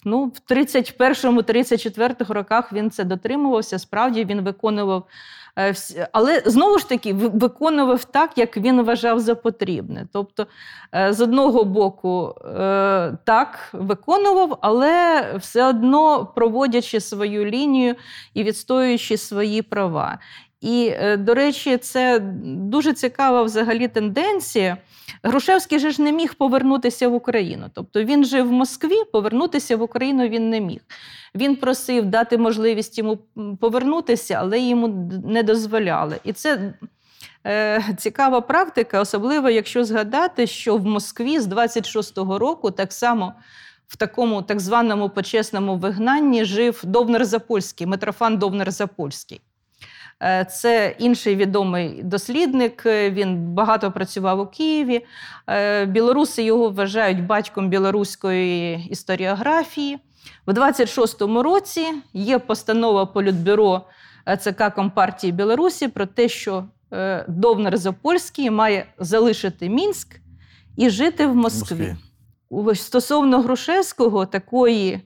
ну, 0.05 0.25
в 0.25 0.51
31-34 0.53 2.33
роках 2.33 2.73
він 2.73 2.91
це 2.91 3.03
дотримувався. 3.03 3.79
Справді 3.79 4.25
він 4.25 4.41
виконував. 4.41 5.07
Е, 5.59 5.73
Але 6.11 6.43
знову 6.45 6.77
ж 6.79 6.89
таки 6.89 7.13
ви- 7.13 7.27
виконував 7.27 8.03
так, 8.03 8.37
як 8.37 8.57
він 8.57 8.81
вважав 8.81 9.19
за 9.19 9.35
потрібне. 9.35 10.07
Тобто, 10.13 10.47
е, 10.95 11.13
з 11.13 11.21
одного 11.21 11.63
боку, 11.63 12.35
е, 12.45 13.17
так 13.23 13.69
виконував, 13.73 14.57
але 14.61 15.23
все 15.39 15.65
одно 15.65 16.25
проводячи 16.25 16.99
свою 16.99 17.45
лінію 17.45 17.95
і 18.33 18.43
відстоюючи 18.43 19.17
свої 19.17 19.61
права. 19.61 20.19
І, 20.65 20.93
е, 20.99 21.17
до 21.17 21.33
речі, 21.33 21.77
це 21.77 22.19
дуже 22.43 22.93
цікава 22.93 23.43
взагалі 23.43 23.87
тенденція. 23.87 24.77
Грушевський 25.23 25.79
же 25.79 25.91
ж 25.91 26.01
не 26.01 26.11
міг 26.11 26.33
повернутися 26.33 27.07
в 27.07 27.13
Україну. 27.13 27.65
Тобто 27.73 28.03
він 28.03 28.25
жив 28.25 28.47
в 28.47 28.51
Москві, 28.51 29.03
повернутися 29.11 29.77
в 29.77 29.81
Україну 29.81 30.27
він 30.27 30.49
не 30.49 30.61
міг. 30.61 30.79
Він 31.35 31.55
просив 31.55 32.05
дати 32.05 32.37
можливість 32.37 32.97
йому 32.97 33.17
повернутися, 33.59 34.37
але 34.39 34.59
йому 34.59 34.87
не 35.25 35.43
дозволяли. 35.43 36.19
І 36.23 36.33
це 36.33 36.73
е, 37.47 37.83
цікава 37.97 38.41
практика, 38.41 39.01
особливо 39.01 39.49
якщо 39.49 39.85
згадати, 39.85 40.47
що 40.47 40.77
в 40.77 40.85
Москві 40.85 41.39
з 41.39 41.47
26-го 41.47 42.39
року 42.39 42.71
так 42.71 42.93
само. 42.93 43.33
В 43.87 43.97
такому 43.97 44.41
так 44.41 44.59
званому 44.59 45.09
почесному 45.09 45.77
вигнанні 45.77 46.45
жив 46.45 46.81
Довнер 46.83 47.25
Запольський, 47.25 47.87
Митрофан 47.87 48.37
Довнер 48.37 48.71
Запольський. 48.71 49.41
Е, 50.23 50.45
Це 50.45 50.95
інший 50.99 51.35
відомий 51.35 52.03
дослідник. 52.03 52.83
е, 52.85 53.11
Він 53.11 53.37
багато 53.53 53.91
працював 53.91 54.39
у 54.39 54.45
Києві. 54.47 55.05
Е, 55.49 55.85
Білоруси 55.85 56.43
його 56.43 56.69
вважають 56.69 57.25
батьком 57.25 57.69
білоруської 57.69 58.87
історіографії. 58.89 59.97
В 60.47 60.51
26-му 60.53 61.43
році 61.43 61.87
є 62.13 62.39
постанова 62.39 63.05
Політбюро 63.05 63.81
ЦК 64.39 64.73
Компартії 64.75 65.33
Білорусі 65.33 65.87
про 65.87 66.05
те, 66.05 66.29
що 66.29 66.63
Довнер 67.27 67.77
Запольський 67.77 68.49
має 68.49 68.85
залишити 68.99 69.69
Мінськ 69.69 70.19
і 70.77 70.89
жити 70.89 71.27
в 71.27 71.35
Москві. 71.35 71.95
Москві. 72.51 72.75
Стосовно 72.75 73.41
Грушевського, 73.41 74.25
такої 74.25 75.01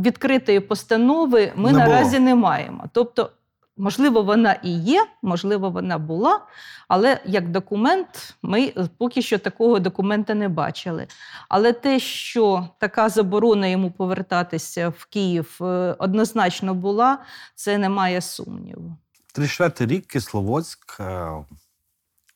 відкритої 0.00 0.60
постанови 0.60 1.52
ми 1.56 1.72
Не 1.72 1.78
було. 1.78 1.90
наразі 1.90 2.18
не 2.18 2.34
маємо. 2.34 2.84
Тобто, 2.92 3.30
можливо, 3.78 4.22
вона 4.22 4.52
і 4.52 4.70
є, 4.70 5.06
можливо, 5.22 5.70
вона 5.70 5.98
була, 5.98 6.40
але 6.88 7.20
як 7.24 7.48
документ 7.48 8.36
ми 8.42 8.72
поки 8.98 9.22
що 9.22 9.38
такого 9.38 9.78
документа 9.78 10.34
не 10.34 10.48
бачили. 10.48 11.06
Але 11.48 11.72
те, 11.72 12.00
що 12.00 12.68
така 12.78 13.08
заборона 13.08 13.66
йому 13.66 13.90
повертатися 13.90 14.88
в 14.88 15.04
Київ 15.04 15.58
е, 15.60 15.64
однозначно 15.98 16.74
була, 16.74 17.18
це 17.54 17.78
немає 17.78 18.20
сумніву. 18.20 18.96
34 19.32 19.94
рік 19.94 20.06
Кисловодськ, 20.06 21.00
е, 21.00 21.30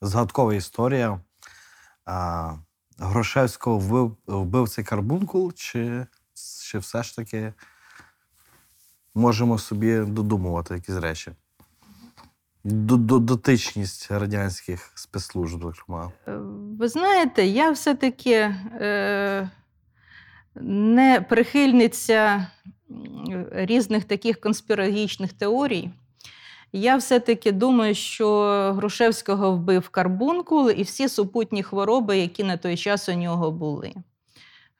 згадкова 0.00 0.54
історія. 0.54 1.20
Е, 2.08 2.58
Грошевського 2.98 3.78
вбив 4.26 4.68
цей 4.68 4.84
карбункул, 4.84 5.52
чи, 5.52 6.06
чи 6.64 6.78
все 6.78 7.02
ж 7.02 7.16
таки 7.16 7.52
можемо 9.14 9.58
собі 9.58 9.98
додумувати 9.98 10.74
якісь 10.74 10.94
речі? 10.96 11.30
До- 12.64 12.96
до- 12.96 13.18
Дотичність 13.18 14.10
радянських 14.10 14.92
спецслужб, 14.94 15.62
зокрема. 15.62 16.12
Е, 16.28 16.36
Ви 16.78 16.88
знаєте, 16.88 17.46
я 17.46 17.70
все-таки 17.70 18.32
е, 18.32 19.50
не 20.54 21.20
прихильниця 21.28 22.46
різних 23.52 24.04
таких 24.04 24.40
конспірологічних 24.40 25.32
теорій. 25.32 25.90
Я 26.72 26.96
все-таки 26.96 27.52
думаю, 27.52 27.94
що 27.94 28.42
Грушевського 28.76 29.52
вбив 29.52 29.88
карбункул 29.88 30.70
і 30.70 30.82
всі 30.82 31.08
супутні 31.08 31.62
хвороби, 31.62 32.18
які 32.18 32.44
на 32.44 32.56
той 32.56 32.76
час 32.76 33.08
у 33.08 33.12
нього 33.12 33.50
були, 33.50 33.92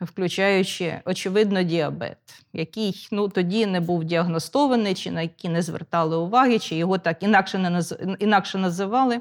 включаючи, 0.05 1.01
очевидно, 1.05 1.63
діабет, 1.63 2.19
який 2.53 3.09
ну, 3.13 3.29
тоді 3.29 3.67
не 3.67 3.81
був 3.81 4.05
діагностований, 4.05 4.95
чи 4.95 5.11
на 5.11 5.23
який 5.23 5.51
не 5.51 5.63
звертали 5.63 6.17
уваги, 6.17 6.59
чи 6.59 6.75
його 6.75 6.99
так 6.99 7.23
інакше, 7.23 7.59
не 7.59 7.71
наз... 7.71 7.95
інакше 8.19 8.59
називали. 8.59 9.21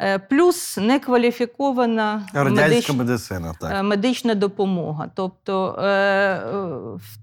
Е, 0.00 0.18
Плюс 0.18 0.78
некваліфікована 0.78 2.28
медич- 2.34 2.96
медицина, 2.96 3.54
так. 3.60 3.72
е, 3.74 3.82
медична 3.82 4.34
допомога. 4.34 5.10
Тобто 5.14 5.74
е, 5.82 6.42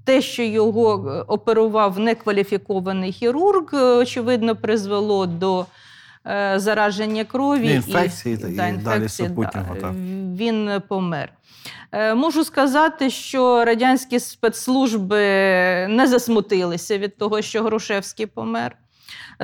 те, 0.05 0.21
що 0.21 0.43
його 0.43 0.91
оперував 1.27 1.99
некваліфікований 1.99 3.11
хірург, 3.11 3.73
очевидно, 3.73 4.55
призвело 4.55 5.25
до 5.25 5.65
зараження 6.55 7.24
крові 7.24 7.67
І 7.67 7.74
інфекції 7.74 8.38
та- 8.38 8.47
і 8.47 8.51
далі 8.51 8.74
інфекції, 8.76 9.28
супутнього, 9.28 9.76
так. 9.82 9.91
Він 10.36 10.82
помер. 10.89 11.30
Е, 11.91 12.15
Можу 12.15 12.43
сказати, 12.43 13.09
що 13.09 13.65
радянські 13.65 14.20
спецслужби 14.20 15.17
не 15.89 16.07
засмутилися 16.07 16.97
від 16.97 17.17
того, 17.17 17.41
що 17.41 17.63
Грушевський 17.63 18.26
помер. 18.26 18.76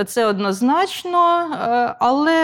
Це 0.06 0.26
однозначно, 0.26 1.40
е, 1.54 1.96
але 2.00 2.36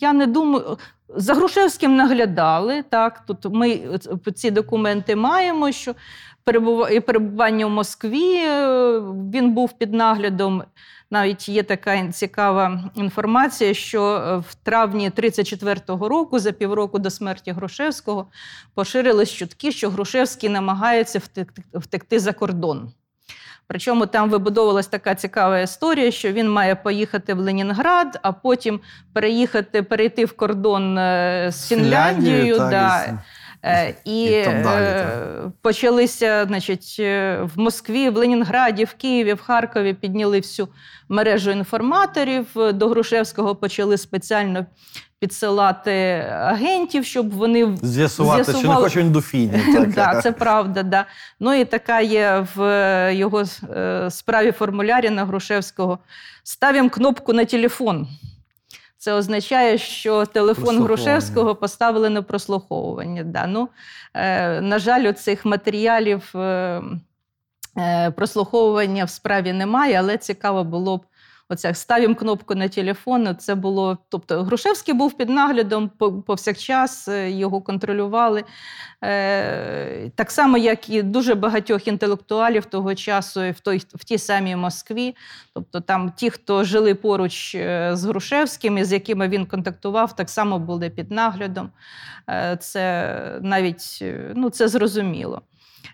я 0.00 0.12
не 0.12 0.26
думаю. 0.26 0.78
За 1.16 1.34
Грушевським 1.34 1.96
наглядали. 1.96 2.82
Так, 2.82 3.26
тут 3.26 3.38
ми 3.54 3.80
ці 4.34 4.50
документи 4.50 5.16
маємо, 5.16 5.72
що 5.72 5.94
перебува- 6.46 7.00
перебування 7.00 7.66
в 7.66 7.70
Москві 7.70 8.34
е, 8.36 8.98
він 9.34 9.50
був 9.54 9.72
під 9.72 9.92
наглядом. 9.92 10.62
Навіть 11.10 11.48
є 11.48 11.62
така 11.62 12.08
цікава 12.08 12.90
інформація, 12.94 13.74
що 13.74 14.02
е, 14.04 14.36
в 14.36 14.54
травні 14.54 15.10
34-го 15.10 16.08
року, 16.08 16.38
за 16.38 16.52
півроку 16.52 16.98
до 16.98 17.10
смерті 17.10 17.52
Грушевського, 17.52 18.26
поширились 18.74 19.32
чутки, 19.32 19.72
що 19.72 19.90
Грушевський 19.90 20.48
намагається 20.48 21.18
втекти, 21.18 21.62
втекти 21.74 22.18
за 22.18 22.32
кордон. 22.32 22.92
Причому 23.66 24.06
там 24.06 24.30
вибудовувалась 24.30 24.86
така 24.86 25.14
цікава 25.14 25.58
історія, 25.58 26.10
що 26.10 26.32
він 26.32 26.50
має 26.50 26.74
поїхати 26.74 27.34
в 27.34 27.38
Ленінград, 27.38 28.18
а 28.22 28.32
потім 28.32 28.80
переїхати, 29.12 29.82
перейти 29.82 30.24
в 30.24 30.32
кордон 30.32 30.98
е, 30.98 31.48
з 31.52 31.68
Фінляндією. 31.68 32.56
так, 32.58 32.70
да. 32.70 33.18
І 33.64 33.66
Е, 33.66 33.94
І, 34.04 34.24
І 34.24 34.44
там 34.44 34.62
далі, 34.62 34.84
е, 34.84 35.06
почалися, 35.62 36.44
значить, 36.46 36.96
е, 37.00 37.40
в 37.54 37.58
Москві, 37.60 38.10
в 38.10 38.16
Ленінграді, 38.16 38.84
в 38.84 38.94
Києві, 38.94 39.32
в 39.32 39.40
Харкові 39.42 39.94
підняли 39.94 40.38
всю 40.38 40.68
мережу 41.08 41.50
інформаторів. 41.50 42.46
До 42.54 42.88
Грушевського 42.88 43.54
почали 43.54 43.98
спеціально 43.98 44.66
підсилати 45.20 45.92
агентів, 46.30 47.04
щоб 47.04 47.30
вони 47.30 47.76
З'ясувати, 47.82 48.44
чи 48.44 48.52
не 48.52 48.58
з'ясували- 48.58 48.82
хоче 48.82 49.00
він 49.00 49.12
до 49.12 49.20
фіні. 49.20 49.60
Так, 49.94 50.22
це 50.22 50.32
правда. 50.32 50.82
Да. 50.82 51.04
Ну 51.40 51.54
і 51.54 51.64
така 51.64 52.00
є 52.00 52.46
в 52.56 53.14
його 53.14 53.44
справі 54.10 54.52
формулярі 54.52 55.10
на 55.10 55.24
Грушевського. 55.24 55.98
Ставимо 56.42 56.90
кнопку 56.90 57.32
на 57.32 57.44
телефон. 57.44 58.08
Це 58.98 59.12
означає, 59.12 59.78
що 59.78 60.26
телефон 60.26 60.82
Грушевського 60.82 61.54
поставили 61.54 62.10
на 62.10 62.22
прослуховування. 62.22 63.24
Да. 63.24 63.46
Ну, 63.46 63.68
е, 64.14 64.60
на 64.60 64.78
жаль, 64.78 65.04
у 65.04 65.12
цих 65.12 65.44
матеріалів 65.44 66.32
е, 66.34 66.82
е, 67.76 68.10
прослуховування 68.10 69.04
в 69.04 69.10
справі 69.10 69.52
немає, 69.52 69.94
але 69.94 70.16
цікаво 70.16 70.64
було 70.64 70.96
б 70.96 71.00
оце 71.48 71.74
ставимо 71.74 72.14
кнопку 72.14 72.54
на 72.54 72.68
телефон. 72.68 73.36
Це 73.38 73.54
було, 73.54 73.98
тобто 74.08 74.42
Грушевський 74.42 74.94
був 74.94 75.16
під 75.16 75.28
наглядом 75.28 75.90
повсякчас, 76.26 77.08
е, 77.08 77.30
його 77.30 77.60
контролювали. 77.60 78.44
Е, 79.04 80.10
так 80.14 80.30
само, 80.30 80.58
як 80.58 80.90
і 80.90 81.02
дуже 81.02 81.34
багатьох 81.34 81.88
інтелектуалів 81.88 82.64
того 82.64 82.94
часу 82.94 83.40
в, 83.40 83.60
той, 83.60 83.78
в 83.78 84.04
тій 84.04 84.18
самій 84.18 84.56
Москві. 84.56 85.16
Тобто 85.54 85.80
там 85.80 86.12
ті, 86.16 86.30
хто 86.30 86.64
жили 86.64 86.94
поруч 86.94 87.54
е, 87.54 87.90
з 87.94 88.04
Грушевським 88.04 88.78
і 88.78 88.84
з 88.84 88.92
якими 88.92 89.28
він 89.28 89.46
контактував, 89.46 90.16
так 90.16 90.30
само 90.30 90.58
були 90.58 90.90
під 90.90 91.10
наглядом. 91.10 91.70
Це 92.60 93.14
навіть 93.42 94.04
ну, 94.34 94.50
це 94.50 94.68
зрозуміло. 94.68 95.42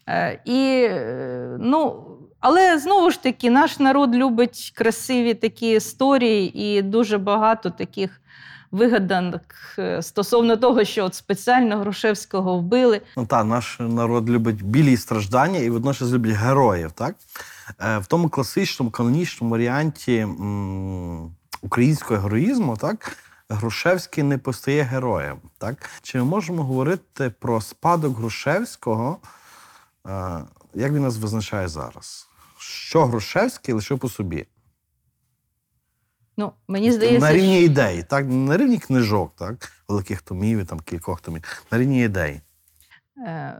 Е, 0.09 0.41
І, 0.45 0.87
е, 0.91 1.57
ну, 1.61 2.05
але 2.41 2.79
знову 2.79 3.11
ж 3.11 3.23
таки, 3.23 3.51
наш 3.51 3.79
народ 3.79 4.15
любить 4.15 4.73
красиві 4.75 5.35
такі 5.35 5.71
історії 5.71 6.61
і 6.65 6.83
дуже 6.83 7.19
багато 7.19 7.71
таких 7.71 8.21
вигаданок 8.71 9.43
е, 9.79 10.03
стосовно 10.03 10.57
того, 10.57 10.85
що 10.85 11.05
от 11.05 11.15
спеціально 11.15 11.79
Грушевського 11.79 12.59
вбили. 12.59 13.01
Ну 13.17 13.27
так, 13.27 13.47
наш 13.47 13.77
народ 13.81 14.31
любить 14.31 14.63
білі 14.63 14.97
страждання 14.97 15.59
і 15.59 15.71
водночас 15.71 16.13
любить 16.13 16.33
героїв. 16.33 16.93
Так? 16.93 17.15
В 17.79 18.07
тому 18.09 18.29
класичному 18.29 18.91
канонічному 18.91 19.53
варіанті 19.53 20.17
м, 20.17 21.31
українського 21.63 22.21
героїзму, 22.21 22.77
так, 22.77 23.17
Грушевський 23.49 24.25
не 24.25 24.39
постає 24.39 24.83
героєм. 24.83 25.37
Так? 25.59 25.91
Чи 26.03 26.19
ми 26.19 26.25
можемо 26.25 26.63
говорити 26.63 27.33
про 27.41 27.61
спадок 27.61 28.17
Грушевського, 28.17 29.19
як 30.75 30.93
він 30.93 31.03
нас 31.03 31.17
визначає 31.17 31.69
зараз? 31.69 32.29
Що 32.59 33.07
Грушевський 33.07 33.75
лишив 33.75 33.99
по 33.99 34.09
собі? 34.09 34.47
Ну, 36.37 36.53
мені 36.69 36.93
здається, 36.93 37.21
на 37.21 37.33
рівні 37.33 37.57
що- 37.57 37.65
ідей, 37.65 38.03
так? 38.03 38.27
не 38.27 38.35
на 38.35 38.57
рівні 38.57 38.79
книжок, 38.79 39.33
так? 39.37 39.73
великих 39.89 40.23
томів 40.23 40.59
і 40.59 40.65
там 40.65 40.81
кількох 40.81 41.21
томів, 41.21 41.65
на 41.71 41.79
рівні 41.79 42.05
ідей. 42.05 42.41
Е, 43.19 43.55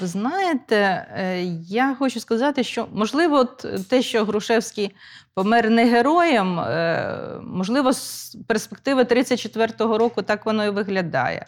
Ви 0.00 0.06
знаєте, 0.06 0.76
е, 0.76 1.42
я 1.68 1.94
хочу 1.98 2.20
сказати, 2.20 2.64
що 2.64 2.88
можливо, 2.92 3.36
от 3.36 3.66
те, 3.88 4.02
що 4.02 4.24
Грушевський 4.24 4.94
помер 5.34 5.70
не 5.70 5.84
героєм, 5.84 6.60
е, 6.60 7.18
можливо, 7.42 7.92
з 7.92 8.36
перспективи 8.46 9.02
34-го 9.02 9.98
року 9.98 10.22
так 10.22 10.46
воно 10.46 10.64
і 10.64 10.70
виглядає. 10.70 11.46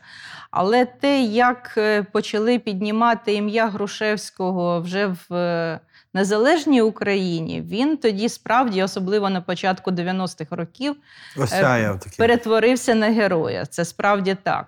Але 0.51 0.85
те, 0.85 1.21
як 1.23 1.75
е, 1.77 2.03
почали 2.03 2.59
піднімати 2.59 3.35
ім'я 3.35 3.69
Грушевського 3.69 4.81
вже 4.81 5.07
в 5.07 5.35
е, 5.35 5.81
незалежній 6.15 6.83
Україні, 6.83 7.63
він 7.63 7.97
тоді 7.97 8.29
справді, 8.29 8.83
особливо 8.83 9.31
на 9.31 9.41
початку 9.41 9.91
90-х 9.91 10.57
років, 10.57 10.97
перетворився 12.19 12.95
на 12.95 13.07
героя. 13.07 13.67
Це 13.67 13.85
справді 13.85 14.37
так. 14.43 14.67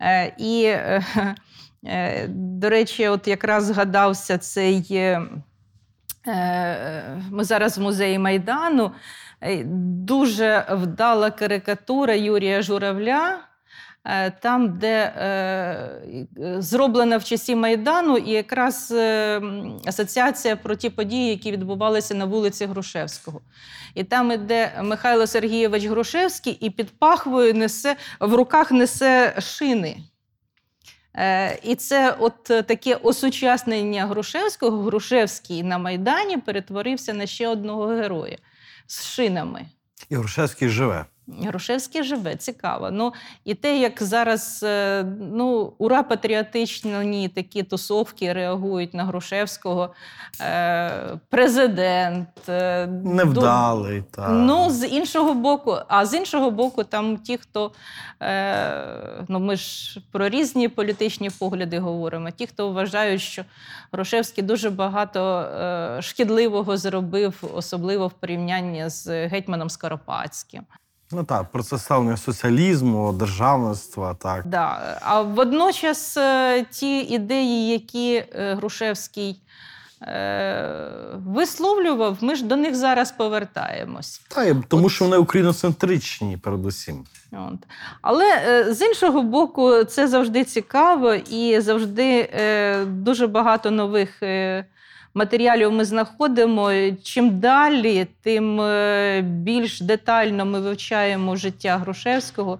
Е, 0.00 0.34
і, 0.38 0.64
е, 0.64 1.04
е, 1.16 1.34
до 2.28 2.70
речі, 2.70 3.08
от 3.08 3.28
якраз 3.28 3.64
згадався 3.64 4.38
цей. 4.38 4.86
е, 4.90 5.22
е, 6.26 7.20
Ми 7.30 7.44
зараз 7.44 7.78
в 7.78 7.82
музеї 7.82 8.18
Майдану. 8.18 8.90
Е, 9.40 9.64
Дуже 10.04 10.66
вдала 10.70 11.30
карикатура 11.30 12.14
Юрія 12.14 12.62
Журавля. 12.62 13.38
е, 14.04 14.30
Там, 14.30 14.78
де 14.78 15.12
е, 15.16 15.24
е, 15.24 16.62
зроблена 16.62 17.16
в 17.16 17.24
часі 17.24 17.56
Майдану, 17.56 18.16
і 18.16 18.30
якраз 18.30 18.92
е, 18.96 19.40
асоціація 19.86 20.56
про 20.56 20.74
ті 20.76 20.90
події, 20.90 21.30
які 21.30 21.52
відбувалися 21.52 22.14
на 22.14 22.24
вулиці 22.24 22.66
Грушевського. 22.66 23.40
І 23.94 24.04
там 24.04 24.32
іде 24.32 24.72
Михайло 24.82 25.26
Сергійович 25.26 25.84
Грушевський 25.86 26.52
і 26.52 26.70
під 26.70 26.98
пахвою 26.98 27.54
несе 27.54 27.96
в 28.20 28.34
руках 28.34 28.72
несе 28.72 29.34
шини. 29.40 29.96
Е, 31.16 31.58
і 31.62 31.74
це 31.74 32.16
от 32.18 32.50
е, 32.50 32.62
таке 32.62 32.94
осучаснення 32.94 34.06
Грушевського. 34.06 34.82
Грушевський 34.82 35.62
на 35.62 35.78
Майдані 35.78 36.36
перетворився 36.36 37.14
на 37.14 37.26
ще 37.26 37.48
одного 37.48 37.86
героя 37.86 38.38
з 38.86 39.04
шинами. 39.04 39.66
І 40.10 40.16
Грушевський 40.16 40.68
живе. 40.68 41.06
Грушевський 41.26 42.02
живе, 42.02 42.36
цікаво. 42.36 42.90
Ну, 42.90 43.12
і 43.44 43.54
те, 43.54 43.78
як 43.78 44.02
зараз 44.02 44.60
е, 44.62 45.04
ну, 45.32 45.72
ура 45.78 46.02
патріотичні 46.02 47.28
такі 47.28 47.62
тусовки 47.62 48.32
реагують 48.32 48.94
на 48.94 49.04
Грушевського, 49.04 49.94
е, 50.40 51.18
президент. 51.28 52.48
е, 52.48 52.86
Невдалий. 52.86 54.02
Та... 54.10 54.28
Ну, 54.28 54.70
з 54.70 54.86
іншого 54.86 55.34
боку, 55.34 55.76
а 55.88 56.06
з 56.06 56.14
іншого 56.14 56.50
боку, 56.50 56.84
там 56.84 57.16
ті, 57.16 57.36
хто 57.36 57.72
ну 59.28 59.40
ми 59.40 59.56
ж 59.56 60.00
про 60.12 60.28
різні 60.28 60.68
політичні 60.68 61.30
погляди 61.30 61.78
говоримо. 61.78 62.30
Ті, 62.30 62.46
хто 62.46 62.72
вважають, 62.72 63.20
що 63.20 63.44
Грушевський 63.92 64.44
дуже 64.44 64.70
багато 64.70 65.48
шкідливого 66.00 66.76
зробив, 66.76 67.50
особливо 67.54 68.06
в 68.06 68.12
порівнянні 68.12 68.88
з 68.88 69.26
гетьманом 69.26 69.70
Скоропадським. 69.70 70.62
Ну 71.12 71.24
так, 71.24 71.50
процес 71.50 71.82
ставлення 71.82 72.16
соціалізму, 72.16 73.12
державництва, 73.12 74.14
так. 74.14 74.46
Да. 74.46 74.98
А 75.02 75.20
водночас 75.22 76.16
е, 76.16 76.64
ті 76.70 76.98
ідеї, 76.98 77.68
які 77.68 78.14
е, 78.14 78.54
Грушевський 78.54 79.40
е, 80.02 80.90
висловлював, 81.26 82.18
ми 82.20 82.34
ж 82.34 82.44
до 82.44 82.56
них 82.56 82.74
зараз 82.76 83.12
повертаємось. 83.12 84.18
Та, 84.28 84.44
і 84.44 84.56
тому 84.68 84.88
що 84.88 85.04
вони 85.04 85.16
україноцентричні, 85.16 86.36
передусім. 86.36 87.04
От. 87.32 87.58
Але 88.02 88.24
е, 88.46 88.74
з 88.74 88.82
іншого 88.82 89.22
боку, 89.22 89.84
це 89.84 90.08
завжди 90.08 90.44
цікаво 90.44 91.14
і 91.14 91.60
завжди 91.60 92.30
е, 92.34 92.84
дуже 92.84 93.26
багато 93.26 93.70
нових 93.70 94.22
е, 94.22 94.64
матеріалів 95.14 95.72
ми 95.72 95.84
знаходимо. 95.84 96.72
Чим 97.02 97.40
далі, 97.40 98.06
тим 98.22 98.60
е, 98.60 99.22
більш 99.22 99.80
детально 99.80 100.44
ми 100.44 100.60
вивчаємо 100.60 101.36
життя 101.36 101.78
Грушевського, 101.78 102.58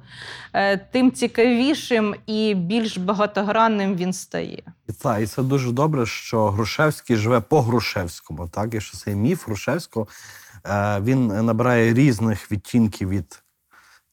е, 0.53 0.77
тим 0.77 1.13
цікавішим 1.13 2.15
і 2.27 2.55
більш 2.55 2.99
багатогранним 2.99 3.97
він 3.97 4.13
стає. 4.13 4.63
Та, 5.03 5.19
і 5.19 5.27
це 5.27 5.43
дуже 5.43 5.73
добре, 5.73 6.07
що 6.07 6.51
Грушевський 6.51 7.17
живе 7.17 7.41
по 7.41 7.63
Грушевському. 7.63 8.49
Так? 8.49 8.75
І 8.75 8.81
що 8.81 8.97
цей 8.97 9.15
міф 9.15 9.47
Грушевського 9.47 10.07
е, 10.67 11.01
він 11.01 11.27
набирає 11.27 11.95
різних 11.95 12.53
відтінків 12.53 13.09
від 13.09 13.41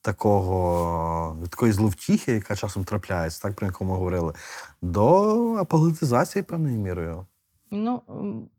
такого, 0.01 1.37
такої 1.49 1.71
зловтіхи, 1.71 2.31
яка 2.31 2.55
часом 2.55 2.83
трапляється, 2.83 3.41
так, 3.41 3.55
про 3.55 3.67
яку 3.67 3.85
ми 3.85 3.91
говорили, 3.91 4.33
до 4.81 5.55
аполітизації 5.55 6.43
певною 6.43 6.77
мірою. 6.77 7.25
Ну, 7.71 8.01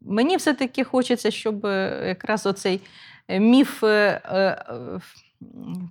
мені 0.01 0.37
все-таки 0.37 0.85
хочеться, 0.85 1.31
щоб 1.31 1.65
якраз 2.07 2.47
оцей 2.47 2.81
е, 3.29 3.41
міф 3.41 3.85
е, 3.85 4.23
е, 4.25 5.01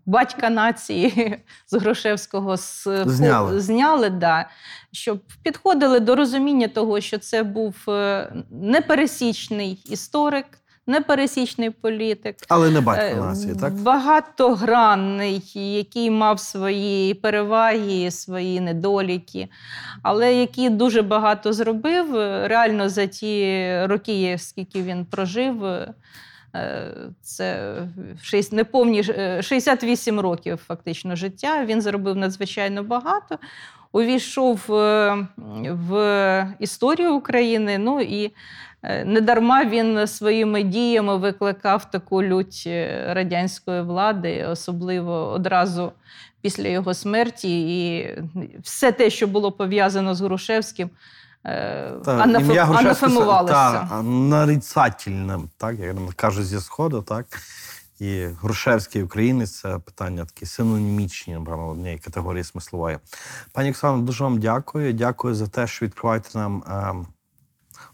батька 0.05 0.49
нації 0.49 1.37
з 1.67 1.73
Грушевського 1.73 2.57
Зняли. 2.57 3.59
зняли 3.59 4.09
да, 4.09 4.49
щоб 4.91 5.19
підходили 5.43 5.99
до 5.99 6.15
розуміння 6.15 6.67
того, 6.67 7.01
що 7.01 7.17
це 7.17 7.43
був 7.43 7.75
непересічний 8.51 9.71
історик, 9.85 10.45
непересічний 10.91 11.69
політик. 11.69 12.35
Але 12.49 12.69
не 12.69 12.81
батько 12.81 13.03
Е, 13.05 13.15
нації, 13.15 13.55
так? 13.55 13.73
Багатогранний, 13.73 15.41
який 15.53 16.11
мав 16.11 16.39
свої 16.39 17.13
переваги, 17.13 18.11
свої 18.11 18.59
недоліки, 18.59 19.47
але 20.03 20.33
який 20.35 20.69
дуже 20.69 21.01
багато 21.01 21.53
зробив. 21.53 22.15
Е, 22.15 22.47
Реально 22.47 22.89
за 22.89 23.05
ті 23.07 23.65
роки, 23.85 24.35
скільки 24.39 24.81
він 24.81 25.05
прожив, 25.05 25.65
е, 25.65 25.93
це 27.21 27.73
шість- 28.23 28.53
неповні 28.53 29.03
е, 29.09 29.41
68 29.41 30.19
років 30.19 30.57
фактично 30.67 31.15
життя. 31.15 31.65
Він 31.65 31.81
зробив 31.81 32.15
надзвичайно 32.15 32.83
багато. 32.83 33.37
Увійшов 33.93 34.59
в 35.67 36.47
історію 36.59 37.15
України. 37.15 37.77
Ну 37.77 38.01
і 38.01 38.31
Недарма 38.83 39.65
він 39.65 40.07
своїми 40.07 40.63
діями 40.63 41.17
викликав 41.17 41.91
таку 41.91 42.23
лють 42.23 42.63
е, 42.67 43.05
радянської 43.13 43.81
влади, 43.81 44.45
особливо 44.45 45.31
одразу 45.31 45.91
після 46.41 46.67
його 46.67 46.93
смерті. 46.93 47.61
І 47.61 48.09
все 48.63 48.91
те, 48.91 49.09
що 49.09 49.27
було 49.27 49.51
пов'язано 49.51 50.15
з 50.15 50.21
Грушевським, 50.21 50.89
е, 51.45 51.91
анафемувалося. 52.05 53.87
та, 53.89 54.01
нарицательним, 54.03 55.49
так, 55.57 55.79
як 55.79 55.95
кажуть 56.15 56.45
зі 56.45 56.59
Сходу, 56.59 57.01
так. 57.01 57.25
І 57.99 58.25
Грушевський 58.41 59.03
українець 59.03 59.59
це 59.59 59.79
питання 59.79 60.25
такі 60.25 60.45
синонімічні, 60.45 61.33
напевно, 61.33 61.69
однієї 61.69 61.99
категорії 61.99 62.43
смислової. 62.43 62.97
Пані 63.53 63.69
Оксано, 63.69 64.01
дуже 64.01 64.23
вам 64.23 64.39
дякую. 64.39 64.93
Дякую 64.93 65.35
за 65.35 65.47
те, 65.47 65.67
що 65.67 65.85
відкриваєте 65.85 66.29
нам 66.33 66.63
е, 66.67 67.05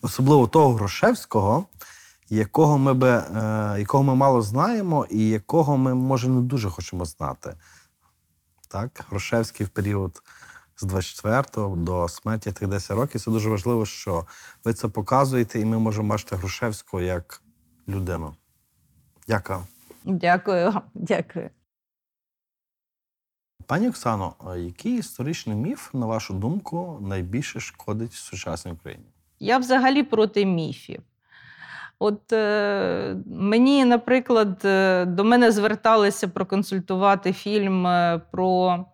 особливо 0.01 0.47
того 0.47 0.73
Грушевського, 0.73 1.65
якого 2.29 2.77
ми, 2.77 2.93
би, 2.93 3.09
е, 3.09 3.75
якого 3.79 4.03
ми 4.03 4.15
мало 4.15 4.41
знаємо, 4.41 5.07
і 5.09 5.29
якого 5.29 5.77
ми, 5.77 5.95
може, 5.95 6.29
не 6.29 6.41
дуже 6.41 6.69
хочемо 6.69 7.05
знати. 7.05 7.55
Так, 8.67 9.05
Грушевський 9.09 9.65
в 9.65 9.69
період 9.69 10.21
з 10.77 10.83
24 10.83 11.75
до 11.75 12.07
смерті 12.07 12.51
тих 12.51 12.67
10 12.67 12.97
років. 12.97 13.21
Це 13.21 13.31
дуже 13.31 13.49
важливо, 13.49 13.85
що 13.85 14.25
ви 14.63 14.73
це 14.73 14.87
показуєте, 14.87 15.59
і 15.59 15.65
ми 15.65 15.79
можемо 15.79 16.09
бачити 16.09 16.35
Грушевського 16.35 17.03
як 17.03 17.41
людину. 17.87 18.35
Дякую. 19.27 19.59
Дякую, 20.03 20.73
дякую. 20.93 21.49
Пані 23.65 23.89
Оксано, 23.89 24.33
який 24.57 24.97
історичний 24.97 25.55
міф, 25.55 25.93
на 25.93 26.05
вашу 26.05 26.33
думку, 26.33 26.99
найбільше 27.01 27.59
шкодить 27.59 28.13
сучасній 28.13 28.71
Україні? 28.71 29.05
Я 29.39 29.57
взагалі 29.57 30.03
проти 30.03 30.45
міфів. 30.45 31.01
От 31.99 32.33
е, 32.33 33.15
мені, 33.25 33.85
наприклад, 33.85 34.61
е, 34.65 35.05
до 35.05 35.23
мене 35.23 35.51
зверталися 35.51 36.27
проконсультувати 36.27 37.33
фільм 37.33 37.87
е, 37.87 38.21
про 38.31 38.85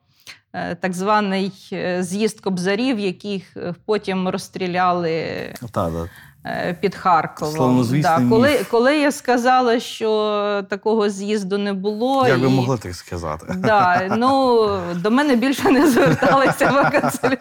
е, 0.53 0.75
так 0.75 0.93
званий 0.93 1.51
з'їзд 1.99 2.39
кобзарів, 2.39 2.99
яких 2.99 3.57
потім 3.85 4.29
розстріляли 4.29 5.23
Так, 5.61 5.69
так. 5.69 6.09
Е, 6.45 6.77
під 6.81 6.95
Харковом. 6.95 7.53
Да. 8.01 8.21
коли, 8.29 8.65
коли 8.71 8.97
я 8.97 9.11
сказала, 9.11 9.79
що 9.79 10.63
такого 10.69 11.09
з'їзду 11.09 11.57
не 11.57 11.73
було, 11.73 12.27
Як 12.27 12.39
ви 12.39 12.47
і- 12.47 12.49
могли 12.49 12.77
так 12.77 12.95
сказати? 12.95 13.45
Да, 13.57 14.15
ну 14.17 14.67
до 14.95 15.11
мене 15.11 15.35
більше 15.35 15.71
не 15.71 15.89
зверталися 15.91 16.69
в 16.71 16.75
консуль- 16.95 17.37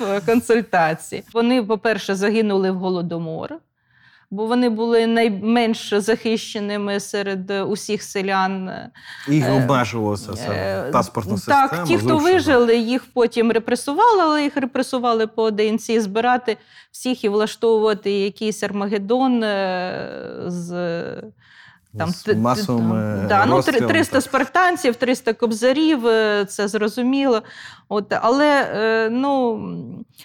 в 0.00 0.26
консультації. 0.26 1.24
Вони, 1.34 1.62
по-перше, 1.62 2.14
загинули 2.14 2.70
в 2.70 2.74
голодомор, 2.76 3.50
бо 4.34 4.46
вони 4.46 4.68
були 4.68 5.06
найменш 5.06 5.94
захищеними 5.94 7.00
серед 7.00 7.50
е, 7.50 7.62
усіх 7.62 8.02
селян. 8.02 8.70
Їх 9.28 9.44
Е, 9.44 9.52
обмежувалося 9.52 10.32
Е, 10.50 10.90
паспортна 10.92 11.36
система. 11.36 11.68
Так, 11.68 11.84
ті, 11.84 11.98
хто 11.98 12.18
вижили, 12.18 12.76
їх 12.76 13.04
потім 13.14 13.52
репресували, 13.52 14.22
але 14.22 14.42
їх 14.42 14.56
репресували 14.56 15.26
поодинці. 15.26 16.00
Збирати 16.00 16.56
всіх 16.90 17.24
і 17.24 17.28
влаштовувати 17.28 18.10
якийсь 18.10 18.62
Армагеддон 18.62 19.42
е, 19.42 20.44
з. 20.46 20.74
Там 21.98 22.10
З 22.10 22.34
масовими 22.34 23.26
да, 23.28 23.46
ну, 23.46 23.62
300 23.62 24.20
спартанців, 24.20 24.96
300 24.96 25.32
кобзарів, 25.32 26.06
е, 26.06 26.44
це 26.44 26.68
зрозуміло. 26.68 27.42
От, 27.88 28.12
але 28.22 28.70
е, 28.74 29.08
ну, 29.10 29.60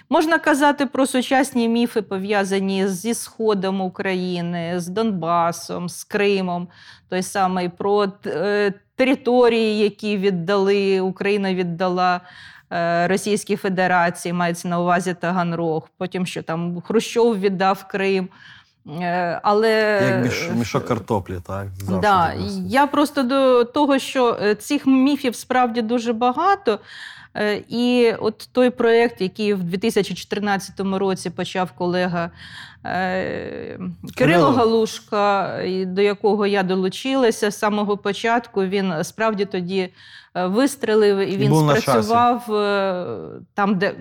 можна 0.08 0.38
казати 0.38 0.86
про 0.86 1.06
сучасні 1.06 1.68
міфи, 1.68 2.02
пов'язані 2.02 2.88
зі 2.88 3.14
Сходом 3.14 3.80
України, 3.80 4.80
з 4.80 4.88
Донбасом, 4.88 5.88
з 5.88 6.04
Кримом, 6.04 6.68
той 7.08 7.22
самий 7.22 7.68
про 7.68 8.12
е, 8.26 8.72
території, 8.96 9.78
які 9.78 10.16
віддали, 10.16 11.00
Україна 11.00 11.54
віддала. 11.54 12.20
Російській 13.04 13.56
Федерації 13.56 14.32
мається 14.32 14.68
на 14.68 14.80
увазі 14.80 15.14
Таганрог, 15.20 15.88
потім 15.98 16.26
що 16.26 16.42
там 16.42 16.80
Хрущов 16.80 17.40
віддав 17.40 17.88
Крим. 17.88 18.28
Е, 18.88 19.40
Але 19.42 20.00
Як 20.10 20.24
міш, 20.24 20.48
мішок 20.54 20.84
картоплі, 20.84 21.38
так? 21.46 21.66
Завжди 21.78 22.00
Да, 22.00 22.26
так 22.26 22.36
я 22.66 22.86
просто 22.86 23.22
до 23.22 23.64
того, 23.64 23.98
що 23.98 24.38
е, 24.42 24.54
цих 24.54 24.86
міфів 24.86 25.34
справді 25.34 25.82
дуже 25.82 26.12
багато. 26.12 26.78
Е, 27.36 27.62
І 27.68 28.12
от 28.20 28.48
той 28.52 28.70
проєкт, 28.70 29.20
який 29.20 29.54
в 29.54 29.62
2014 29.62 30.80
році 30.80 31.30
почав 31.30 31.72
колега 31.72 32.30
Кирило. 34.16 34.50
Галушка, 34.50 35.56
до 35.86 36.02
якого 36.02 36.46
я 36.46 36.62
долучилася 36.62 37.50
з 37.50 37.58
самого 37.58 37.96
початку, 37.96 38.64
він 38.64 39.04
справді 39.04 39.44
тоді 39.44 39.92
вистрелив 40.34 41.18
і 41.18 41.36
він 41.36 41.68
часі. 41.68 41.80
спрацював 41.80 42.44
там, 43.54 43.78
де. 43.78 43.94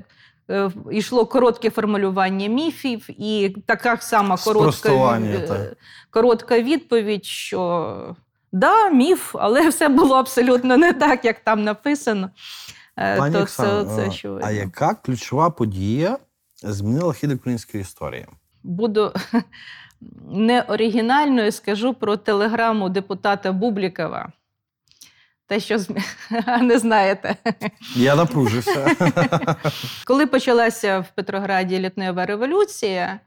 Е, 0.50 0.72
Йшло 0.92 1.26
коротке 1.26 1.70
формулювання 1.70 2.48
міфів, 2.48 3.08
і 3.10 3.56
така 3.66 3.98
сама 3.98 4.38
коротка, 4.38 4.90
е, 5.20 5.76
коротка 6.10 6.62
відповідь, 6.62 7.26
що 7.26 8.16
да, 8.52 8.90
міф, 8.90 9.36
але 9.40 9.70
все 9.70 9.90
було 9.90 10.16
абсолютно 10.16 10.78
не 10.78 10.94
так, 10.94 11.26
як 11.26 11.40
там 11.40 11.64
написано. 11.64 12.30
Е, 12.98 13.18
Пані 13.18 13.36
То 13.36 13.42
Оксано, 13.42 13.96
це, 13.96 14.12
це 14.12 14.28
а- 14.28 14.40
а 14.48 14.52
яка 14.52 14.94
ключова 14.94 15.50
подія 15.50 16.18
змінила 16.64 17.14
хід 17.14 17.32
української 17.32 17.82
історії? 17.82 18.26
Буду 18.64 19.14
не 20.32 20.62
оригінальною, 20.62 21.52
скажу 21.52 21.94
про 21.94 22.18
телеграму 22.18 22.90
депутата 22.90 23.52
Бублікова. 23.52 24.32
Те, 25.50 25.60
що 25.60 25.78
не 26.62 26.80
знаєте. 26.80 27.36
Я 27.96 28.16
напружився. 28.16 28.96
Коли 30.06 30.26
почалася 30.28 31.00
в 31.00 31.16
Петрограді 31.16 31.80
літнева 31.80 32.26
революція, 32.26 33.20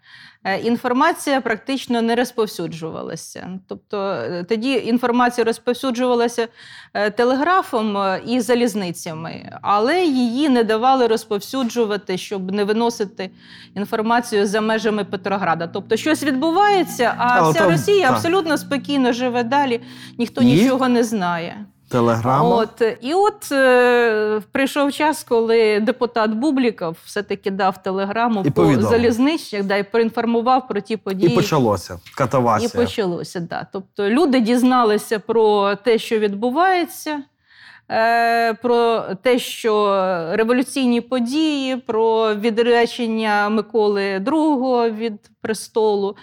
е, 0.44 0.58
інформація 0.58 1.40
практично 1.40 2.02
не 2.02 2.14
розповсюджувалася. 2.14 3.48
Тобто 3.68 4.10
е, 4.10 4.44
тоді 4.48 4.72
інформація 4.72 5.44
розповсюджувалася 5.44 6.48
е, 6.94 7.10
телеграфом 7.10 7.98
і 8.26 8.40
залізницями, 8.40 9.58
але 9.62 10.04
її 10.04 10.48
не 10.48 10.64
давали 10.64 11.06
розповсюджувати, 11.06 12.18
щоб 12.18 12.52
не 12.52 12.64
виносити 12.64 13.30
інформацію 13.74 14.46
за 14.46 14.60
межами 14.60 15.04
Петрограда. 15.04 15.66
Тобто 15.66 15.96
щось 15.96 16.22
відбувається, 16.22 17.14
а 17.18 17.38
Але 17.38 17.50
вся 17.50 17.58
там- 17.60 17.70
Росія 17.70 18.06
так. 18.06 18.16
абсолютно 18.16 18.58
спокійно 18.58 19.12
живе 19.12 19.42
далі, 19.44 19.80
ніхто 20.18 20.42
І? 20.42 20.44
нічого 20.44 20.88
не 20.88 21.04
знає. 21.04 21.64
Телеграма. 21.92 22.56
От, 22.56 22.82
і 23.00 23.14
от 23.14 23.52
е, 23.52 24.40
прийшов 24.52 24.92
час, 24.92 25.24
коли 25.24 25.80
депутат 25.80 26.30
Бубліков 26.30 26.96
все-таки 27.04 27.50
дав 27.50 27.82
телеграму 27.82 28.42
І 28.44 28.50
по 28.50 28.62
повідомив. 28.62 28.90
залізничних, 28.90 29.64
да, 29.64 29.76
і 29.76 29.82
проінформував 29.82 30.68
про 30.68 30.80
ті 30.80 30.96
події. 30.96 31.32
І 31.32 31.34
почалося. 31.34 31.98
І 32.74 32.76
почалося, 32.76 33.40
да. 33.40 33.66
Тобто 33.72 34.10
люди 34.10 34.40
дізналися 34.40 35.18
про 35.18 35.74
те, 35.74 35.98
що 35.98 36.18
відбувається, 36.18 37.22
е, 37.90 38.54
про 38.54 39.00
те, 39.22 39.38
що 39.38 39.96
революційні 40.32 41.00
події, 41.00 41.76
про 41.76 42.34
відречення 42.34 43.48
Миколи 43.48 44.18
II 44.18 44.96
від 44.96 45.30
престолу. 45.40 46.16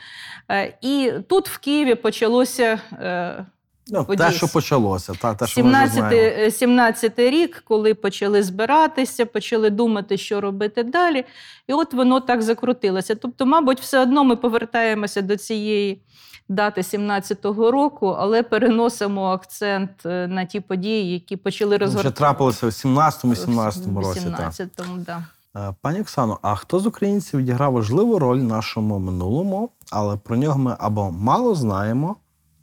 Е, 0.52 0.78
і 0.82 1.12
тут 1.28 1.50
в 1.50 1.58
Києві 1.58 1.96
почалося. 1.96 2.80
Е, 2.94 3.46
Ну, 3.92 4.04
те, 4.04 4.32
що 4.32 4.48
почалося, 4.48 5.14
та, 5.14 5.34
те, 5.34 5.48
що 5.48 5.56
17, 5.56 6.14
е, 6.14 6.52
17 6.52 7.20
рік, 7.20 7.64
коли 7.68 7.94
почали 7.94 8.44
збиратися, 8.44 9.26
почали 9.26 9.70
думати, 9.70 10.18
що 10.18 10.42
робити 10.42 10.84
далі. 10.84 11.26
І 11.68 11.74
от 11.74 11.94
воно 11.94 12.20
так 12.20 12.42
закрутилося. 12.42 13.16
Тобто, 13.16 13.46
мабуть, 13.46 13.80
все 13.80 14.00
одно 14.00 14.24
ми 14.24 14.36
повертаємося 14.36 15.22
до 15.22 15.38
цієї 15.38 16.02
дати 16.50 16.82
17-го 16.82 17.72
року, 17.72 18.16
але 18.20 18.44
переносимо 18.44 19.26
акцент 19.26 20.06
е, 20.06 20.28
на 20.28 20.46
ті 20.46 20.60
події, 20.60 21.14
які 21.14 21.36
почали 21.36 21.76
Вже 21.76 21.86
розгортатися. 21.86 22.18
трапилося 22.18 22.68
в 22.68 22.70
17-18 22.70 24.00
році. 24.00 24.34
так. 24.38 24.52
18-му, 24.52 24.98
да. 24.98 25.24
Е, 25.56 25.74
Пані 25.82 26.02
Оксано, 26.02 26.40
а 26.42 26.56
хто 26.56 26.80
з 26.80 26.86
українців 26.86 27.40
відіграв 27.40 27.74
важливу 27.74 28.20
роль 28.20 28.40
в 28.40 28.44
нашому 28.44 29.00
минулому, 29.00 29.70
але 29.92 30.18
про 30.18 30.36
нього 30.38 30.60
ми 30.60 30.76
або 30.80 31.12
мало 31.12 31.56
знаємо, 31.56 32.16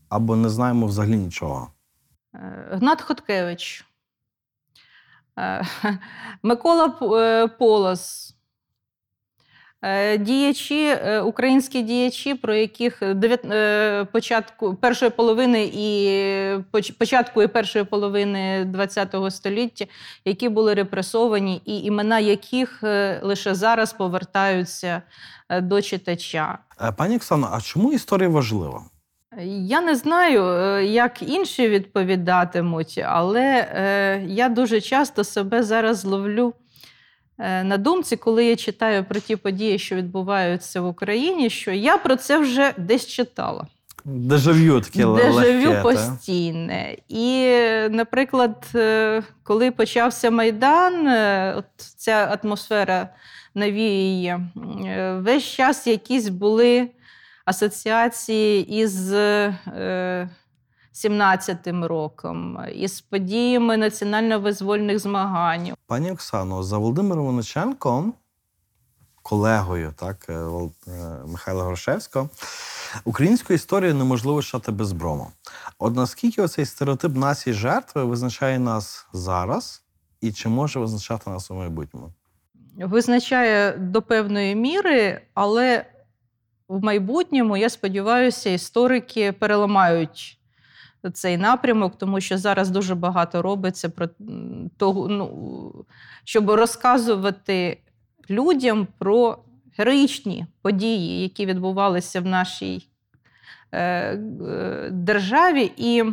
або 0.09 0.37
не 0.37 0.49
знаємо 0.49 0.87
взагалі 0.87 1.17
нічого? 1.17 1.71
Е, 2.35 2.69
Гнат 2.73 3.03
Хоткевич, 3.03 3.85
е, 5.39 5.67
Микола 6.43 6.95
е, 7.03 7.47
Полос, 7.49 8.33
діячі, 10.19 10.95
українські 11.25 11.83
діячі, 11.83 12.35
про 12.35 12.55
яких 12.55 13.03
початку 14.13 14.75
першої 14.75 15.11
половини 15.11 15.71
і 15.75 16.91
початку 16.99 17.43
і 17.43 17.47
першої 17.47 17.85
половини 17.85 18.73
ХХ 18.75 19.31
століття, 19.31 19.85
які 20.25 20.49
були 20.49 20.75
репресовані, 20.75 21.63
і 21.65 21.79
імена 21.79 22.19
яких 22.19 22.83
лише 23.23 23.55
зараз 23.55 23.93
повертаються 23.93 25.03
до 25.51 25.83
читача. 25.83 26.59
Пані 26.97 27.17
Оксано, 27.17 27.49
а 27.53 27.61
чому 27.61 27.93
історія 27.93 28.29
важлива? 28.29 28.85
Я 29.45 29.81
не 29.81 29.97
знаю, 29.97 30.45
е, 30.45 30.85
як 30.85 31.23
інші 31.23 31.69
відповідатимуть, 31.69 33.01
але 33.07 33.45
е, 33.45 34.25
я 34.29 34.49
дуже 34.49 34.81
часто 34.81 35.25
себе 35.25 35.63
зараз 35.63 36.05
ловлю 36.05 36.55
е, 37.39 37.65
на 37.65 37.77
думці, 37.77 38.17
коли 38.17 38.45
я 38.45 38.57
читаю 38.57 39.05
про 39.05 39.21
ті 39.21 39.37
події, 39.37 39.79
що 39.79 39.97
відбуваються 39.97 40.81
в 40.81 40.87
Україні, 40.87 41.51
що 41.51 41.73
я 41.73 41.99
про 41.99 42.17
це 42.17 42.39
вже 42.39 42.75
десь 42.79 43.07
читала. 43.07 43.67
Дежавю 44.05 44.81
таке 44.81 44.99
Дежавю 44.99 45.35
легке, 45.35 45.73
та? 45.73 45.83
постійне. 45.83 46.97
І, 47.09 47.43
е, 47.45 47.89
наприклад, 47.89 48.67
коли 49.43 49.71
почався 49.71 50.31
Майдан, 50.31 51.09
от 51.59 51.65
ця 51.97 52.39
атмосфера 52.43 53.09
е, 53.57 54.41
весь 55.23 55.45
час 55.45 55.87
якісь 55.87 56.29
були 56.29 56.89
асоціації 57.47 58.81
із 58.81 59.13
е, 59.13 60.29
17-м 60.95 61.85
роком, 61.85 62.59
із 62.75 63.01
подіями 63.01 63.77
національно-визвольних 63.77 64.99
змагань. 64.99 65.73
Пані 65.87 66.13
Оксано, 66.13 66.63
за 66.63 66.79
Володимиром 66.79 67.27
Вониченком, 67.27 68.15
колегою 69.23 69.93
так, 69.97 70.27
е, 70.29 70.33
е, 70.33 70.91
Михайла 71.27 71.65
Грушевського, 71.65 72.29
українську 73.05 73.53
історію 73.53 73.95
неможливо 73.95 74.43
читати 74.43 74.73
без 74.73 74.93
брому. 74.93 75.31
От 75.79 75.97
наскільки 75.97 76.43
оцей 76.43 76.67
стереотип 76.67 77.17
нації 77.17 77.55
жертви 77.55 78.05
визначає 78.05 78.59
нас 78.59 79.07
зараз, 79.13 79.83
і 80.21 80.33
чи 80.33 80.49
може 80.49 80.81
визначати 80.81 81.31
нас 81.31 81.51
у 81.51 81.55
майбутньому? 81.55 82.13
Визначає 82.77 83.73
до 83.73 84.03
певної 84.03 84.55
міри, 84.55 85.21
але 85.35 85.85
в 86.69 86.85
майбутньому, 86.85 87.57
я 87.57 87.69
сподіваюся, 87.69 88.51
історики 88.51 89.33
переламають 89.33 90.39
цей 91.13 91.37
напрямок, 91.37 91.99
тому 91.99 92.21
що 92.21 92.39
зараз 92.39 92.71
дуже 92.71 92.95
багато 92.95 93.43
робиться 93.43 93.89
про 93.89 94.09
того, 94.77 95.09
ну, 95.09 95.85
щоб 96.25 96.51
розказувати 96.51 97.79
людям 98.31 98.89
про 98.99 99.39
героїчні 99.79 100.47
події, 100.63 101.23
які 101.23 101.47
відбувалися 101.47 102.21
в 102.21 102.27
нашій 102.27 102.89
е, 103.73 103.81
е, 103.81 104.89
державі. 104.93 105.73
І 105.77 106.05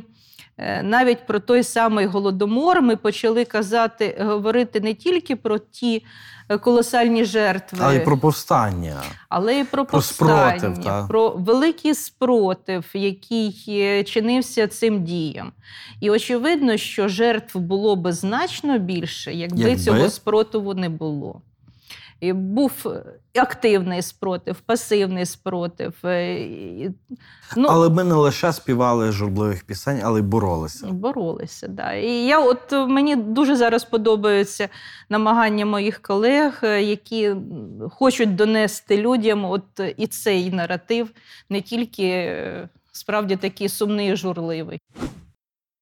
навіть 0.84 1.25
про 1.27 1.39
той 1.39 1.63
самий 1.63 2.05
голодомор 2.05 2.81
ми 2.81 2.95
почали 2.95 3.45
казати, 3.45 4.17
говорити 4.21 4.80
не 4.80 4.93
тільки 4.93 5.35
про 5.35 5.57
ті 5.57 6.05
е, 6.49 6.57
колосальні 6.57 7.25
жертви, 7.25 7.80
Але 7.81 7.95
й 7.95 7.99
про 7.99 8.17
повстання. 8.17 9.01
але 9.30 9.55
й 9.59 9.63
про 9.63 9.85
Про 9.85 9.97
повстання, 9.97 10.57
спротив, 10.59 10.84
та. 10.84 11.07
про 11.07 11.30
великий 11.30 11.93
спротив, 11.93 12.85
який 12.93 13.65
е, 13.69 14.03
чинився 14.03 14.67
цим 14.67 15.03
діям. 15.03 15.51
І 16.01 16.09
очевидно, 16.09 16.77
що 16.77 17.07
жертв 17.07 17.59
було 17.59 17.95
би 17.95 18.11
значно 18.11 18.77
більше, 18.80 19.34
якби, 19.34 19.61
Якби? 19.61 19.77
цього 19.77 20.09
спротиву 20.09 20.73
не 20.73 20.89
було. 20.89 21.41
І 22.23 22.33
був 22.33 22.71
е, 22.85 23.39
активний 23.39 24.01
спротив, 24.01 24.59
пасивний 24.59 25.25
спротив. 25.25 25.93
е, 26.05 26.91
Ну, 27.57 27.67
Але 27.69 27.89
ми 27.89 28.03
не 28.03 28.15
лише 28.15 28.53
співали 28.53 29.11
журбливих 29.11 29.63
пісень, 29.63 30.01
але 30.03 30.19
й 30.19 30.23
боролися. 30.23 30.87
Боролися, 30.87 31.67
да. 31.67 31.93
І 31.93 32.11
я 32.11 32.39
от 32.39 32.71
мені 32.71 33.15
дуже 33.15 33.55
зараз 33.55 33.83
подобаються 33.83 34.69
намагання 35.09 35.65
моїх 35.65 36.01
колег, 36.01 36.59
е, 36.63 36.81
які 36.83 37.35
хочуть 37.91 38.35
донести 38.35 38.97
людям 38.97 39.45
от 39.45 39.63
і 39.97 40.07
цей 40.07 40.51
наратив, 40.51 41.11
не 41.49 41.61
тільки 41.61 42.37
справді 42.91 43.35
такий 43.35 43.69
сумний 43.69 44.11
і 44.11 44.15
журливий. 44.15 44.79